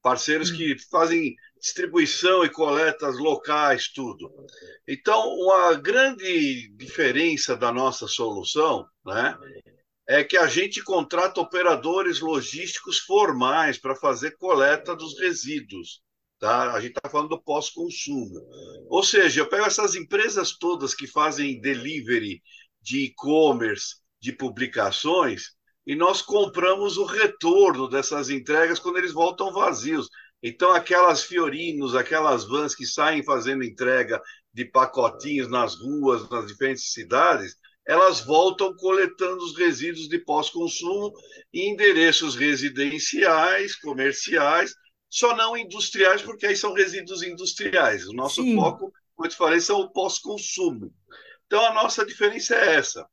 Parceiros 0.00 0.50
hum. 0.50 0.56
que 0.56 0.76
fazem 0.90 1.36
distribuição 1.60 2.44
e 2.44 2.50
coletas 2.50 3.18
locais, 3.18 3.88
tudo. 3.88 4.32
Então, 4.86 5.28
uma 5.34 5.74
grande 5.74 6.68
diferença 6.76 7.56
da 7.56 7.72
nossa 7.72 8.06
solução, 8.06 8.86
né, 9.04 9.36
é 10.08 10.22
que 10.22 10.36
a 10.36 10.46
gente 10.46 10.82
contrata 10.82 11.40
operadores 11.40 12.20
logísticos 12.20 12.98
formais 12.98 13.78
para 13.78 13.96
fazer 13.96 14.36
coleta 14.36 14.94
dos 14.94 15.18
resíduos. 15.18 16.00
Tá? 16.38 16.72
A 16.74 16.80
gente 16.80 16.96
está 16.96 17.08
falando 17.10 17.30
do 17.30 17.42
pós-consumo. 17.42 18.40
Ou 18.88 19.02
seja, 19.02 19.40
eu 19.40 19.48
pego 19.48 19.64
essas 19.64 19.94
empresas 19.94 20.56
todas 20.56 20.94
que 20.94 21.06
fazem 21.06 21.60
delivery 21.60 22.42
de 22.80 23.06
e-commerce, 23.06 23.96
de 24.20 24.32
publicações, 24.32 25.55
e 25.86 25.94
nós 25.94 26.20
compramos 26.20 26.96
o 26.96 27.04
retorno 27.04 27.88
dessas 27.88 28.28
entregas 28.28 28.78
quando 28.78 28.98
eles 28.98 29.12
voltam 29.12 29.52
vazios. 29.52 30.08
Então, 30.42 30.72
aquelas 30.72 31.22
Fiorinos, 31.22 31.94
aquelas 31.94 32.44
vans 32.44 32.74
que 32.74 32.84
saem 32.84 33.22
fazendo 33.22 33.62
entrega 33.62 34.20
de 34.52 34.64
pacotinhos 34.64 35.48
nas 35.48 35.76
ruas, 35.76 36.28
nas 36.28 36.46
diferentes 36.46 36.92
cidades, 36.92 37.56
elas 37.86 38.20
voltam 38.20 38.74
coletando 38.74 39.44
os 39.44 39.56
resíduos 39.56 40.08
de 40.08 40.18
pós-consumo 40.18 41.12
em 41.54 41.70
endereços 41.70 42.34
residenciais, 42.34 43.76
comerciais, 43.76 44.74
só 45.08 45.36
não 45.36 45.56
industriais, 45.56 46.20
porque 46.20 46.46
aí 46.46 46.56
são 46.56 46.72
resíduos 46.72 47.22
industriais. 47.22 48.08
O 48.08 48.12
nosso 48.12 48.42
Sim. 48.42 48.56
foco, 48.56 48.92
como 49.14 49.26
eu 49.26 49.30
te 49.30 49.36
falei, 49.36 49.60
são 49.60 49.80
o 49.80 49.92
pós-consumo. 49.92 50.92
Então, 51.46 51.64
a 51.64 51.72
nossa 51.72 52.04
diferença 52.04 52.56
é 52.56 52.74
essa. 52.74 53.06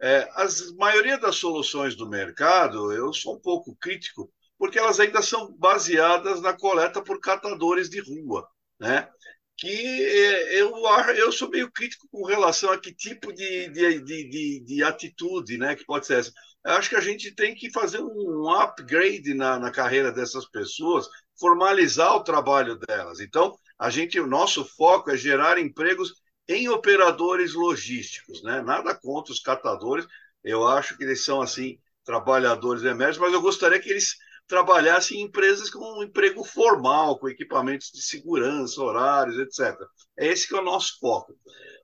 É, 0.00 0.28
a 0.34 0.46
maioria 0.76 1.18
das 1.18 1.36
soluções 1.36 1.94
do 1.94 2.08
mercado, 2.08 2.92
eu 2.92 3.12
sou 3.12 3.36
um 3.36 3.40
pouco 3.40 3.76
crítico, 3.76 4.30
porque 4.58 4.78
elas 4.78 5.00
ainda 5.00 5.22
são 5.22 5.52
baseadas 5.56 6.40
na 6.40 6.52
coleta 6.52 7.02
por 7.02 7.20
catadores 7.20 7.88
de 7.88 8.00
rua. 8.00 8.48
Né? 8.78 9.08
que 9.56 9.68
é, 9.68 10.60
eu, 10.60 10.72
eu 11.16 11.32
sou 11.32 11.48
meio 11.48 11.70
crítico 11.70 12.08
com 12.10 12.24
relação 12.24 12.70
a 12.70 12.78
que 12.78 12.92
tipo 12.92 13.32
de, 13.32 13.68
de, 13.68 14.00
de, 14.00 14.60
de, 14.60 14.82
atitude 14.82 15.56
né, 15.56 15.76
que 15.76 15.84
pode 15.84 16.06
ser 16.06 16.18
essa. 16.18 16.32
Eu 16.64 16.72
acho 16.72 16.88
que 16.88 16.96
a 16.96 17.00
gente 17.00 17.30
tem 17.34 17.54
que 17.54 17.70
fazer 17.70 18.00
um 18.02 18.50
upgrade 18.50 19.34
na, 19.34 19.58
na 19.58 19.70
carreira 19.70 20.10
dessas 20.10 20.48
pessoas, 20.48 21.06
formalizar 21.38 22.16
o 22.16 22.24
trabalho 22.24 22.76
delas. 22.76 23.20
Então, 23.20 23.56
a 23.78 23.90
gente, 23.90 24.18
o 24.18 24.26
nosso 24.26 24.64
foco 24.64 25.10
é 25.10 25.16
gerar 25.16 25.58
empregos 25.58 26.14
em 26.48 26.68
operadores 26.68 27.54
logísticos, 27.54 28.42
né? 28.42 28.62
Nada 28.62 28.94
contra 28.94 29.32
os 29.32 29.40
catadores, 29.40 30.06
eu 30.42 30.66
acho 30.66 30.96
que 30.96 31.04
eles 31.04 31.24
são 31.24 31.40
assim 31.40 31.78
trabalhadores 32.04 32.82
emergentes, 32.82 33.18
mas 33.18 33.32
eu 33.32 33.40
gostaria 33.40 33.80
que 33.80 33.88
eles 33.88 34.16
trabalhasse 34.46 35.16
em 35.16 35.22
empresas 35.22 35.70
com 35.70 35.98
um 35.98 36.02
emprego 36.02 36.44
formal, 36.44 37.18
com 37.18 37.28
equipamentos 37.28 37.90
de 37.90 38.02
segurança, 38.02 38.82
horários, 38.82 39.38
etc. 39.38 39.74
É 40.18 40.26
esse 40.26 40.46
que 40.46 40.54
é 40.54 40.58
o 40.58 40.64
nosso 40.64 40.98
foco. 41.00 41.34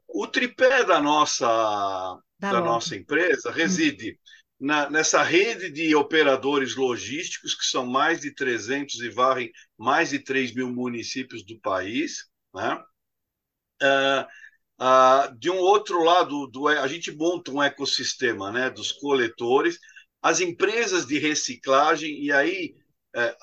O 0.06 0.26
tripé 0.26 0.84
da 0.84 1.00
nossa, 1.00 1.46
da, 2.38 2.52
da 2.52 2.60
nossa 2.60 2.96
empresa 2.96 3.50
reside 3.50 4.12
hum. 4.12 4.66
na, 4.66 4.90
nessa 4.90 5.22
rede 5.22 5.70
de 5.70 5.94
operadores 5.94 6.76
logísticos, 6.76 7.54
que 7.54 7.64
são 7.64 7.86
mais 7.86 8.20
de 8.20 8.34
300 8.34 9.00
e 9.00 9.08
varrem 9.08 9.50
mais 9.78 10.10
de 10.10 10.18
3 10.18 10.54
mil 10.54 10.70
municípios 10.70 11.44
do 11.44 11.58
país. 11.60 12.28
Né? 12.54 12.74
Uh, 13.82 14.26
uh, 14.80 15.38
de 15.38 15.50
um 15.50 15.58
outro 15.58 16.02
lado, 16.02 16.46
do, 16.46 16.68
a 16.68 16.86
gente 16.88 17.10
monta 17.12 17.50
um 17.50 17.62
ecossistema 17.62 18.50
né, 18.50 18.70
dos 18.70 18.92
coletores, 18.92 19.78
as 20.22 20.40
empresas 20.40 21.06
de 21.06 21.18
reciclagem, 21.18 22.22
e 22.22 22.32
aí 22.32 22.74
é, 23.14 23.36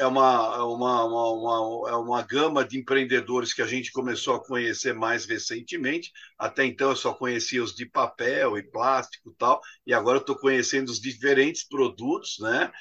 é 0.00 0.06
uma, 0.06 0.64
uma, 0.64 1.04
uma, 1.04 1.30
uma, 1.30 1.90
é 1.90 1.94
uma 1.94 2.22
gama 2.22 2.64
de 2.64 2.78
empreendedores 2.78 3.52
que 3.52 3.62
a 3.62 3.66
gente 3.66 3.92
começou 3.92 4.34
a 4.34 4.44
conhecer 4.44 4.94
mais 4.94 5.26
recentemente. 5.26 6.10
Até 6.38 6.64
então 6.64 6.90
eu 6.90 6.96
só 6.96 7.12
conhecia 7.12 7.62
os 7.62 7.74
de 7.74 7.86
papel 7.86 8.56
e 8.56 8.62
plástico 8.62 9.30
e 9.30 9.34
tal, 9.36 9.60
e 9.86 9.92
agora 9.92 10.16
eu 10.16 10.22
estou 10.22 10.36
conhecendo 10.36 10.88
os 10.88 11.00
diferentes 11.00 11.66
produtos, 11.66 12.38
né? 12.40 12.72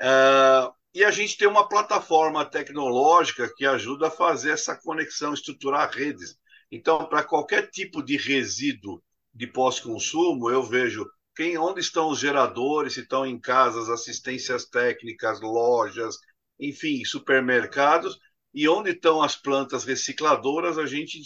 Uh, 0.00 0.72
e 0.94 1.04
a 1.04 1.10
gente 1.10 1.36
tem 1.36 1.46
uma 1.46 1.68
plataforma 1.68 2.44
tecnológica 2.44 3.52
que 3.56 3.64
ajuda 3.64 4.08
a 4.08 4.10
fazer 4.10 4.50
essa 4.50 4.76
conexão, 4.76 5.34
estruturar 5.34 5.90
redes. 5.92 6.36
Então, 6.70 7.06
para 7.08 7.24
qualquer 7.24 7.70
tipo 7.70 8.02
de 8.02 8.16
resíduo 8.16 9.02
de 9.34 9.46
pós-consumo, 9.46 10.50
eu 10.50 10.62
vejo 10.62 11.06
quem, 11.34 11.56
onde 11.58 11.80
estão 11.80 12.08
os 12.10 12.18
geradores, 12.18 12.94
se 12.94 13.00
estão 13.00 13.26
em 13.26 13.40
casas, 13.40 13.88
assistências 13.88 14.66
técnicas, 14.66 15.40
lojas, 15.40 16.16
enfim, 16.58 17.04
supermercados, 17.04 18.18
e 18.52 18.68
onde 18.68 18.90
estão 18.90 19.22
as 19.22 19.36
plantas 19.36 19.84
recicladoras, 19.84 20.76
a 20.78 20.86
gente 20.86 21.20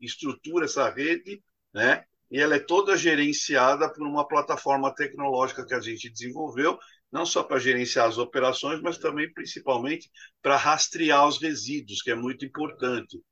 estrutura 0.00 0.64
essa 0.66 0.90
rede, 0.90 1.42
né? 1.72 2.04
E 2.30 2.40
ela 2.40 2.56
é 2.56 2.58
toda 2.58 2.96
gerenciada 2.96 3.92
por 3.92 4.06
uma 4.06 4.26
plataforma 4.26 4.92
tecnológica 4.92 5.64
que 5.64 5.74
a 5.74 5.80
gente 5.80 6.10
desenvolveu, 6.10 6.78
não 7.12 7.24
só 7.24 7.44
para 7.44 7.60
gerenciar 7.60 8.08
as 8.08 8.18
operações, 8.18 8.80
mas 8.82 8.98
também, 8.98 9.32
principalmente, 9.32 10.10
para 10.42 10.56
rastrear 10.56 11.28
os 11.28 11.40
resíduos, 11.40 12.02
que 12.02 12.10
é 12.10 12.14
muito 12.14 12.44
importante. 12.44 13.22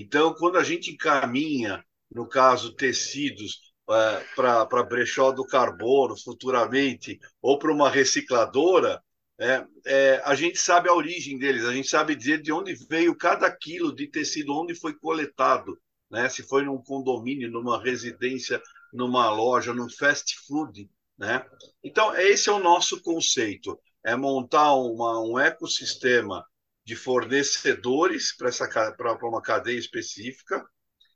Então, 0.00 0.32
quando 0.32 0.56
a 0.56 0.64
gente 0.64 0.90
encaminha, 0.90 1.84
no 2.10 2.26
caso, 2.26 2.74
tecidos 2.74 3.60
é, 3.90 4.24
para 4.34 4.82
brechó 4.82 5.30
do 5.30 5.44
carbono 5.44 6.16
futuramente, 6.16 7.20
ou 7.42 7.58
para 7.58 7.70
uma 7.70 7.90
recicladora, 7.90 9.02
é, 9.38 9.66
é, 9.84 10.22
a 10.24 10.34
gente 10.34 10.58
sabe 10.58 10.88
a 10.88 10.94
origem 10.94 11.38
deles, 11.38 11.66
a 11.66 11.72
gente 11.74 11.88
sabe 11.88 12.14
dizer 12.14 12.40
de 12.40 12.50
onde 12.50 12.74
veio 12.88 13.14
cada 13.14 13.50
quilo 13.54 13.94
de 13.94 14.06
tecido, 14.06 14.54
onde 14.54 14.74
foi 14.74 14.94
coletado, 14.94 15.78
né? 16.10 16.30
se 16.30 16.42
foi 16.42 16.64
num 16.64 16.82
condomínio, 16.82 17.50
numa 17.50 17.82
residência, 17.82 18.60
numa 18.92 19.30
loja, 19.30 19.74
num 19.74 19.88
fast 19.90 20.34
food. 20.46 20.90
Né? 21.18 21.44
Então, 21.84 22.14
esse 22.16 22.48
é 22.48 22.52
o 22.52 22.58
nosso 22.58 23.02
conceito, 23.02 23.78
é 24.02 24.16
montar 24.16 24.74
uma, 24.74 25.20
um 25.20 25.38
ecossistema 25.38 26.42
de 26.84 26.96
fornecedores 26.96 28.34
para 28.36 29.28
uma 29.28 29.42
cadeia 29.42 29.78
específica, 29.78 30.64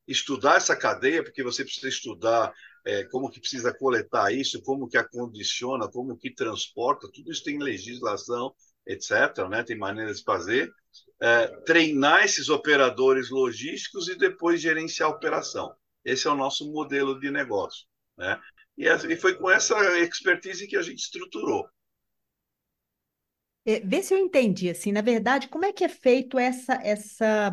estudar 0.07 0.57
essa 0.57 0.77
cadeia, 0.77 1.23
porque 1.23 1.43
você 1.43 1.65
precisa 1.65 1.89
estudar 1.89 2.53
é, 2.85 3.05
como 3.05 3.31
que 3.31 3.41
precisa 3.41 3.73
coletar 3.73 4.33
isso, 4.33 4.63
como 4.63 4.89
que 4.89 4.99
acondiciona, 4.99 5.89
como 5.89 6.17
que 6.17 6.31
transporta, 6.31 7.11
tudo 7.13 7.33
isso 7.33 7.43
tem 7.43 7.59
legislação, 7.59 8.55
etc., 8.87 9.49
né? 9.49 9.63
tem 9.63 9.77
maneiras 9.77 10.19
de 10.19 10.25
fazer. 10.25 10.71
É, 11.21 11.47
treinar 11.63 12.25
esses 12.25 12.49
operadores 12.49 13.31
logísticos 13.31 14.09
e 14.09 14.17
depois 14.17 14.61
gerenciar 14.61 15.09
a 15.09 15.13
operação. 15.13 15.75
Esse 16.05 16.27
é 16.27 16.31
o 16.31 16.37
nosso 16.37 16.71
modelo 16.71 17.19
de 17.19 17.31
negócio. 17.31 17.87
Né? 18.17 18.39
E, 18.77 18.87
e 18.87 19.17
foi 19.17 19.35
com 19.35 19.51
essa 19.51 19.99
expertise 19.99 20.67
que 20.67 20.77
a 20.77 20.83
gente 20.83 20.99
estruturou. 20.99 21.67
É, 23.67 23.81
vê 23.81 24.03
se 24.03 24.13
eu 24.15 24.19
entendi, 24.19 24.69
assim, 24.71 24.93
na 24.93 25.01
verdade, 25.01 25.49
como 25.49 25.65
é 25.65 25.73
que 25.73 25.85
é 25.85 25.89
feito 25.89 26.39
essa, 26.39 26.75
essa 26.83 27.51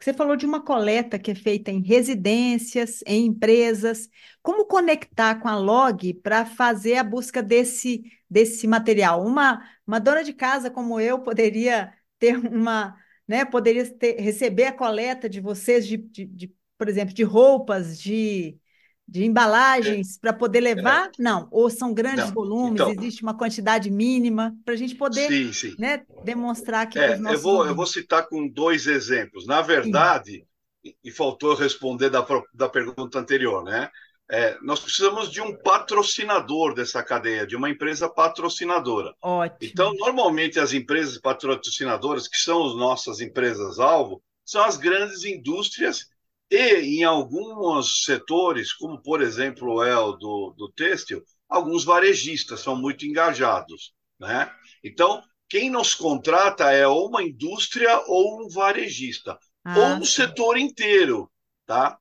você 0.00 0.12
falou 0.14 0.36
de 0.36 0.46
uma 0.46 0.62
coleta 0.64 1.18
que 1.18 1.30
é 1.30 1.34
feita 1.34 1.70
em 1.70 1.82
residências, 1.82 3.02
em 3.06 3.26
empresas. 3.26 4.08
Como 4.42 4.66
conectar 4.66 5.36
com 5.40 5.48
a 5.48 5.56
log 5.58 6.14
para 6.14 6.44
fazer 6.46 6.96
a 6.96 7.04
busca 7.04 7.42
desse, 7.42 8.04
desse 8.30 8.66
material? 8.68 9.24
Uma, 9.26 9.62
uma 9.86 9.98
dona 10.00 10.22
de 10.24 10.32
casa 10.34 10.70
como 10.70 11.00
eu 11.00 11.20
poderia 11.22 11.92
ter 12.18 12.36
uma, 12.38 12.96
né, 13.28 13.44
poderia 13.44 13.88
ter, 13.98 14.20
receber 14.20 14.66
a 14.66 14.72
coleta 14.72 15.28
de 15.28 15.40
vocês, 15.40 15.86
de, 15.86 15.96
de, 15.98 16.26
de 16.26 16.54
por 16.78 16.88
exemplo, 16.88 17.14
de 17.14 17.22
roupas, 17.22 17.98
de, 17.98 18.58
de 19.06 19.24
embalagens 19.24 20.18
para 20.18 20.32
poder 20.32 20.60
levar? 20.60 21.06
É. 21.06 21.10
Não. 21.18 21.46
Ou 21.50 21.68
são 21.68 21.92
grandes 21.92 22.26
Não. 22.26 22.32
volumes, 22.32 22.80
então, 22.80 22.90
existe 22.90 23.22
uma 23.22 23.36
quantidade 23.36 23.90
mínima 23.90 24.54
para 24.64 24.74
a 24.74 24.76
gente 24.76 24.94
poder 24.94 25.28
sim, 25.28 25.52
sim. 25.52 25.74
Né, 25.78 26.02
demonstrar 26.24 26.82
aqui 26.82 26.98
é, 26.98 27.18
eu 27.18 27.38
vou, 27.38 27.66
eu 27.66 27.74
vou 27.74 27.86
citar 27.86 28.26
com 28.26 28.48
dois 28.48 28.86
exemplos. 28.86 29.46
Na 29.46 29.60
verdade, 29.60 30.46
e, 30.82 30.96
e 31.04 31.10
faltou 31.10 31.54
responder 31.54 32.10
da, 32.10 32.26
da 32.52 32.68
pergunta 32.68 33.18
anterior, 33.18 33.62
né? 33.62 33.90
É, 34.30 34.56
nós 34.62 34.80
precisamos 34.80 35.30
de 35.30 35.42
um 35.42 35.54
patrocinador 35.54 36.74
dessa 36.74 37.02
cadeia, 37.02 37.46
de 37.46 37.56
uma 37.56 37.68
empresa 37.68 38.08
patrocinadora. 38.08 39.14
Ótimo. 39.20 39.58
Então, 39.60 39.92
normalmente, 39.94 40.58
as 40.58 40.72
empresas 40.72 41.18
patrocinadoras, 41.18 42.26
que 42.26 42.38
são 42.38 42.66
as 42.66 42.74
nossas 42.74 43.20
empresas-alvo, 43.20 44.22
são 44.42 44.64
as 44.64 44.78
grandes 44.78 45.24
indústrias 45.24 46.06
e, 46.54 47.00
em 47.00 47.04
alguns 47.04 48.04
setores, 48.04 48.72
como 48.72 49.02
por 49.02 49.20
exemplo 49.20 49.82
é 49.82 49.96
o 49.96 50.12
do, 50.12 50.54
do 50.56 50.70
têxtil, 50.72 51.22
alguns 51.48 51.84
varejistas 51.84 52.60
são 52.60 52.76
muito 52.76 53.04
engajados. 53.04 53.92
Né? 54.18 54.50
Então, 54.82 55.22
quem 55.48 55.70
nos 55.70 55.94
contrata 55.94 56.70
é 56.70 56.86
ou 56.86 57.08
uma 57.08 57.22
indústria 57.22 58.02
ou 58.06 58.44
um 58.44 58.48
varejista, 58.48 59.38
ah, 59.64 59.78
ou 59.78 59.84
um 59.96 60.04
setor 60.04 60.56
inteiro. 60.56 61.30
Tá? 61.66 61.98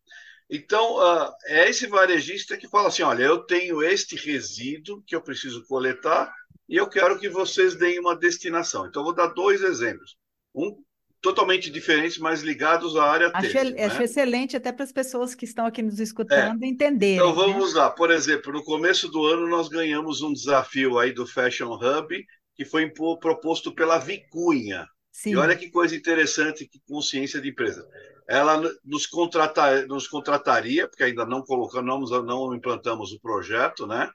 Então, 0.50 0.98
uh, 0.98 1.32
é 1.46 1.70
esse 1.70 1.88
varejista 1.88 2.58
que 2.58 2.68
fala 2.68 2.90
assim: 2.90 3.02
olha, 3.02 3.24
eu 3.24 3.40
tenho 3.46 3.82
este 3.82 4.16
resíduo 4.16 5.02
que 5.06 5.16
eu 5.16 5.22
preciso 5.22 5.66
coletar 5.66 6.32
e 6.70 6.76
eu 6.76 6.88
quero 6.88 7.20
que 7.20 7.30
vocês 7.30 7.76
deem 7.76 8.00
uma 8.00 8.16
destinação. 8.16 8.86
Então, 8.86 9.04
vou 9.04 9.16
dar 9.16 9.28
dois 9.28 9.62
exemplos. 9.62 10.16
Um 10.54 10.84
totalmente 11.24 11.72
diferentes, 11.72 12.18
mas 12.18 12.42
ligados 12.42 12.98
à 12.98 13.06
área 13.06 13.32
acho. 13.34 13.58
Acho 13.58 13.72
né? 13.72 14.04
excelente 14.04 14.58
até 14.58 14.72
para 14.74 14.84
as 14.84 14.92
pessoas 14.92 15.34
que 15.34 15.46
estão 15.46 15.66
aqui 15.66 15.82
nos 15.82 16.00
escutando 16.00 16.64
é. 16.64 16.68
entenderem. 16.68 17.16
Então 17.16 17.34
vamos 17.34 17.74
né? 17.74 17.80
lá. 17.80 17.90
Por 17.90 18.12
exemplo, 18.12 18.52
no 18.52 18.64
começo 18.64 19.08
do 19.08 19.26
ano 19.26 19.48
nós 19.48 19.70
ganhamos 19.70 20.22
um 20.22 20.34
desafio 20.34 21.00
aí 21.00 21.14
do 21.14 21.26
Fashion 21.26 21.72
Hub 21.74 22.24
que 22.56 22.66
foi 22.66 22.92
proposto 23.20 23.74
pela 23.74 23.98
Vicunha. 23.98 24.86
Sim. 25.12 25.32
E 25.32 25.36
olha 25.38 25.56
que 25.56 25.72
coisa 25.72 25.96
interessante, 25.96 26.68
que 26.68 26.80
consciência 26.88 27.40
de 27.40 27.50
empresa. 27.50 27.88
Ela 28.28 28.62
nos, 28.84 29.08
contratar, 29.08 29.88
nos 29.88 30.08
contrataria, 30.08 30.88
porque 30.88 31.04
ainda 31.04 31.26
não 31.26 31.42
colocamos, 31.42 32.12
não 32.12 32.54
implantamos 32.54 33.12
o 33.12 33.20
projeto, 33.20 33.88
né? 33.88 34.10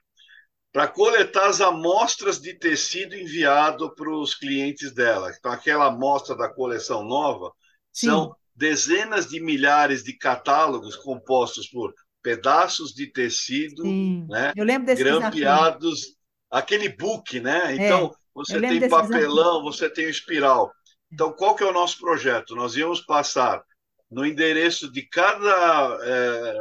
Para 0.71 0.87
coletar 0.87 1.47
as 1.47 1.61
amostras 1.61 2.39
de 2.39 2.53
tecido 2.53 3.15
enviado 3.15 3.93
para 3.95 4.09
os 4.09 4.35
clientes 4.35 4.93
dela. 4.93 5.31
Então, 5.37 5.51
aquela 5.51 5.87
amostra 5.87 6.35
da 6.35 6.47
coleção 6.47 7.03
nova 7.03 7.51
Sim. 7.91 8.07
são 8.07 8.35
dezenas 8.55 9.27
de 9.27 9.39
milhares 9.41 10.03
de 10.03 10.13
catálogos 10.13 10.95
compostos 10.95 11.67
por 11.67 11.93
pedaços 12.21 12.93
de 12.93 13.07
tecido, 13.07 13.83
né? 14.27 14.51
Eu 14.55 14.65
lembro 14.65 14.85
desse 14.85 15.03
grampeados, 15.03 16.01
desafio. 16.01 16.15
aquele 16.51 16.89
book, 16.89 17.39
né? 17.39 17.71
É, 17.71 17.75
então, 17.75 18.07
é, 18.07 18.11
você 18.33 18.59
tem 18.59 18.89
papelão, 18.89 19.63
desafio. 19.63 19.63
você 19.63 19.89
tem 19.89 20.09
espiral. 20.09 20.71
Então, 21.11 21.31
qual 21.33 21.55
que 21.55 21.63
é 21.63 21.65
o 21.65 21.73
nosso 21.73 21.97
projeto? 21.97 22.55
Nós 22.55 22.75
íamos 22.75 23.01
passar 23.01 23.63
no 24.11 24.25
endereço 24.25 24.91
de 24.91 25.03
cada 25.03 25.99
é, 26.03 26.57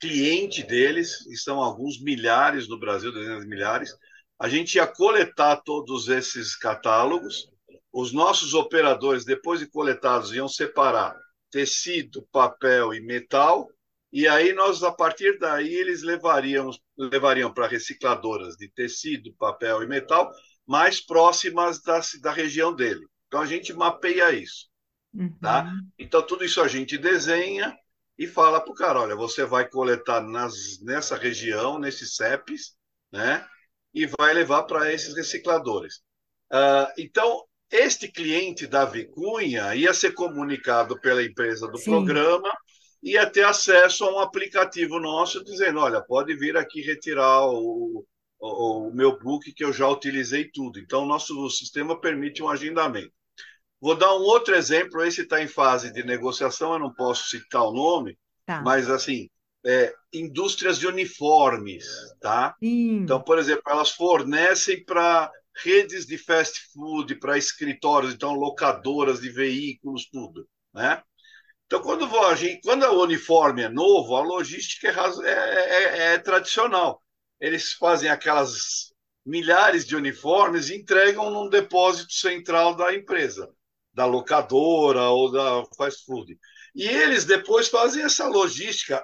cliente 0.00 0.62
deles, 0.62 1.26
e 1.26 1.36
são 1.36 1.60
alguns 1.60 2.00
milhares 2.00 2.68
no 2.68 2.78
Brasil, 2.78 3.12
dezenas 3.12 3.42
de 3.42 3.48
milhares. 3.48 3.94
A 4.38 4.48
gente 4.48 4.74
ia 4.74 4.86
coletar 4.86 5.56
todos 5.56 6.08
esses 6.08 6.54
catálogos. 6.56 7.48
Os 7.92 8.12
nossos 8.12 8.52
operadores, 8.52 9.24
depois 9.24 9.60
de 9.60 9.66
coletados, 9.66 10.32
iam 10.32 10.48
separar 10.48 11.16
tecido, 11.50 12.26
papel 12.30 12.92
e 12.92 13.00
metal. 13.00 13.68
E 14.12 14.28
aí 14.28 14.52
nós, 14.52 14.82
a 14.82 14.92
partir 14.92 15.38
daí, 15.38 15.74
eles 15.74 16.02
levariam, 16.02 16.70
levariam 16.96 17.52
para 17.52 17.66
recicladoras 17.66 18.56
de 18.56 18.68
tecido, 18.68 19.34
papel 19.38 19.82
e 19.82 19.86
metal 19.86 20.30
mais 20.66 21.00
próximas 21.00 21.80
da, 21.80 22.00
da 22.20 22.32
região 22.32 22.74
dele. 22.74 23.06
Então 23.28 23.40
a 23.40 23.46
gente 23.46 23.72
mapeia 23.72 24.32
isso. 24.32 24.66
Tá? 25.14 25.22
Uhum. 25.22 25.38
Tá? 25.40 25.72
Então 25.98 26.22
tudo 26.22 26.44
isso 26.44 26.60
a 26.60 26.68
gente 26.68 26.98
desenha, 26.98 27.76
e 28.18 28.26
fala 28.26 28.60
para 28.60 28.72
o 28.72 28.74
cara: 28.74 29.00
olha, 29.00 29.16
você 29.16 29.44
vai 29.44 29.68
coletar 29.68 30.20
nas, 30.20 30.80
nessa 30.82 31.16
região, 31.16 31.78
nesses 31.78 32.16
CEPs, 32.16 32.76
né? 33.12 33.46
E 33.94 34.06
vai 34.18 34.34
levar 34.34 34.64
para 34.64 34.92
esses 34.92 35.14
recicladores. 35.14 35.96
Uh, 36.52 36.92
então, 36.98 37.44
este 37.70 38.08
cliente 38.08 38.66
da 38.66 38.84
Vicunha 38.84 39.74
ia 39.74 39.92
ser 39.92 40.12
comunicado 40.12 41.00
pela 41.00 41.22
empresa 41.22 41.66
do 41.66 41.78
Sim. 41.78 41.90
programa, 41.90 42.52
ia 43.02 43.28
ter 43.28 43.44
acesso 43.44 44.04
a 44.04 44.14
um 44.14 44.18
aplicativo 44.18 44.98
nosso 44.98 45.42
dizendo: 45.44 45.80
olha, 45.80 46.00
pode 46.00 46.34
vir 46.36 46.56
aqui 46.56 46.80
retirar 46.80 47.46
o, 47.46 48.04
o, 48.38 48.88
o 48.88 48.94
meu 48.94 49.18
book 49.18 49.52
que 49.52 49.64
eu 49.64 49.72
já 49.72 49.88
utilizei 49.88 50.50
tudo. 50.50 50.78
Então, 50.78 51.02
o 51.02 51.06
nosso 51.06 51.48
sistema 51.50 52.00
permite 52.00 52.42
um 52.42 52.48
agendamento. 52.48 53.12
Vou 53.80 53.94
dar 53.94 54.14
um 54.14 54.22
outro 54.22 54.54
exemplo, 54.54 55.02
esse 55.04 55.22
está 55.22 55.42
em 55.42 55.48
fase 55.48 55.92
de 55.92 56.02
negociação, 56.02 56.72
eu 56.72 56.78
não 56.78 56.92
posso 56.92 57.28
citar 57.28 57.62
o 57.62 57.72
nome, 57.72 58.18
tá. 58.46 58.62
mas 58.62 58.88
assim, 58.88 59.28
é, 59.64 59.92
indústrias 60.12 60.78
de 60.78 60.86
uniformes, 60.86 61.86
tá? 62.20 62.56
Sim. 62.58 63.00
Então, 63.02 63.20
por 63.20 63.38
exemplo, 63.38 63.62
elas 63.68 63.90
fornecem 63.90 64.82
para 64.84 65.30
redes 65.62 66.06
de 66.06 66.16
fast 66.16 66.70
food, 66.72 67.16
para 67.16 67.36
escritórios, 67.36 68.14
então 68.14 68.32
locadoras 68.32 69.20
de 69.20 69.28
veículos, 69.28 70.08
tudo, 70.10 70.48
né? 70.72 71.02
Então, 71.66 71.82
quando 71.82 72.06
vou 72.06 72.22
quando 72.62 72.84
o 72.84 73.02
uniforme 73.02 73.62
é 73.62 73.68
novo, 73.68 74.14
a 74.14 74.22
logística 74.22 74.88
é, 74.88 75.28
é, 75.28 75.32
é, 75.32 76.14
é 76.14 76.18
tradicional. 76.18 77.02
Eles 77.40 77.72
fazem 77.72 78.08
aquelas 78.08 78.92
milhares 79.24 79.84
de 79.84 79.96
uniformes 79.96 80.70
e 80.70 80.76
entregam 80.76 81.28
num 81.28 81.48
depósito 81.48 82.12
central 82.12 82.76
da 82.76 82.94
empresa 82.94 83.52
da 83.96 84.04
locadora 84.04 85.08
ou 85.08 85.32
da 85.32 85.64
fast 85.74 86.04
food. 86.04 86.38
E 86.74 86.86
eles 86.86 87.24
depois 87.24 87.68
fazem 87.68 88.04
essa 88.04 88.28
logística 88.28 89.02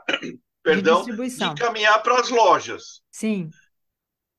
perdão, 0.63 1.03
de, 1.03 1.17
de 1.17 1.55
caminhar 1.55 2.03
para 2.03 2.21
as 2.21 2.29
lojas. 2.29 3.01
Sim. 3.11 3.49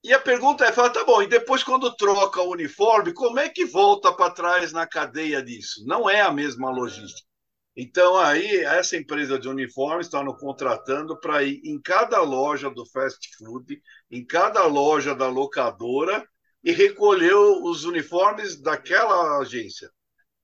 E 0.03 0.13
a 0.13 0.19
pergunta 0.19 0.63
é, 0.63 0.71
fala, 0.71 0.91
tá 0.91 1.03
bom, 1.03 1.23
e 1.23 1.27
depois 1.27 1.63
quando 1.63 1.95
troca 1.95 2.39
o 2.41 2.51
uniforme, 2.51 3.13
como 3.13 3.39
é 3.39 3.49
que 3.49 3.65
volta 3.65 4.13
para 4.13 4.29
trás 4.29 4.71
na 4.71 4.85
cadeia 4.85 5.41
disso? 5.41 5.83
Não 5.87 6.07
é 6.07 6.21
a 6.21 6.31
mesma 6.31 6.69
logística. 6.69 7.27
Então, 7.75 8.15
aí, 8.19 8.57
essa 8.65 8.95
empresa 8.95 9.39
de 9.39 9.49
uniformes 9.49 10.05
está 10.05 10.23
nos 10.23 10.39
contratando 10.39 11.19
para 11.19 11.41
ir 11.41 11.59
em 11.63 11.81
cada 11.81 12.21
loja 12.21 12.69
do 12.69 12.85
fast 12.85 13.27
food, 13.37 13.81
em 14.11 14.23
cada 14.23 14.63
loja 14.67 15.15
da 15.15 15.27
locadora, 15.27 16.23
e 16.63 16.71
recolher 16.71 17.33
os 17.33 17.83
uniformes 17.85 18.61
daquela 18.61 19.39
agência. 19.39 19.89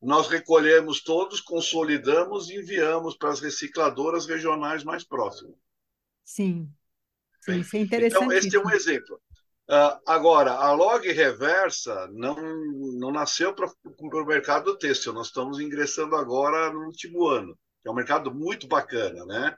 Nós 0.02 0.28
recolhemos 0.28 1.02
todos, 1.02 1.42
consolidamos 1.42 2.50
e 2.50 2.56
enviamos 2.56 3.18
para 3.18 3.30
as 3.30 3.40
recicladoras 3.40 4.26
regionais 4.26 4.84
mais 4.84 5.04
próximas. 5.04 5.56
Sim. 6.24 6.70
Sim, 7.42 7.60
isso 7.60 7.76
é 7.76 7.80
interessante. 7.80 8.24
Então, 8.24 8.32
esse 8.32 8.56
é 8.56 8.60
um 8.60 8.70
exemplo. 8.72 9.22
Uh, 9.70 10.02
agora, 10.08 10.54
a 10.54 10.72
log 10.72 11.08
reversa 11.12 12.08
não, 12.12 12.36
não 12.98 13.12
nasceu 13.12 13.54
para 13.54 13.72
o 13.86 14.26
mercado 14.26 14.76
têxtil, 14.78 15.14
nós 15.14 15.28
estamos 15.28 15.60
ingressando 15.60 16.16
agora 16.16 16.74
no 16.74 16.86
último 16.86 17.28
ano, 17.28 17.56
é 17.86 17.92
um 17.92 17.94
mercado 17.94 18.34
muito 18.34 18.68
bacana, 18.68 19.24
né? 19.26 19.56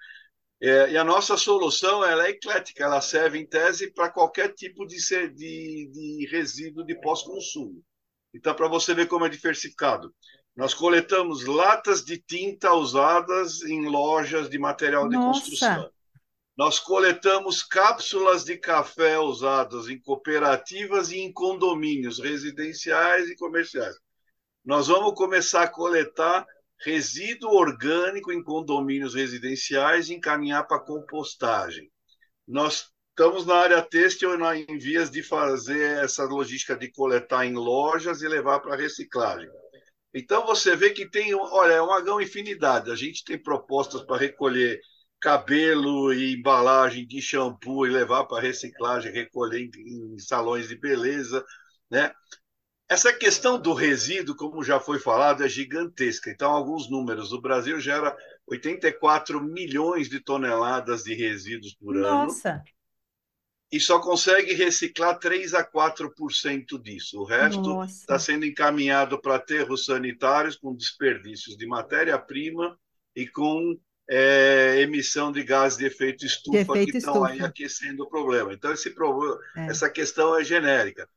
É, 0.62 0.92
e 0.92 0.98
a 0.98 1.04
nossa 1.04 1.38
solução 1.38 2.06
ela 2.06 2.28
é 2.28 2.32
eclética, 2.32 2.84
ela 2.84 3.02
serve 3.02 3.40
em 3.40 3.48
tese 3.48 3.92
para 3.92 4.12
qualquer 4.12 4.54
tipo 4.54 4.86
de, 4.86 4.98
de, 5.30 5.88
de 5.88 6.28
resíduo 6.30 6.86
de 6.86 6.94
pós-consumo. 7.02 7.82
Então, 8.34 8.54
para 8.54 8.68
você 8.68 8.94
ver 8.94 9.08
como 9.08 9.26
é 9.26 9.30
diversificado, 9.30 10.14
nós 10.56 10.74
coletamos 10.74 11.46
latas 11.46 12.04
de 12.04 12.18
tinta 12.18 12.74
usadas 12.74 13.62
em 13.64 13.88
lojas 13.88 14.50
de 14.50 14.60
material 14.60 15.08
de 15.08 15.16
Nossa. 15.16 15.40
construção. 15.40 15.92
Nós 16.58 16.80
coletamos 16.80 17.64
cápsulas 17.64 18.44
de 18.44 18.58
café 18.58 19.18
usadas 19.18 19.88
em 19.88 20.00
cooperativas 20.00 21.12
e 21.12 21.20
em 21.20 21.32
condomínios 21.32 22.20
residenciais 22.20 23.30
e 23.30 23.36
comerciais. 23.36 23.96
Nós 24.64 24.88
vamos 24.88 25.16
começar 25.16 25.64
a 25.64 25.68
coletar 25.68 26.46
resíduo 26.84 27.52
orgânico 27.54 28.32
em 28.32 28.44
condomínios 28.44 29.16
residenciais 29.16 30.10
e 30.10 30.14
encaminhar 30.14 30.68
para 30.68 30.80
compostagem. 30.80 31.90
Nós 32.48 32.91
estamos 33.12 33.46
na 33.46 33.56
área 33.56 33.82
têxtil 33.82 34.32
em 34.54 34.78
vias 34.78 35.12
de 35.12 35.22
fazer 35.22 36.04
essa 36.04 36.24
logística 36.24 36.76
de 36.76 36.92
coletar 36.92 37.46
em 37.46 37.54
lojas 37.54 38.22
e 38.22 38.28
levar 38.28 38.60
para 38.60 38.76
reciclagem. 38.76 39.50
Então 40.14 40.46
você 40.46 40.76
vê 40.76 40.90
que 40.90 41.10
tem, 41.10 41.34
olha, 41.34 41.74
é 41.74 41.82
uma 41.82 42.24
infinidade. 42.24 42.92
A 42.92 42.96
gente 42.96 43.24
tem 43.24 43.38
propostas 43.38 44.02
para 44.02 44.18
recolher 44.18 44.82
cabelo 45.20 46.12
e 46.14 46.34
embalagem 46.34 47.06
de 47.06 47.22
shampoo 47.22 47.86
e 47.86 47.92
levar 47.92 48.26
para 48.26 48.42
reciclagem, 48.42 49.12
recolher 49.12 49.62
em, 49.62 50.16
em, 50.16 50.20
salões 50.20 50.68
de 50.68 50.76
beleza, 50.76 51.46
né? 51.90 52.12
Essa 52.90 53.14
questão 53.14 53.58
do 53.62 53.74
resíduo, 53.74 54.36
como 54.36 54.64
já 54.64 54.78
foi 54.78 55.00
falado, 55.00 55.46
é 55.46 55.48
gigantesca. 55.48 56.30
Então, 56.30 56.52
alguns 56.52 56.90
números. 56.90 57.32
O 57.32 57.40
Brasil 57.40 57.80
gera 57.80 58.14
84 58.46 59.42
milhões 59.42 60.10
de 60.10 60.20
toneladas 60.20 61.04
de 61.04 61.14
resíduos 61.14 61.74
por 61.76 61.96
Nossa. 61.96 62.10
ano. 62.10 62.26
Nossa! 62.26 62.64
E 63.72 63.80
só 63.80 64.00
consegue 64.00 64.54
reciclar 64.54 65.18
3 65.18 65.54
a 65.54 65.64
4% 65.64 66.82
disso. 66.82 67.22
O 67.22 67.24
resto 67.24 67.84
está 67.84 68.20
sendo 68.20 68.46
encaminhado 68.46 69.20
para 69.22 69.36
aterros 69.36 69.86
sanitários 69.86 70.58
com 70.58 70.76
desperdícios 70.76 71.56
de 71.56 71.66
matéria-prima 71.66 72.78
e 73.16 73.26
com 73.28 73.80
é, 74.10 74.82
emissão 74.82 75.32
de 75.32 75.42
gases 75.42 75.78
de 75.78 75.86
efeito 75.86 76.26
estufa 76.26 76.58
de 76.58 76.70
efeito 76.70 76.92
que 76.92 76.98
estão 76.98 77.24
aí 77.24 77.40
aquecendo 77.42 78.04
o 78.04 78.10
problema. 78.10 78.54
Então, 78.54 78.74
esse 78.74 78.90
problema, 78.90 79.40
é. 79.56 79.68
essa 79.68 79.90
questão 79.90 80.38
é 80.38 80.44
genérica. 80.44 81.08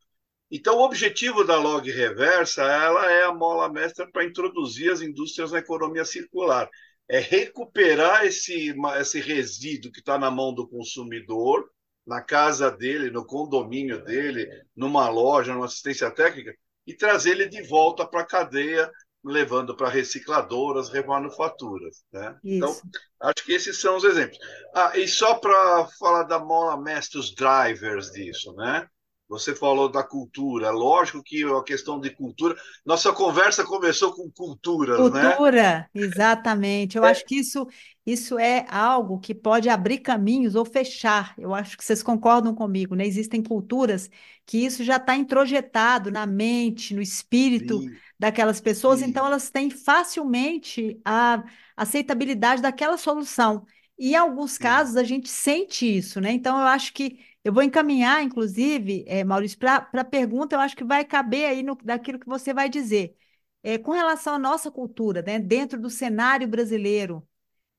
Então, 0.48 0.76
o 0.78 0.84
objetivo 0.84 1.42
da 1.42 1.58
log 1.58 1.90
reversa 1.90 2.62
ela 2.62 3.10
é 3.10 3.24
a 3.24 3.34
mola 3.34 3.68
mestra 3.68 4.06
para 4.06 4.24
introduzir 4.24 4.92
as 4.92 5.00
indústrias 5.00 5.50
na 5.50 5.58
economia 5.58 6.04
circular. 6.04 6.70
É 7.08 7.18
recuperar 7.18 8.24
esse, 8.24 8.72
esse 9.00 9.20
resíduo 9.20 9.90
que 9.90 9.98
está 9.98 10.16
na 10.16 10.30
mão 10.30 10.54
do 10.54 10.68
consumidor, 10.68 11.68
na 12.06 12.20
casa 12.22 12.70
dele, 12.70 13.10
no 13.10 13.24
condomínio 13.24 14.04
dele, 14.04 14.48
numa 14.76 15.08
loja, 15.08 15.52
numa 15.54 15.66
assistência 15.66 16.10
técnica, 16.10 16.54
e 16.86 16.94
trazer 16.94 17.30
ele 17.30 17.48
de 17.48 17.62
volta 17.62 18.06
para 18.06 18.20
a 18.20 18.26
cadeia 18.26 18.90
levando 19.24 19.74
para 19.74 19.88
recicladoras, 19.88 20.90
remanufaturas. 20.90 22.04
Né? 22.12 22.38
Então, 22.44 22.76
acho 23.20 23.44
que 23.44 23.52
esses 23.52 23.80
são 23.80 23.96
os 23.96 24.04
exemplos. 24.04 24.38
Ah, 24.74 24.92
e 24.98 25.08
só 25.08 25.34
para 25.36 25.86
falar 25.98 26.24
da 26.24 26.38
mola 26.38 26.78
mestre, 26.80 27.18
os 27.18 27.34
drivers 27.34 28.10
disso, 28.10 28.52
né? 28.54 28.86
Você 29.28 29.54
falou 29.54 29.88
da 29.88 30.02
cultura. 30.02 30.70
Lógico 30.70 31.22
que 31.22 31.42
a 31.44 31.62
questão 31.62 31.98
de 31.98 32.10
cultura. 32.10 32.54
Nossa 32.84 33.12
conversa 33.12 33.64
começou 33.64 34.12
com 34.12 34.30
culturas, 34.30 34.98
cultura, 34.98 35.22
né? 35.22 35.30
Cultura, 35.30 35.90
exatamente. 35.94 36.96
Eu 36.96 37.04
é. 37.04 37.10
acho 37.10 37.24
que 37.24 37.36
isso, 37.36 37.66
isso 38.04 38.38
é 38.38 38.66
algo 38.68 39.18
que 39.18 39.34
pode 39.34 39.68
abrir 39.68 39.98
caminhos 39.98 40.54
ou 40.54 40.64
fechar. 40.64 41.34
Eu 41.38 41.54
acho 41.54 41.76
que 41.76 41.84
vocês 41.84 42.02
concordam 42.02 42.54
comigo, 42.54 42.94
né? 42.94 43.06
Existem 43.06 43.42
culturas 43.42 44.10
que 44.44 44.58
isso 44.58 44.84
já 44.84 44.96
está 44.96 45.16
introjetado 45.16 46.10
na 46.10 46.26
mente, 46.26 46.94
no 46.94 47.00
espírito 47.00 47.80
Sim. 47.80 47.90
daquelas 48.18 48.60
pessoas, 48.60 49.00
Sim. 49.00 49.06
então 49.06 49.24
elas 49.24 49.50
têm 49.50 49.70
facilmente 49.70 51.00
a 51.02 51.42
aceitabilidade 51.74 52.60
daquela 52.60 52.98
solução. 52.98 53.64
E 53.98 54.10
em 54.10 54.16
alguns 54.16 54.52
Sim. 54.52 54.64
casos 54.64 54.96
a 54.96 55.04
gente 55.04 55.30
sente 55.30 55.86
isso, 55.86 56.20
né? 56.20 56.30
Então 56.32 56.58
eu 56.58 56.66
acho 56.66 56.92
que 56.92 57.18
eu 57.44 57.52
vou 57.52 57.62
encaminhar, 57.62 58.22
inclusive, 58.22 59.04
é, 59.06 59.22
Maurício, 59.22 59.58
para 59.58 59.88
a 59.92 60.04
pergunta, 60.04 60.56
eu 60.56 60.60
acho 60.60 60.76
que 60.76 60.84
vai 60.84 61.04
caber 61.04 61.46
aí 61.46 61.62
no, 61.62 61.76
daquilo 61.76 62.18
que 62.18 62.26
você 62.26 62.54
vai 62.54 62.68
dizer. 62.68 63.16
É, 63.62 63.78
com 63.78 63.92
relação 63.92 64.34
à 64.34 64.38
nossa 64.38 64.70
cultura, 64.70 65.22
né, 65.22 65.38
dentro 65.38 65.80
do 65.80 65.90
cenário 65.90 66.48
brasileiro, 66.48 67.26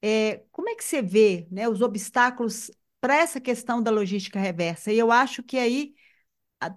é, 0.01 0.43
como 0.51 0.69
é 0.69 0.75
que 0.75 0.83
você 0.83 1.01
vê 1.01 1.47
né, 1.51 1.67
os 1.69 1.81
obstáculos 1.81 2.71
para 3.01 3.15
essa 3.17 3.41
questão 3.41 3.81
da 3.81 3.91
logística 3.91 4.39
reversa? 4.39 4.91
E 4.91 4.99
eu 4.99 5.11
acho 5.11 5.43
que 5.43 5.57
aí 5.57 5.95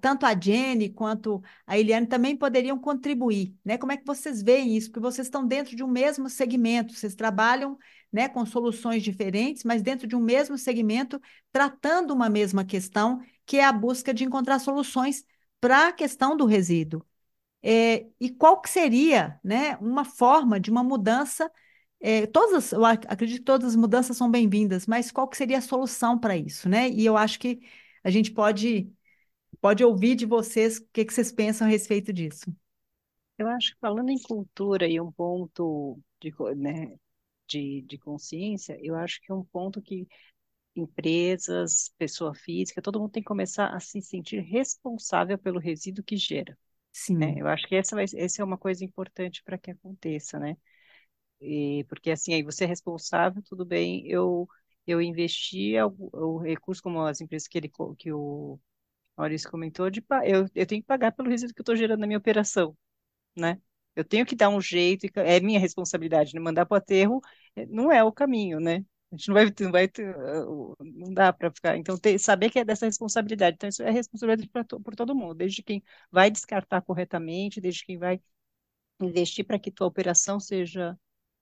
tanto 0.01 0.27
a 0.27 0.39
Jenny 0.39 0.91
quanto 0.91 1.43
a 1.67 1.79
Eliane 1.79 2.07
também 2.07 2.37
poderiam 2.37 2.79
contribuir, 2.79 3.57
né? 3.65 3.79
Como 3.79 3.93
é 3.93 3.97
que 3.97 4.05
vocês 4.05 4.43
veem 4.43 4.77
isso? 4.77 4.91
Porque 4.91 5.01
vocês 5.01 5.27
estão 5.27 5.47
dentro 5.47 5.77
de 5.77 5.83
um 5.83 5.89
mesmo 5.89 6.29
segmento, 6.29 6.93
vocês 6.93 7.15
trabalham, 7.15 7.79
né, 8.13 8.29
com 8.29 8.45
soluções 8.47 9.03
diferentes, 9.03 9.65
mas 9.65 9.83
dentro 9.83 10.07
de 10.07 10.17
um 10.17 10.21
mesmo 10.21 10.57
segmento, 10.59 11.21
tratando 11.53 12.13
uma 12.13 12.29
mesma 12.29 12.65
questão, 12.65 13.21
que 13.45 13.59
é 13.59 13.65
a 13.65 13.73
busca 13.73 14.13
de 14.15 14.25
encontrar 14.25 14.59
soluções 14.59 15.25
para 15.61 15.89
a 15.89 15.93
questão 15.93 16.37
do 16.37 16.47
resíduo. 16.47 17.05
É, 17.63 18.07
e 18.21 18.31
qual 18.31 18.61
que 18.61 18.71
seria, 18.71 19.41
né, 19.43 19.77
uma 19.79 20.05
forma 20.05 20.61
de 20.61 20.71
uma 20.71 20.83
mudança? 20.85 21.51
É, 22.01 22.27
todas, 22.27 22.73
eu 22.73 22.85
acredito 22.85 23.39
que 23.41 23.45
todas 23.45 23.71
as 23.71 23.77
mudanças 23.77 24.17
são 24.17 24.31
bem-vindas, 24.31 24.87
mas 24.87 25.11
qual 25.11 25.29
que 25.29 25.37
seria 25.37 25.59
a 25.59 25.61
solução 25.61 26.19
para 26.19 26.37
isso, 26.37 26.69
né? 26.69 26.89
E 26.89 27.05
eu 27.05 27.17
acho 27.17 27.39
que 27.41 27.61
a 28.05 28.11
gente 28.11 28.31
pode 28.31 28.93
pode 29.61 29.85
ouvir 29.85 30.15
de 30.15 30.27
vocês 30.27 30.79
o 30.79 30.89
que, 30.93 31.05
que 31.05 31.13
vocês 31.13 31.33
pensam 31.33 31.67
a 31.67 31.71
respeito 31.71 32.13
disso. 32.13 32.45
Eu 33.37 33.49
acho 33.49 33.73
que 33.73 33.81
falando 33.81 34.11
em 34.11 34.21
cultura 34.21 34.87
e 34.87 35.01
um 35.01 35.13
ponto 35.13 35.99
de, 36.21 36.33
né, 36.57 36.97
de, 37.49 37.83
de 37.83 37.99
consciência, 37.99 38.79
eu 38.83 38.97
acho 38.97 39.21
que 39.23 39.33
é 39.33 39.35
um 39.35 39.45
ponto 39.45 39.83
que 39.83 40.07
empresas, 40.77 41.93
pessoa 41.99 42.35
física, 42.35 42.83
todo 42.83 43.01
mundo 43.01 43.13
tem 43.13 43.23
que 43.23 43.29
começar 43.29 43.69
a 43.75 43.81
se 43.81 44.01
sentir 44.03 44.41
responsável 44.41 45.39
pelo 45.39 45.59
resíduo 45.61 46.05
que 46.05 46.17
gera. 46.17 46.57
Sim. 46.93 47.17
Né? 47.19 47.35
Eu 47.39 47.49
acho 47.49 47.67
que 47.69 47.77
essa, 47.77 47.97
vai, 47.97 48.05
essa 48.17 48.43
é 48.43 48.45
uma 48.45 48.59
coisa 48.59 48.85
importante 48.85 49.43
para 49.45 49.59
que 49.59 49.71
aconteça, 49.73 50.39
né? 50.39 50.57
E, 51.41 51.85
porque 51.89 52.11
assim, 52.11 52.35
aí 52.35 52.43
você 52.43 52.65
é 52.65 52.67
responsável, 52.67 53.43
tudo 53.43 53.65
bem, 53.65 54.07
eu, 54.09 54.49
eu 54.87 55.01
investi 55.01 55.75
o, 55.81 56.11
o 56.13 56.39
recurso, 56.39 56.83
como 56.83 57.03
as 57.05 57.21
empresas 57.21 57.49
que, 57.49 57.59
ele, 57.59 57.71
que 57.99 58.13
o 58.13 58.59
Maurício 59.17 59.51
comentou, 59.51 59.91
de, 59.91 60.05
eu, 60.25 60.47
eu 60.55 60.67
tenho 60.67 60.83
que 60.83 60.87
pagar 60.89 61.13
pelo 61.13 61.31
resíduo 61.31 61.55
que 61.55 61.61
eu 61.61 61.65
estou 61.65 61.77
gerando 61.77 62.01
na 62.01 62.07
minha 62.09 62.19
operação, 62.19 62.77
né? 63.37 63.61
Eu 63.99 64.05
tenho 64.05 64.25
que 64.25 64.37
dar 64.37 64.49
um 64.49 64.61
jeito, 64.61 65.07
é 65.17 65.41
minha 65.41 65.59
responsabilidade, 65.59 66.33
né? 66.35 66.41
mandar 66.41 66.67
para 66.67 66.77
o 66.77 66.79
aterro 66.79 67.21
é, 67.57 67.67
não 67.67 67.91
é 67.93 68.03
o 68.05 68.13
caminho, 68.13 68.61
né? 68.61 68.85
A 69.11 69.17
gente 69.17 69.29
não 69.29 69.35
vai, 69.35 69.47
não 69.61 69.73
vai 69.73 69.87
uh, 69.87 70.77
não 70.81 71.13
dá 71.15 71.33
para 71.33 71.51
ficar. 71.51 71.77
Então, 71.77 71.97
ter, 71.99 72.19
saber 72.19 72.51
que 72.51 72.59
é 72.59 72.65
dessa 72.65 72.87
responsabilidade. 72.87 73.57
Então, 73.57 73.69
isso 73.69 73.83
é 73.83 73.91
responsabilidade 73.91 74.49
pra, 74.51 74.65
por 74.65 74.95
todo 74.95 75.15
mundo, 75.17 75.35
desde 75.35 75.63
quem 75.63 75.83
vai 76.11 76.31
descartar 76.31 76.83
corretamente, 76.83 77.61
desde 77.61 77.85
quem 77.85 77.99
vai 77.99 78.21
investir 79.01 79.45
para 79.47 79.59
que 79.59 79.71
tua 79.71 79.87
operação 79.87 80.39
seja 80.41 80.99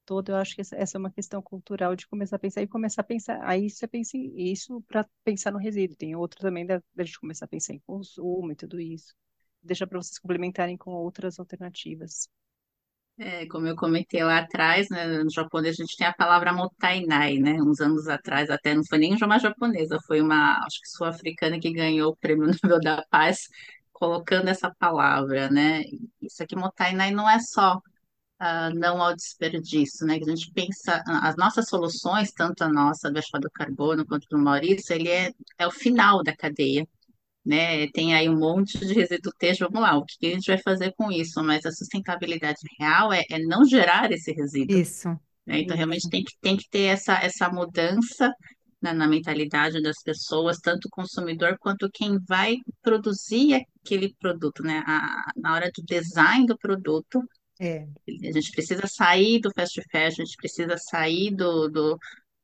toda. 0.07 0.33
Eu 0.33 0.37
acho 0.37 0.55
que 0.55 0.61
essa, 0.63 0.77
essa, 0.77 0.97
é 0.99 1.01
uma 1.01 1.11
questão 1.11 1.43
cultural 1.43 1.97
de 1.97 2.07
começar 2.09 2.37
a 2.37 2.39
pensar 2.39 2.63
e 2.63 2.69
começar 2.69 3.03
a 3.03 3.05
pensar. 3.05 3.41
Aí 3.45 3.69
você 3.71 3.87
pensa 3.89 4.17
isso 4.17 4.83
para 4.83 5.07
pensar 5.25 5.53
no 5.53 5.59
resíduo. 5.59 5.97
Tem 5.97 6.17
outro 6.17 6.41
também 6.41 6.67
da, 6.67 6.83
da 6.95 7.05
gente 7.05 7.21
começar 7.21 7.47
a 7.47 7.49
pensar 7.49 7.75
em 7.75 7.81
consumo 7.81 8.53
e 8.53 8.57
tudo 8.57 8.81
isso. 8.81 9.15
Deixa 9.63 9.87
para 9.87 10.01
vocês 10.01 10.19
complementarem 10.19 10.77
com 10.77 10.93
outras 10.93 11.39
alternativas. 11.39 12.29
É, 13.19 13.47
como 13.47 13.67
eu 13.67 13.75
comentei 13.75 14.23
lá 14.23 14.39
atrás, 14.41 14.91
né, 14.91 15.07
no 15.23 15.31
japonês 15.31 15.75
a 15.77 15.83
gente 15.83 15.97
tem 15.97 16.07
a 16.07 16.13
palavra 16.13 16.53
motainai, 16.53 17.39
né? 17.39 17.55
Uns 17.63 17.81
anos 17.81 18.09
atrás, 18.09 18.51
até 18.51 18.75
não 18.75 18.85
foi 18.85 18.99
nem 18.99 19.17
uma 19.17 19.39
japonesa, 19.39 19.99
foi 20.07 20.21
uma, 20.21 20.59
acho 20.67 20.81
que 20.83 20.89
sul-africana 20.91 21.59
que 21.59 21.73
ganhou 21.73 22.13
o 22.13 22.17
Prêmio 22.17 22.47
Nobel 22.63 22.79
da 22.81 23.03
Paz 23.11 23.49
colocando 23.93 24.49
essa 24.49 24.71
palavra, 24.79 25.49
né? 25.51 25.83
Isso 26.21 26.43
aqui, 26.43 26.55
motainai, 26.57 27.11
não 27.11 27.29
é 27.29 27.39
só 27.41 27.81
ah, 28.39 28.71
não 28.75 29.03
ao 29.03 29.15
desperdício, 29.17 30.07
né? 30.07 30.19
Que 30.19 30.25
a 30.25 30.37
gente 30.37 30.53
pensa, 30.53 31.03
as 31.23 31.37
nossas 31.37 31.69
soluções, 31.69 32.33
tanto 32.33 32.65
a 32.65 32.69
nossa 32.69 33.11
do 33.11 33.21
do 33.41 33.51
carbono 33.51 34.07
quanto 34.07 34.27
do 34.31 34.39
Maurício, 34.39 34.95
ele 34.95 35.09
é, 35.09 35.33
é 35.59 35.67
o 35.67 35.71
final 35.71 36.23
da 36.23 36.37
cadeia 36.37 36.87
né? 37.47 37.87
Tem 37.93 38.15
aí 38.15 38.29
um 38.29 38.39
monte 38.39 38.79
de 38.79 38.93
resíduo 38.93 39.33
têxtil, 39.39 39.69
vamos 39.71 39.89
lá, 39.89 39.97
o 39.97 40.05
que 40.05 40.27
a 40.27 40.31
gente 40.31 40.47
vai 40.47 40.59
fazer 40.59 40.93
com 40.97 41.13
isso? 41.13 41.43
Mas 41.45 41.65
a 41.65 41.71
sustentabilidade 41.71 42.59
real 42.79 43.13
é, 43.13 43.23
é 43.31 43.39
não 43.39 43.65
gerar 43.65 44.11
esse 44.11 44.33
resíduo, 44.33 44.77
Isso, 44.77 45.09
né? 45.47 45.61
Então, 45.61 45.77
realmente 45.77 46.09
tem 46.11 46.25
que, 46.25 46.33
tem 46.41 46.57
que 46.57 46.69
ter 46.69 46.87
essa, 46.87 47.15
essa 47.23 47.49
mudança 47.49 48.33
na, 48.83 48.93
na 48.93 49.07
mentalidade 49.07 49.81
das 49.81 50.03
pessoas, 50.03 50.59
tanto 50.59 50.87
o 50.87 50.91
consumidor 50.91 51.57
quanto 51.59 51.89
quem 51.93 52.19
vai 52.29 52.57
produzir 52.83 53.65
aquele 53.85 54.13
produto, 54.19 54.63
né? 54.63 54.83
A, 54.87 55.31
na 55.37 55.55
hora 55.55 55.71
do 55.75 55.83
design 55.85 56.47
do 56.47 56.59
produto, 56.59 57.23
É, 57.59 57.87
a 58.29 58.33
gente 58.33 58.51
precisa 58.51 58.87
sair 58.87 59.41
do 59.41 59.51
fast 59.55 59.81
fashion, 59.91 60.23
a 60.23 60.25
gente 60.27 60.37
precisa 60.37 60.77
sair 60.77 61.31
do, 61.35 61.69
do, 61.69 61.99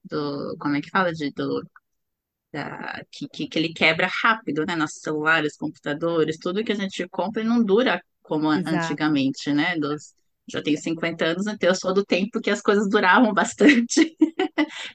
do 0.05 0.57
como 0.59 0.77
é 0.77 0.81
que 0.81 0.89
fala, 0.89 1.13
de, 1.13 1.31
do 1.33 1.63
da- 2.53 3.03
que, 3.11 3.29
que, 3.29 3.49
que 3.49 3.59
ele 3.59 3.73
quebra 3.73 4.09
rápido, 4.23 4.65
né? 4.67 4.77
Nossos 4.77 5.01
celulares, 5.01 5.57
computadores, 5.57 6.39
tudo 6.39 6.65
que 6.65 6.73
a 6.73 6.75
gente 6.77 7.09
compra 7.09 7.43
não 7.45 7.63
dura 7.65 8.03
como 8.23 8.49
exato, 8.55 9.03
antigamente, 9.11 9.53
né? 9.53 9.77
Dos, 9.79 10.15
já 10.49 10.63
tenho 10.63 10.79
50 10.79 11.25
anos, 11.27 11.47
então 11.47 11.69
eu 11.71 11.75
sou 11.75 11.95
do 11.95 12.05
tempo 12.05 12.41
que 12.41 12.51
as 12.51 12.61
coisas 12.63 12.89
duravam 12.89 13.33
bastante. 13.35 14.17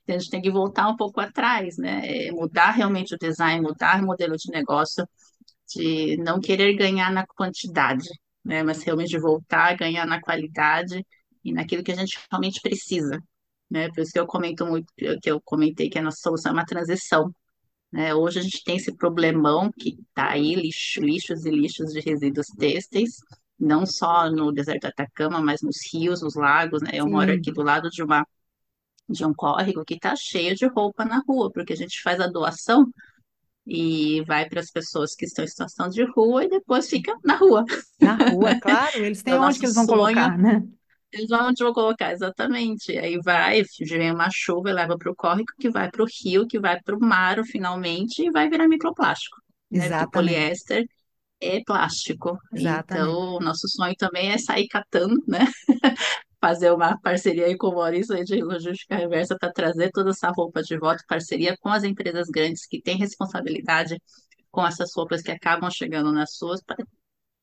Então, 0.04 0.16
a 0.16 0.20
gente 0.20 0.30
tem 0.30 0.42
que 0.42 0.52
voltar 0.52 0.88
um 0.90 0.96
pouco 0.96 1.20
atrás, 1.22 1.78
né? 1.78 2.28
É, 2.28 2.32
Mudar 2.32 2.72
realmente 2.72 3.16
o 3.16 3.18
design, 3.18 3.62
mudar 3.62 4.02
o 4.02 4.06
modelo 4.06 4.36
de 4.38 4.50
negócio, 4.52 5.08
de 5.76 6.18
não 6.18 6.40
querer 6.40 6.76
ganhar 6.76 7.12
na 7.12 7.26
quantidade, 7.28 8.10
né? 8.44 8.64
Mas 8.64 8.84
realmente 8.84 9.18
voltar 9.20 9.72
a 9.72 9.76
ganhar 9.76 10.06
na 10.06 10.22
qualidade 10.22 11.06
e 11.44 11.54
naquilo 11.54 11.84
que 11.84 11.92
a 11.92 11.96
gente 11.96 12.20
realmente 12.32 12.62
precisa. 12.62 13.22
Né? 13.70 13.90
Por 13.90 14.02
isso 14.02 14.12
que 14.14 14.20
eu 14.20 14.28
comento 14.28 14.66
muito, 14.66 14.94
que 15.22 15.30
eu 15.32 15.42
comentei 15.42 15.90
que 15.90 16.00
a 16.00 16.02
nossa 16.02 16.20
solução 16.22 16.52
é 16.52 16.54
uma 16.54 16.66
transição 16.66 17.32
né? 17.92 18.14
Hoje 18.16 18.40
a 18.40 18.42
gente 18.42 18.64
tem 18.64 18.78
esse 18.78 18.96
problemão 18.96 19.72
que 19.72 19.98
está 20.10 20.32
aí, 20.32 20.56
lixo, 20.56 21.02
lixos 21.02 21.46
e 21.46 21.52
lixos 21.52 21.94
de 21.94 22.00
resíduos 22.02 22.48
têxteis, 22.58 23.18
não 23.60 23.86
só 23.86 24.30
no 24.30 24.52
deserto 24.52 24.82
do 24.84 24.88
Atacama, 24.88 25.42
mas 25.42 25.62
nos 25.62 25.78
rios, 25.94 26.22
nos 26.22 26.36
lagos, 26.36 26.82
né? 26.82 26.92
Eu 26.94 27.08
moro 27.08 27.32
aqui 27.34 27.52
sim, 27.52 27.54
do 27.54 27.64
lado 27.64 27.90
de 27.90 28.04
uma 28.04 28.26
de 29.10 29.26
um 29.26 29.34
córrego 29.34 29.86
que 29.86 29.96
está 29.96 30.16
cheio 30.16 30.56
de 30.56 30.66
roupa 30.68 31.06
na 31.06 31.20
rua, 31.28 31.52
porque 31.52 31.74
a 31.74 31.76
gente 31.76 32.02
faz 32.02 32.20
a 32.20 32.28
doação 32.28 32.86
e 33.66 34.24
vai 34.26 34.50
para 34.50 34.60
as 34.62 34.72
pessoas 34.72 35.16
que 35.16 35.26
estão 35.26 35.46
em 35.46 35.48
situação 35.48 35.90
de 35.90 36.04
rua 36.06 36.46
e 36.46 36.50
depois 36.50 36.90
fica 36.90 37.14
na 37.24 37.36
rua. 37.36 37.66
na 38.00 38.16
rua, 38.16 38.56
claro, 38.56 39.06
eles 39.06 39.22
têm 39.24 39.34
Então, 39.34 39.44
onde 39.44 39.60
que 39.60 39.66
eles 39.66 39.76
vão 39.76 39.86
sonho, 39.86 39.88
colocar, 39.88 40.38
né? 40.38 40.64
Eles 41.12 41.30
vão 41.30 41.48
onde 41.50 41.64
vou 41.64 41.74
colocar 41.74 42.12
exatamente. 42.12 42.98
Aí 42.98 43.18
vai, 43.24 43.64
vem 43.82 44.12
uma 44.12 44.30
chuva 44.32 44.70
e 44.70 44.74
leva 44.74 44.98
para 44.98 45.12
o 45.12 45.16
córrego, 45.16 45.52
que 45.60 45.70
vai 45.70 45.90
para 45.90 46.04
o 46.04 46.08
rio, 46.08 46.48
que 46.48 46.60
vai 46.60 46.82
para 46.82 46.96
o 46.96 47.00
mar, 47.00 47.44
finalmente, 47.46 48.24
e 48.24 48.32
vai 48.32 48.50
virar 48.50 48.68
microplástico, 48.68 49.38
né? 49.76 49.90
Porque 49.90 50.08
Exatamente, 50.08 50.08
poliéster 50.08 50.86
é 51.42 51.62
plástico. 51.66 52.38
exatamente. 52.52 52.92
Então, 52.94 53.36
o 53.38 53.40
nosso 53.40 53.68
sonho 53.70 53.96
também 53.98 54.32
é 54.32 54.38
sair 54.38 54.68
catando, 54.68 55.16
né? 55.28 55.40
Fazer 56.42 56.72
uma 56.72 57.00
parceria 57.02 57.46
aí 57.48 57.58
com 57.58 57.68
o 57.70 57.76
Maurício 57.76 58.16
aí 58.16 58.24
de 58.24 58.42
Logística 58.44 58.96
Reversa 58.96 59.38
para 59.40 59.52
trazer 59.52 59.90
toda 59.92 60.12
essa 60.12 60.30
roupa 60.30 60.62
de 60.64 60.78
volta, 60.78 61.04
parceria 61.08 61.58
com 61.60 61.70
as 61.70 61.84
empresas 61.84 62.28
grandes 62.30 62.66
que 62.68 62.82
têm 62.82 62.98
responsabilidade 62.98 63.98
com 64.52 64.66
essas 64.66 64.92
roupas 64.96 65.22
que 65.22 65.32
acabam 65.32 65.70
chegando 65.72 66.12
nas 66.12 66.36
suas, 66.36 66.62
para 66.64 66.78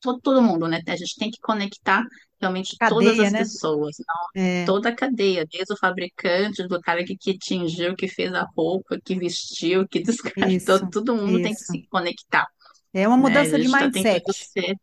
todo, 0.05 0.21
todo 0.21 0.41
mundo, 0.43 0.67
né? 0.67 0.81
A 0.87 0.95
gente 0.95 1.15
tem 1.17 1.31
que 1.31 1.39
conectar 1.41 2.03
realmente 2.39 2.77
todas 2.85 3.17
Cadeia, 3.17 3.29
as 3.29 3.31
né? 3.31 3.49
pessoas, 3.49 3.97
não- 4.07 4.29
É, 4.35 4.75
toda 4.75 4.89
a 4.89 4.95
cadeia, 4.95 5.45
desde 5.51 5.73
o 5.73 5.77
fabricante, 5.77 6.67
do 6.67 6.79
cara 6.81 7.03
que, 7.05 7.17
que 7.17 7.37
tingiu, 7.37 7.95
que 7.95 8.07
fez 8.07 8.33
a 8.33 8.43
roupa, 8.55 8.99
que 9.03 9.15
vestiu, 9.19 9.87
que 9.87 10.01
descartou, 10.03 10.87
isso, 10.87 10.87
todo 10.89 11.15
mundo 11.15 11.39
tem 11.41 11.55
que 11.55 11.61
isso. 11.61 11.65
se 11.65 11.87
conectar, 11.89 12.47
É 12.93 13.07
uma 13.07 13.15
né? 13.17 13.49
Mudança 13.49 13.59
de 13.59 13.67
gente 13.67 13.71
está 13.71 13.89
tentando 13.91 14.23
mindset, 14.23 14.33
ser 14.33 14.75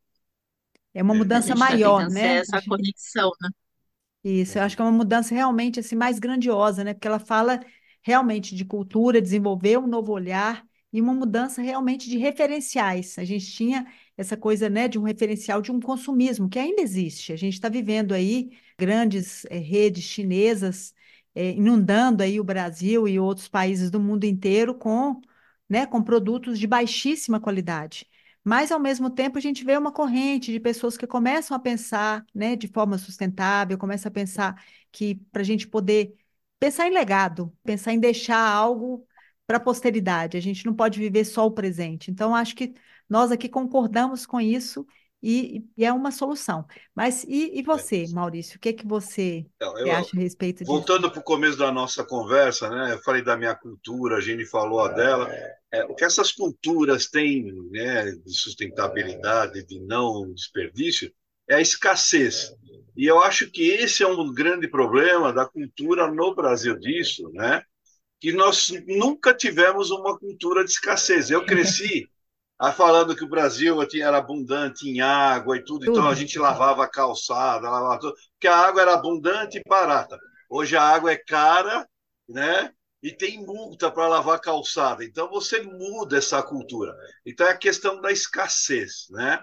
é 0.95 1.03
uma 1.03 1.15
a 1.15 1.15
mudança 1.15 1.53
está 1.55 1.55
maior, 1.55 2.09
ser 2.11 2.11
né? 2.11 2.43
essa 2.43 2.63
conexão, 2.63 3.31
né? 3.41 3.49
Isso, 4.25 4.59
eu 4.59 4.63
acho 4.63 4.77
que 4.77 4.83
é 4.83 4.85
uma 4.85 4.93
mudança 4.93 5.35
realmente 5.35 5.81
assim 5.81 5.97
mais 5.97 6.19
grandiosa, 6.19 6.85
né? 6.85 6.95
Porque 6.95 7.09
ela 7.09 7.19
fala 7.19 7.61
realmente 8.03 8.55
de 8.55 8.65
cultura, 8.65 9.21
desenvolver 9.21 9.79
um 9.79 9.87
novo 9.87 10.13
olhar 10.13 10.65
e 10.93 11.01
uma 11.01 11.15
mudança 11.15 11.63
realmente 11.63 12.09
de 12.09 12.19
referenciais. 12.19 13.19
A 13.19 13.25
gente 13.25 13.47
tinha 13.47 13.87
essa 14.17 14.37
coisa, 14.37 14.69
né, 14.69 14.89
de 14.89 14.99
um 14.99 15.03
referencial 15.03 15.63
de 15.63 15.73
um 15.73 15.81
consumismo 15.81 16.49
que 16.49 16.59
ainda 16.59 16.83
existe. 16.83 17.33
A 17.33 17.37
gente 17.37 17.55
está 17.55 17.69
vivendo 17.69 18.13
aí 18.13 18.51
grandes 18.79 19.45
eh, 19.47 19.59
redes 19.59 20.05
chinesas 20.05 20.95
eh, 21.35 21.53
inundando 21.53 22.23
aí 22.23 22.39
o 22.41 22.45
Brasil 22.45 23.09
e 23.09 23.19
outros 23.19 23.49
países 23.49 23.91
do 23.91 23.99
mundo 24.01 24.25
inteiro 24.25 24.75
com, 24.75 25.21
né, 25.69 25.87
com 25.87 26.03
produtos 26.03 26.59
de 26.59 26.67
baixíssima 26.67 27.41
qualidade. 27.41 28.07
Mas, 28.45 28.73
ao 28.73 28.81
mesmo 28.81 29.09
tempo, 29.09 29.39
a 29.39 29.41
gente 29.41 29.65
vê 29.65 29.77
uma 29.77 29.93
corrente 29.93 30.51
de 30.53 30.59
pessoas 30.59 30.97
que 30.97 31.07
começam 31.07 31.57
a 31.57 31.61
pensar, 31.61 32.25
né, 32.35 32.57
de 32.57 32.67
forma 32.69 32.99
sustentável, 32.99 33.79
começam 33.79 34.11
a 34.11 34.13
pensar 34.13 34.63
que 34.91 35.15
para 35.31 35.43
a 35.43 35.45
gente 35.45 35.67
poder 35.69 36.15
pensar 36.59 36.87
em 36.89 36.93
legado, 36.93 37.57
pensar 37.65 37.93
em 37.93 38.01
deixar 38.01 38.39
algo 38.39 39.07
para 39.47 39.57
a 39.59 39.61
posteridade, 39.61 40.37
a 40.37 40.41
gente 40.41 40.65
não 40.65 40.75
pode 40.75 40.99
viver 40.99 41.25
só 41.25 41.47
o 41.47 41.51
presente. 41.51 42.11
Então, 42.11 42.35
acho 42.35 42.55
que 42.55 42.75
nós 43.09 43.31
aqui 43.31 43.49
concordamos 43.49 44.25
com 44.27 44.41
isso 44.41 44.87
e, 45.23 45.65
e 45.77 45.85
é 45.85 45.93
uma 45.93 46.11
solução. 46.11 46.67
Mas 46.95 47.25
e, 47.25 47.59
e 47.59 47.63
você, 47.63 48.07
Maurício, 48.09 48.57
o 48.57 48.61
que 48.61 48.73
que 48.73 48.87
você, 48.87 49.47
Então, 49.57 49.79
eu, 49.79 49.93
acha 49.93 50.17
a 50.17 50.21
respeito 50.21 50.65
disso? 50.65 50.73
voltando 50.73 51.11
para 51.11 51.21
o 51.21 51.25
começo 51.25 51.59
da 51.59 51.71
nossa 51.71 52.05
conversa, 52.05 52.69
né? 52.71 52.93
Eu 52.95 52.99
falei 53.03 53.23
da 53.23 53.37
minha 53.37 53.55
cultura, 53.55 54.17
a 54.17 54.21
Jenny 54.21 54.45
falou 54.47 54.81
a 54.81 54.89
dela. 54.89 55.29
É, 55.73 55.85
o 55.85 55.95
que 55.95 56.05
essas 56.05 56.33
culturas 56.33 57.09
têm, 57.09 57.53
né, 57.71 58.13
de 58.13 58.35
sustentabilidade, 58.35 59.65
de 59.65 59.81
não 59.81 60.33
desperdício, 60.33 61.13
é 61.49 61.57
a 61.57 61.61
escassez. 61.61 62.55
E 62.97 63.07
eu 63.07 63.23
acho 63.23 63.51
que 63.51 63.71
esse 63.71 64.03
é 64.03 64.07
um 64.07 64.33
grande 64.33 64.69
problema 64.69 65.33
da 65.33 65.47
cultura 65.47 66.11
no 66.11 66.35
Brasil 66.35 66.79
disso, 66.79 67.31
né? 67.33 67.63
Que 68.23 68.31
nós 68.31 68.71
nunca 68.87 69.35
tivemos 69.35 69.91
uma 69.91 70.17
cultura 70.17 70.65
de 70.65 70.71
escassez. 70.71 71.29
Eu 71.29 71.45
cresci 71.45 72.09
falando 72.77 73.17
que 73.17 73.25
o 73.25 73.29
Brasil 73.29 73.77
era 74.01 74.19
abundante 74.19 74.89
em 74.89 75.01
água 75.01 75.57
e 75.57 75.65
tudo, 75.65 75.91
então 75.91 76.07
a 76.07 76.15
gente 76.15 76.39
lavava 76.39 76.85
a 76.85 76.89
calçada, 76.89 77.69
lavava 77.69 77.99
tudo, 77.99 78.15
porque 78.35 78.47
a 78.47 78.57
água 78.57 78.81
era 78.81 78.95
abundante 78.95 79.59
e 79.59 79.69
barata. 79.69 80.17
Hoje 80.49 80.77
a 80.77 80.85
água 80.85 81.11
é 81.11 81.17
cara, 81.17 81.85
né? 82.29 82.73
E 83.03 83.11
tem 83.11 83.45
multa 83.45 83.91
para 83.91 84.07
lavar 84.07 84.37
a 84.37 84.41
calçada. 84.41 85.05
Então 85.05 85.29
você 85.29 85.61
muda 85.61 86.17
essa 86.17 86.41
cultura. 86.45 86.95
Então 87.27 87.45
é 87.49 87.51
a 87.51 87.59
questão 87.59 88.01
da 88.01 88.13
escassez, 88.13 89.09
né? 89.11 89.43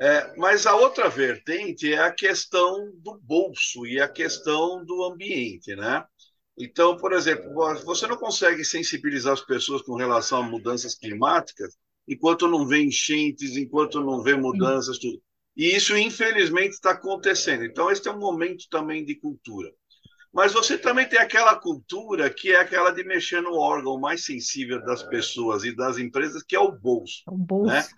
É, 0.00 0.34
mas 0.36 0.66
a 0.66 0.74
outra 0.74 1.08
vertente 1.08 1.94
é 1.94 1.98
a 1.98 2.10
questão 2.10 2.90
do 2.96 3.16
bolso 3.22 3.86
e 3.86 4.00
a 4.00 4.08
questão 4.08 4.84
do 4.84 5.04
ambiente, 5.04 5.76
né? 5.76 6.04
Então, 6.58 6.96
por 6.96 7.12
exemplo, 7.12 7.50
você 7.84 8.06
não 8.06 8.16
consegue 8.16 8.64
sensibilizar 8.64 9.32
as 9.34 9.40
pessoas 9.40 9.82
com 9.82 9.94
relação 9.94 10.40
a 10.40 10.42
mudanças 10.42 10.94
climáticas 10.94 11.76
enquanto 12.06 12.48
não 12.48 12.66
vê 12.66 12.82
enchentes, 12.82 13.56
enquanto 13.56 14.00
não 14.00 14.22
vê 14.22 14.34
mudanças, 14.34 14.98
tudo. 14.98 15.20
E 15.56 15.66
isso, 15.76 15.96
infelizmente, 15.96 16.70
está 16.72 16.92
acontecendo. 16.92 17.64
Então, 17.64 17.90
esse 17.90 18.08
é 18.08 18.12
um 18.12 18.18
momento 18.18 18.64
também 18.70 19.04
de 19.04 19.14
cultura. 19.14 19.70
Mas 20.32 20.52
você 20.52 20.78
também 20.78 21.08
tem 21.08 21.18
aquela 21.18 21.56
cultura 21.56 22.30
que 22.30 22.52
é 22.52 22.60
aquela 22.60 22.90
de 22.90 23.04
mexer 23.04 23.40
no 23.42 23.54
órgão 23.56 23.98
mais 23.98 24.24
sensível 24.24 24.84
das 24.84 25.02
pessoas 25.02 25.64
e 25.64 25.74
das 25.74 25.98
empresas, 25.98 26.42
que 26.42 26.56
é 26.56 26.60
o 26.60 26.72
bolso, 26.72 27.24
O 27.26 27.36
né? 27.62 27.88
bolso. 27.88 27.94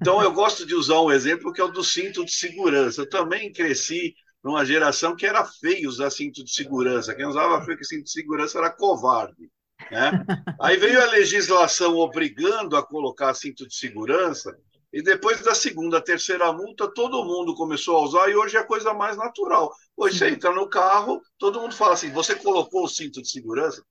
Então, 0.00 0.22
eu 0.22 0.32
gosto 0.32 0.66
de 0.66 0.74
usar 0.74 1.00
um 1.00 1.10
exemplo 1.10 1.52
que 1.52 1.60
é 1.60 1.64
o 1.64 1.68
do 1.72 1.84
cinto 1.84 2.24
de 2.24 2.32
segurança. 2.32 3.02
Eu 3.02 3.08
também 3.08 3.52
cresci 3.52 4.14
numa 4.46 4.64
geração 4.64 5.16
que 5.16 5.26
era 5.26 5.44
feio 5.44 5.88
usar 5.88 6.08
cinto 6.08 6.44
de 6.44 6.54
segurança. 6.54 7.12
Quem 7.16 7.26
usava 7.26 7.64
feio 7.64 7.76
que 7.76 7.84
cinto 7.84 8.04
de 8.04 8.12
segurança 8.12 8.58
era 8.58 8.70
covarde. 8.70 9.50
Né? 9.90 10.24
Aí 10.60 10.76
veio 10.76 11.02
a 11.02 11.06
legislação 11.06 11.96
obrigando 11.96 12.76
a 12.76 12.86
colocar 12.86 13.34
cinto 13.34 13.66
de 13.66 13.74
segurança, 13.74 14.56
e 14.92 15.02
depois 15.02 15.42
da 15.42 15.52
segunda, 15.52 16.00
terceira 16.00 16.52
multa, 16.52 16.86
todo 16.86 17.24
mundo 17.24 17.56
começou 17.56 17.96
a 17.96 18.02
usar, 18.04 18.30
e 18.30 18.36
hoje 18.36 18.56
é 18.56 18.60
a 18.60 18.64
coisa 18.64 18.94
mais 18.94 19.16
natural. 19.16 19.68
Hoje 19.96 20.16
você 20.16 20.28
entra 20.30 20.52
no 20.52 20.70
carro, 20.70 21.20
todo 21.36 21.60
mundo 21.60 21.74
fala 21.74 21.94
assim: 21.94 22.12
você 22.12 22.36
colocou 22.36 22.84
o 22.84 22.88
cinto 22.88 23.20
de 23.20 23.28
segurança? 23.28 23.84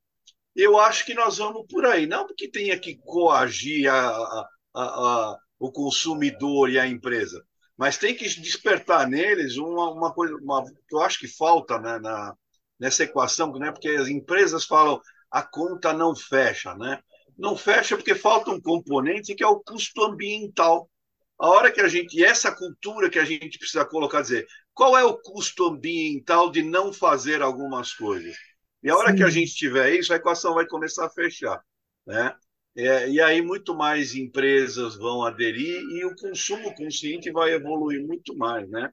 Eu 0.55 0.79
acho 0.79 1.05
que 1.05 1.13
nós 1.13 1.37
vamos 1.37 1.65
por 1.69 1.85
aí. 1.85 2.07
Não 2.07 2.25
porque 2.25 2.47
tenha 2.47 2.79
que 2.79 2.95
coagir 3.03 3.91
a, 3.91 4.07
a, 4.07 4.47
a, 4.73 5.37
o 5.59 5.69
consumidor 5.69 6.69
e 6.69 6.79
a 6.79 6.87
empresa, 6.87 7.45
mas 7.78 7.97
tem 7.97 8.15
que 8.15 8.28
despertar 8.39 9.07
neles 9.07 9.57
uma, 9.57 9.91
uma 9.91 10.13
coisa 10.13 10.36
uma, 10.36 10.63
que 10.65 10.95
eu 10.95 11.01
acho 11.01 11.19
que 11.19 11.28
falta 11.28 11.80
né, 11.80 11.99
na, 11.99 12.34
nessa 12.80 13.03
equação, 13.03 13.51
né? 13.53 13.71
porque 13.71 13.89
as 13.89 14.07
empresas 14.07 14.65
falam 14.65 15.01
a 15.30 15.43
conta 15.43 15.91
não 15.91 16.15
fecha, 16.15 16.73
né? 16.76 17.01
Não 17.38 17.57
fecha 17.57 17.97
porque 17.97 18.15
falta 18.15 18.51
um 18.51 18.61
componente 18.61 19.36
que 19.36 19.43
é 19.43 19.47
o 19.47 19.59
custo 19.59 20.01
ambiental. 20.03 20.89
A 21.38 21.49
hora 21.49 21.69
que 21.69 21.82
a 21.82 21.89
gente, 21.89 22.17
e 22.17 22.23
essa 22.23 22.55
cultura 22.55 23.09
que 23.09 23.19
a 23.19 23.26
gente 23.26 23.59
precisa 23.59 23.84
colocar, 23.84 24.21
dizer, 24.21 24.47
qual 24.73 24.97
é 24.97 25.03
o 25.03 25.17
custo 25.17 25.65
ambiental 25.65 26.49
de 26.49 26.63
não 26.63 26.93
fazer 26.93 27.41
algumas 27.41 27.91
coisas? 27.91 28.34
E 28.82 28.89
a 28.89 28.95
hora 28.95 29.09
Sim. 29.09 29.17
que 29.17 29.23
a 29.23 29.30
gente 29.30 29.53
tiver 29.53 29.93
isso, 29.93 30.13
a 30.13 30.15
equação 30.15 30.53
vai 30.53 30.65
começar 30.65 31.05
a 31.05 31.09
fechar, 31.09 31.61
né? 32.07 32.34
É, 32.76 33.09
e 33.09 33.21
aí 33.21 33.41
muito 33.41 33.73
mais 33.73 34.13
empresas 34.13 34.95
vão 34.95 35.23
aderir 35.23 35.82
e 35.82 36.03
o 36.03 36.15
consumo 36.15 36.76
consciente 36.76 37.32
vai 37.32 37.53
evoluir 37.53 38.05
muito 38.05 38.36
mais, 38.36 38.69
né? 38.69 38.91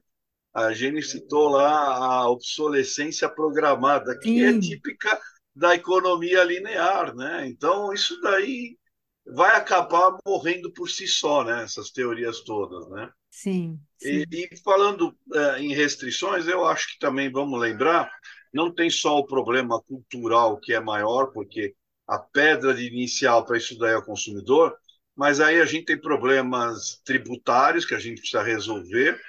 A 0.53 0.71
Jenny 0.71 1.01
citou 1.01 1.49
lá 1.49 1.97
a 1.97 2.29
obsolescência 2.29 3.27
programada, 3.27 4.17
que 4.17 4.41
é 4.41 4.51
Sim. 4.51 4.57
é 4.57 4.61
típica 4.61 5.19
da 5.55 5.75
economia 5.75 6.43
linear, 6.43 7.13
né? 7.13 7.45
Então 7.47 7.91
isso 7.91 8.19
daí 8.21 8.77
vai 9.25 9.55
acabar 9.55 10.17
morrendo 10.25 10.71
por 10.71 10.89
si 10.89 11.07
só, 11.07 11.43
né? 11.43 11.63
Essas 11.63 11.91
teorias 11.91 12.41
todas, 12.41 12.89
né? 12.89 13.09
Sim. 13.29 13.79
sim. 13.97 14.23
E, 14.31 14.49
e, 14.51 14.57
falando 14.63 15.13
é, 15.33 15.59
em 15.59 15.73
restrições, 15.73 16.47
eu 16.47 16.65
acho 16.65 16.93
que 16.93 16.99
também 16.99 17.31
vamos 17.31 17.59
lembrar, 17.59 18.11
não 18.53 18.73
tem 18.73 18.89
só 18.89 19.17
o 19.17 19.25
problema 19.25 19.81
cultural 19.81 20.59
que 20.59 20.73
é 20.73 20.79
maior, 20.79 21.31
porque 21.33 21.73
a 22.07 22.19
pedra 22.19 22.73
de 22.73 22.87
inicial 22.87 23.45
para 23.45 23.57
isso 23.57 23.77
daí 23.77 23.93
é 23.93 23.97
o 23.97 24.05
consumidor, 24.05 24.75
mas 25.15 25.39
aí 25.39 25.61
a 25.61 25.65
gente 25.65 25.85
tem 25.85 25.99
problemas 25.99 27.01
tributários 27.05 27.85
que 27.85 27.93
a 27.93 27.99
gente 27.99 28.19
precisa 28.19 28.43
resolver. 28.43 29.19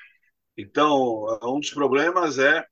Então, 0.57 1.39
um 1.43 1.61
dos 1.61 1.71
problemas 1.71 2.39
é 2.39 2.65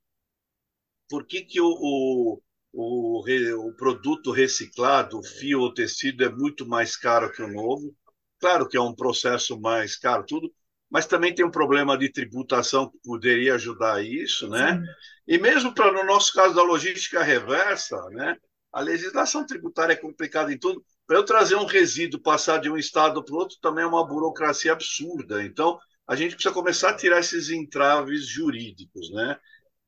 por 1.08 1.26
que, 1.26 1.42
que 1.42 1.60
o, 1.60 1.66
o, 1.66 2.42
o, 2.72 3.68
o 3.68 3.72
produto 3.74 4.30
reciclado, 4.30 5.18
o 5.18 5.22
fio 5.22 5.60
ou 5.60 5.74
tecido, 5.74 6.24
é 6.24 6.30
muito 6.30 6.66
mais 6.66 6.96
caro 6.96 7.30
que 7.30 7.42
o 7.42 7.48
novo. 7.52 7.94
Claro 8.40 8.68
que 8.68 8.76
é 8.76 8.80
um 8.80 8.94
processo 8.94 9.60
mais 9.60 9.96
caro, 9.96 10.24
tudo, 10.26 10.52
mas 10.90 11.06
também 11.06 11.34
tem 11.34 11.44
um 11.44 11.50
problema 11.50 11.96
de 11.96 12.10
tributação 12.10 12.90
que 12.90 12.98
poderia 13.04 13.54
ajudar 13.54 14.02
isso, 14.04 14.48
né? 14.48 14.78
Sim. 14.78 14.84
E 15.28 15.38
mesmo 15.38 15.74
para 15.74 15.92
no 15.92 16.04
nosso 16.04 16.32
caso 16.32 16.54
da 16.54 16.62
logística 16.62 17.22
reversa, 17.22 17.96
né? 18.10 18.36
A 18.72 18.80
legislação 18.80 19.46
tributária 19.46 19.92
é 19.92 19.96
complicada 19.96 20.52
em 20.52 20.58
tudo. 20.58 20.84
Para 21.06 21.18
eu 21.18 21.24
trazer 21.24 21.56
um 21.56 21.66
resíduo, 21.66 22.20
passar 22.20 22.58
de 22.58 22.70
um 22.70 22.76
estado 22.76 23.22
para 23.24 23.34
o 23.34 23.38
outro, 23.38 23.58
também 23.60 23.84
é 23.84 23.86
uma 23.86 24.06
burocracia 24.06 24.72
absurda. 24.72 25.44
Então, 25.44 25.78
a 26.06 26.16
gente 26.16 26.34
precisa 26.34 26.54
começar 26.54 26.90
a 26.90 26.96
tirar 26.96 27.20
esses 27.20 27.50
entraves 27.50 28.26
jurídicos, 28.26 29.10
né? 29.12 29.36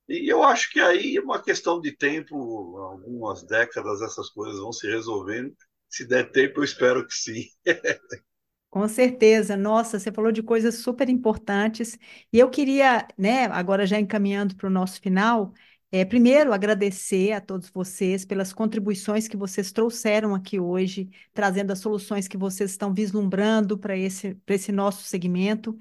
E 0.08 0.30
eu 0.30 0.42
acho 0.42 0.70
que 0.72 0.80
aí 0.80 1.16
é 1.16 1.20
uma 1.20 1.42
questão 1.42 1.80
de 1.80 1.92
tempo, 1.96 2.78
algumas 2.78 3.42
décadas, 3.44 4.02
essas 4.02 4.28
coisas 4.30 4.60
vão 4.60 4.72
se 4.72 4.86
resolvendo. 4.86 5.54
Se 5.88 6.06
der 6.06 6.30
tempo, 6.30 6.60
eu 6.60 6.64
espero 6.64 7.06
que 7.06 7.14
sim. 7.14 7.44
Com 8.70 8.88
certeza, 8.88 9.56
nossa, 9.56 10.00
você 10.00 10.10
falou 10.10 10.32
de 10.32 10.42
coisas 10.42 10.76
super 10.78 11.08
importantes. 11.08 11.96
E 12.32 12.38
eu 12.40 12.50
queria, 12.50 13.06
né, 13.16 13.44
agora 13.46 13.86
já 13.86 14.00
encaminhando 14.00 14.56
para 14.56 14.66
o 14.66 14.70
nosso 14.70 15.00
final, 15.00 15.52
é, 15.96 16.04
primeiro, 16.04 16.52
agradecer 16.52 17.30
a 17.32 17.40
todos 17.40 17.70
vocês 17.70 18.24
pelas 18.24 18.52
contribuições 18.52 19.28
que 19.28 19.36
vocês 19.36 19.70
trouxeram 19.70 20.34
aqui 20.34 20.58
hoje, 20.58 21.08
trazendo 21.32 21.72
as 21.72 21.78
soluções 21.78 22.26
que 22.26 22.36
vocês 22.36 22.72
estão 22.72 22.92
vislumbrando 22.92 23.78
para 23.78 23.96
esse, 23.96 24.36
esse 24.48 24.72
nosso 24.72 25.04
segmento. 25.04 25.78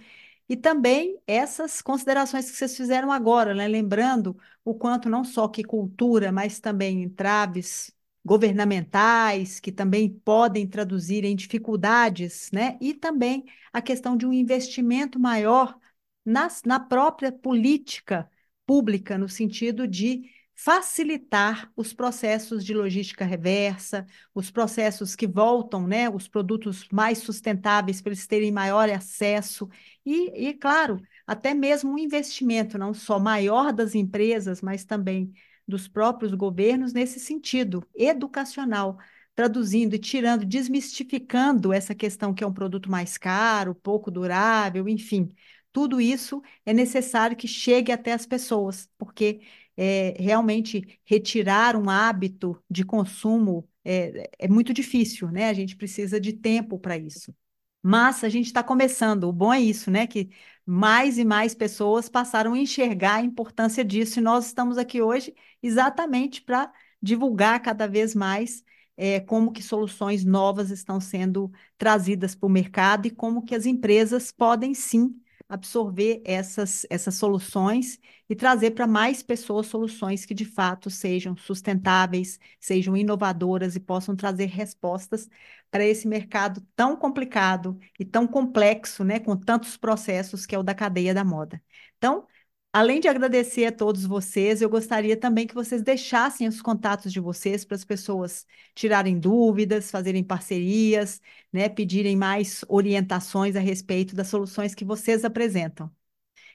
E 0.47 0.55
também 0.55 1.19
essas 1.25 1.81
considerações 1.81 2.49
que 2.51 2.55
vocês 2.55 2.77
fizeram 2.77 3.11
agora, 3.11 3.55
né? 3.55 3.67
Lembrando 3.67 4.37
o 4.63 4.75
quanto 4.75 5.09
não 5.09 5.23
só 5.23 5.47
que 5.47 5.63
cultura, 5.63 6.31
mas 6.31 6.59
também 6.59 7.01
entraves 7.03 7.91
governamentais, 8.23 9.59
que 9.59 9.71
também 9.71 10.09
podem 10.09 10.67
traduzir 10.67 11.25
em 11.25 11.35
dificuldades, 11.35 12.51
né? 12.53 12.77
E 12.79 12.93
também 12.93 13.45
a 13.71 13.81
questão 13.81 14.15
de 14.15 14.27
um 14.27 14.33
investimento 14.33 15.19
maior 15.19 15.75
nas, 16.23 16.61
na 16.63 16.79
própria 16.79 17.31
política 17.31 18.29
pública, 18.65 19.17
no 19.17 19.27
sentido 19.29 19.87
de 19.87 20.29
facilitar 20.55 21.71
os 21.75 21.93
processos 21.93 22.63
de 22.63 22.73
logística 22.73 23.25
reversa, 23.25 24.05
os 24.33 24.51
processos 24.51 25.15
que 25.15 25.27
voltam, 25.27 25.87
né, 25.87 26.09
os 26.09 26.27
produtos 26.27 26.87
mais 26.91 27.17
sustentáveis 27.19 28.01
para 28.01 28.11
eles 28.11 28.27
terem 28.27 28.51
maior 28.51 28.89
acesso 28.89 29.67
e, 30.05 30.49
e, 30.49 30.53
claro, 30.53 31.01
até 31.25 31.53
mesmo 31.53 31.93
um 31.93 31.97
investimento 31.97 32.77
não 32.77 32.93
só 32.93 33.19
maior 33.19 33.73
das 33.73 33.95
empresas, 33.95 34.61
mas 34.61 34.85
também 34.85 35.33
dos 35.67 35.87
próprios 35.87 36.33
governos 36.33 36.93
nesse 36.93 37.19
sentido 37.19 37.85
educacional, 37.95 38.97
traduzindo 39.35 39.95
e 39.95 39.99
tirando, 39.99 40.45
desmistificando 40.45 41.73
essa 41.73 41.95
questão 41.95 42.33
que 42.33 42.43
é 42.43 42.47
um 42.47 42.53
produto 42.53 42.91
mais 42.91 43.17
caro, 43.17 43.73
pouco 43.73 44.11
durável, 44.11 44.87
enfim. 44.87 45.33
Tudo 45.73 45.99
isso 46.01 46.41
é 46.65 46.73
necessário 46.73 47.37
que 47.37 47.47
chegue 47.47 47.91
até 47.91 48.13
as 48.13 48.25
pessoas, 48.27 48.89
porque 48.97 49.41
é, 49.77 50.15
realmente 50.19 50.99
retirar 51.05 51.75
um 51.75 51.89
hábito 51.89 52.63
de 52.69 52.85
consumo 52.85 53.67
é, 53.83 54.29
é 54.39 54.47
muito 54.47 54.73
difícil, 54.73 55.29
né? 55.31 55.49
A 55.49 55.53
gente 55.53 55.75
precisa 55.75 56.19
de 56.19 56.33
tempo 56.33 56.79
para 56.79 56.97
isso. 56.97 57.35
Mas 57.81 58.23
a 58.23 58.29
gente 58.29 58.45
está 58.47 58.63
começando. 58.63 59.25
O 59.25 59.33
bom 59.33 59.53
é 59.53 59.59
isso, 59.61 59.91
né? 59.91 60.07
Que 60.07 60.29
mais 60.65 61.17
e 61.17 61.25
mais 61.25 61.53
pessoas 61.53 62.07
passaram 62.09 62.53
a 62.53 62.57
enxergar 62.59 63.15
a 63.15 63.21
importância 63.23 63.83
disso, 63.83 64.19
e 64.19 64.21
nós 64.21 64.45
estamos 64.47 64.77
aqui 64.77 65.01
hoje 65.01 65.33
exatamente 65.61 66.41
para 66.41 66.71
divulgar 67.01 67.61
cada 67.61 67.87
vez 67.87 68.15
mais 68.15 68.63
é, 68.95 69.19
como 69.19 69.51
que 69.51 69.61
soluções 69.61 70.23
novas 70.23 70.69
estão 70.71 70.99
sendo 71.01 71.51
trazidas 71.77 72.35
para 72.35 72.47
o 72.47 72.49
mercado 72.49 73.07
e 73.07 73.11
como 73.11 73.43
que 73.43 73.55
as 73.55 73.65
empresas 73.65 74.31
podem 74.31 74.73
sim 74.73 75.19
absorver 75.53 76.21
essas, 76.25 76.85
essas 76.89 77.15
soluções 77.15 77.99
e 78.29 78.35
trazer 78.35 78.71
para 78.71 78.87
mais 78.87 79.21
pessoas 79.21 79.67
soluções 79.67 80.25
que 80.25 80.33
de 80.33 80.45
fato 80.45 80.89
sejam 80.89 81.37
sustentáveis, 81.37 82.39
sejam 82.59 82.97
inovadoras 82.97 83.75
e 83.75 83.79
possam 83.79 84.15
trazer 84.15 84.45
respostas 84.45 85.29
para 85.69 85.85
esse 85.85 86.07
mercado 86.07 86.61
tão 86.75 86.95
complicado 86.95 87.77
e 87.99 88.05
tão 88.05 88.27
complexo, 88.27 89.03
né, 89.03 89.19
com 89.19 89.35
tantos 89.35 89.77
processos 89.77 90.45
que 90.45 90.55
é 90.55 90.59
o 90.59 90.63
da 90.63 90.73
cadeia 90.73 91.13
da 91.13 91.23
moda. 91.23 91.61
Então, 91.97 92.27
Além 92.75 92.99
de 92.99 93.07
agradecer 93.07 93.65
a 93.65 93.71
todos 93.71 94.03
vocês, 94.03 94.59
eu 94.59 94.67
gostaria 94.67 95.15
também 95.15 95.45
que 95.45 95.53
vocês 95.53 95.83
deixassem 95.83 96.47
os 96.47 96.59
contatos 96.59 97.13
de 97.13 97.19
vocês 97.19 97.63
para 97.63 97.75
as 97.75 97.85
pessoas 97.85 98.47
tirarem 98.73 99.19
dúvidas, 99.19 99.91
fazerem 99.91 100.23
parcerias, 100.23 101.21
né, 101.51 101.69
pedirem 101.69 102.17
mais 102.17 102.65
orientações 102.67 103.55
a 103.55 103.59
respeito 103.59 104.15
das 104.15 104.27
soluções 104.27 104.73
que 104.73 104.83
vocês 104.83 105.23
apresentam. 105.23 105.87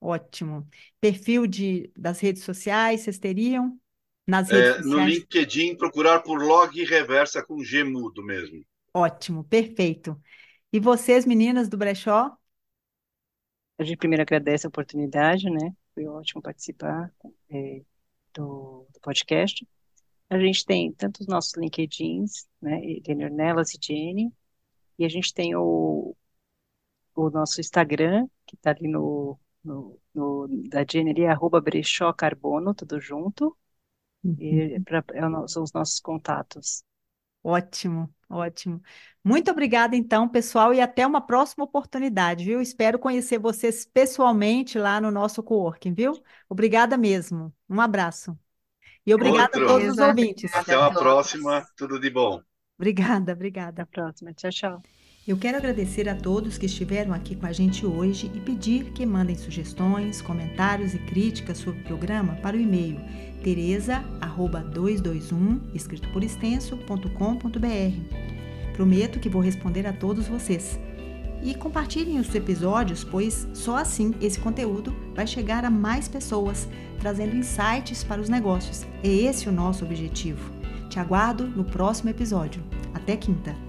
Ótimo. 0.00 0.68
Perfil 1.00 1.46
de, 1.46 1.90
das 1.96 2.20
redes 2.20 2.42
sociais, 2.44 3.02
vocês 3.02 3.18
teriam? 3.18 3.78
Nas 4.26 4.50
redes 4.50 4.68
é, 4.68 4.80
no 4.82 4.98
LinkedIn, 4.98 5.76
procurar 5.76 6.20
por 6.20 6.42
Log 6.42 6.82
Reversa 6.84 7.44
com 7.44 7.62
G 7.62 7.84
mudo 7.84 8.24
mesmo. 8.24 8.64
Ótimo, 8.92 9.44
perfeito. 9.44 10.20
E 10.72 10.80
vocês, 10.80 11.26
meninas 11.26 11.68
do 11.68 11.76
Brechó? 11.76 12.36
A 13.78 13.84
gente 13.84 13.98
primeiro 13.98 14.22
agradece 14.22 14.66
a 14.66 14.68
oportunidade, 14.68 15.50
né? 15.50 15.74
Foi 15.94 16.06
ótimo 16.06 16.42
participar 16.42 17.12
é, 17.50 17.82
do, 18.34 18.86
do, 18.92 19.00
podcast. 19.00 19.66
A 20.30 20.38
gente 20.38 20.64
tem 20.64 20.92
tanto 20.92 21.20
os 21.20 21.26
nossos 21.26 21.54
LinkedIns, 21.56 22.46
né? 22.60 22.80
Nelas 23.30 23.74
e 23.74 23.78
Jenny, 23.80 24.32
e 24.98 25.04
a 25.04 25.08
gente 25.08 25.32
tem 25.32 25.54
o, 25.54 26.16
o 27.14 27.30
nosso 27.30 27.60
Instagram, 27.60 28.26
que 28.46 28.56
está 28.56 28.70
ali 28.70 28.88
no, 28.88 29.38
no, 29.62 29.98
no, 30.14 30.48
da 30.68 30.84
Jenny 30.90 31.10
ali, 31.10 31.26
arroba 31.26 31.60
brechó 31.60 32.12
carbono, 32.12 32.74
tudo 32.74 33.00
junto. 33.00 33.56
Uhum. 34.24 34.36
E 34.40 34.80
pra, 34.80 35.04
é, 35.12 35.48
são 35.48 35.62
os 35.62 35.72
nossos 35.72 36.00
contatos. 36.00 36.82
Ótimo, 37.48 38.12
ótimo. 38.28 38.82
Muito 39.22 39.50
obrigada, 39.52 39.94
então, 39.96 40.28
pessoal, 40.28 40.74
e 40.74 40.80
até 40.80 41.06
uma 41.06 41.20
próxima 41.20 41.64
oportunidade, 41.64 42.44
viu? 42.44 42.60
Espero 42.60 42.98
conhecer 42.98 43.38
vocês 43.38 43.84
pessoalmente 43.86 44.78
lá 44.78 45.00
no 45.00 45.10
nosso 45.12 45.42
coworking, 45.44 45.94
viu? 45.94 46.20
Obrigada 46.48 46.96
mesmo. 46.96 47.54
Um 47.68 47.80
abraço. 47.80 48.36
E 49.06 49.14
obrigada 49.14 49.58
Outro. 49.58 49.60
a 49.60 49.64
todos 49.64 49.88
os 49.88 49.98
ouvintes. 49.98 50.52
Até 50.52 50.76
uma 50.76 50.90
todos. 50.90 50.98
próxima. 51.02 51.64
Tudo 51.76 52.00
de 52.00 52.10
bom. 52.10 52.42
Obrigada, 52.78 53.32
Até 53.32 53.32
obrigada. 53.32 53.82
a 53.82 53.86
próxima. 53.86 54.32
Tchau, 54.34 54.50
tchau. 54.50 54.82
Eu 55.26 55.36
quero 55.38 55.56
agradecer 55.58 56.08
a 56.08 56.14
todos 56.14 56.56
que 56.56 56.66
estiveram 56.66 57.12
aqui 57.12 57.34
com 57.36 57.46
a 57.46 57.52
gente 57.52 57.84
hoje 57.84 58.30
e 58.34 58.40
pedir 58.40 58.92
que 58.92 59.04
mandem 59.04 59.36
sugestões, 59.36 60.22
comentários 60.22 60.94
e 60.94 60.98
críticas 61.00 61.58
sobre 61.58 61.80
o 61.80 61.84
programa 61.84 62.36
para 62.36 62.56
o 62.56 62.60
e-mail 62.60 63.00
teresa@221 63.42 65.58
escrito 65.74 66.08
por 66.10 66.22
extenso.com.br. 66.22 68.16
Prometo 68.74 69.18
que 69.18 69.28
vou 69.28 69.42
responder 69.42 69.84
a 69.86 69.92
todos 69.92 70.28
vocês. 70.28 70.78
E 71.42 71.54
compartilhem 71.54 72.18
os 72.18 72.34
episódios, 72.34 73.04
pois 73.04 73.46
só 73.52 73.76
assim 73.76 74.14
esse 74.20 74.40
conteúdo 74.40 74.94
vai 75.14 75.26
chegar 75.26 75.64
a 75.64 75.70
mais 75.70 76.08
pessoas, 76.08 76.68
trazendo 76.98 77.36
insights 77.36 78.02
para 78.02 78.20
os 78.20 78.28
negócios. 78.28 78.84
É 79.02 79.08
esse 79.08 79.48
o 79.48 79.52
nosso 79.52 79.84
objetivo. 79.84 80.50
Te 80.88 80.98
aguardo 80.98 81.46
no 81.46 81.64
próximo 81.64 82.10
episódio. 82.10 82.62
Até 82.94 83.16
quinta! 83.16 83.65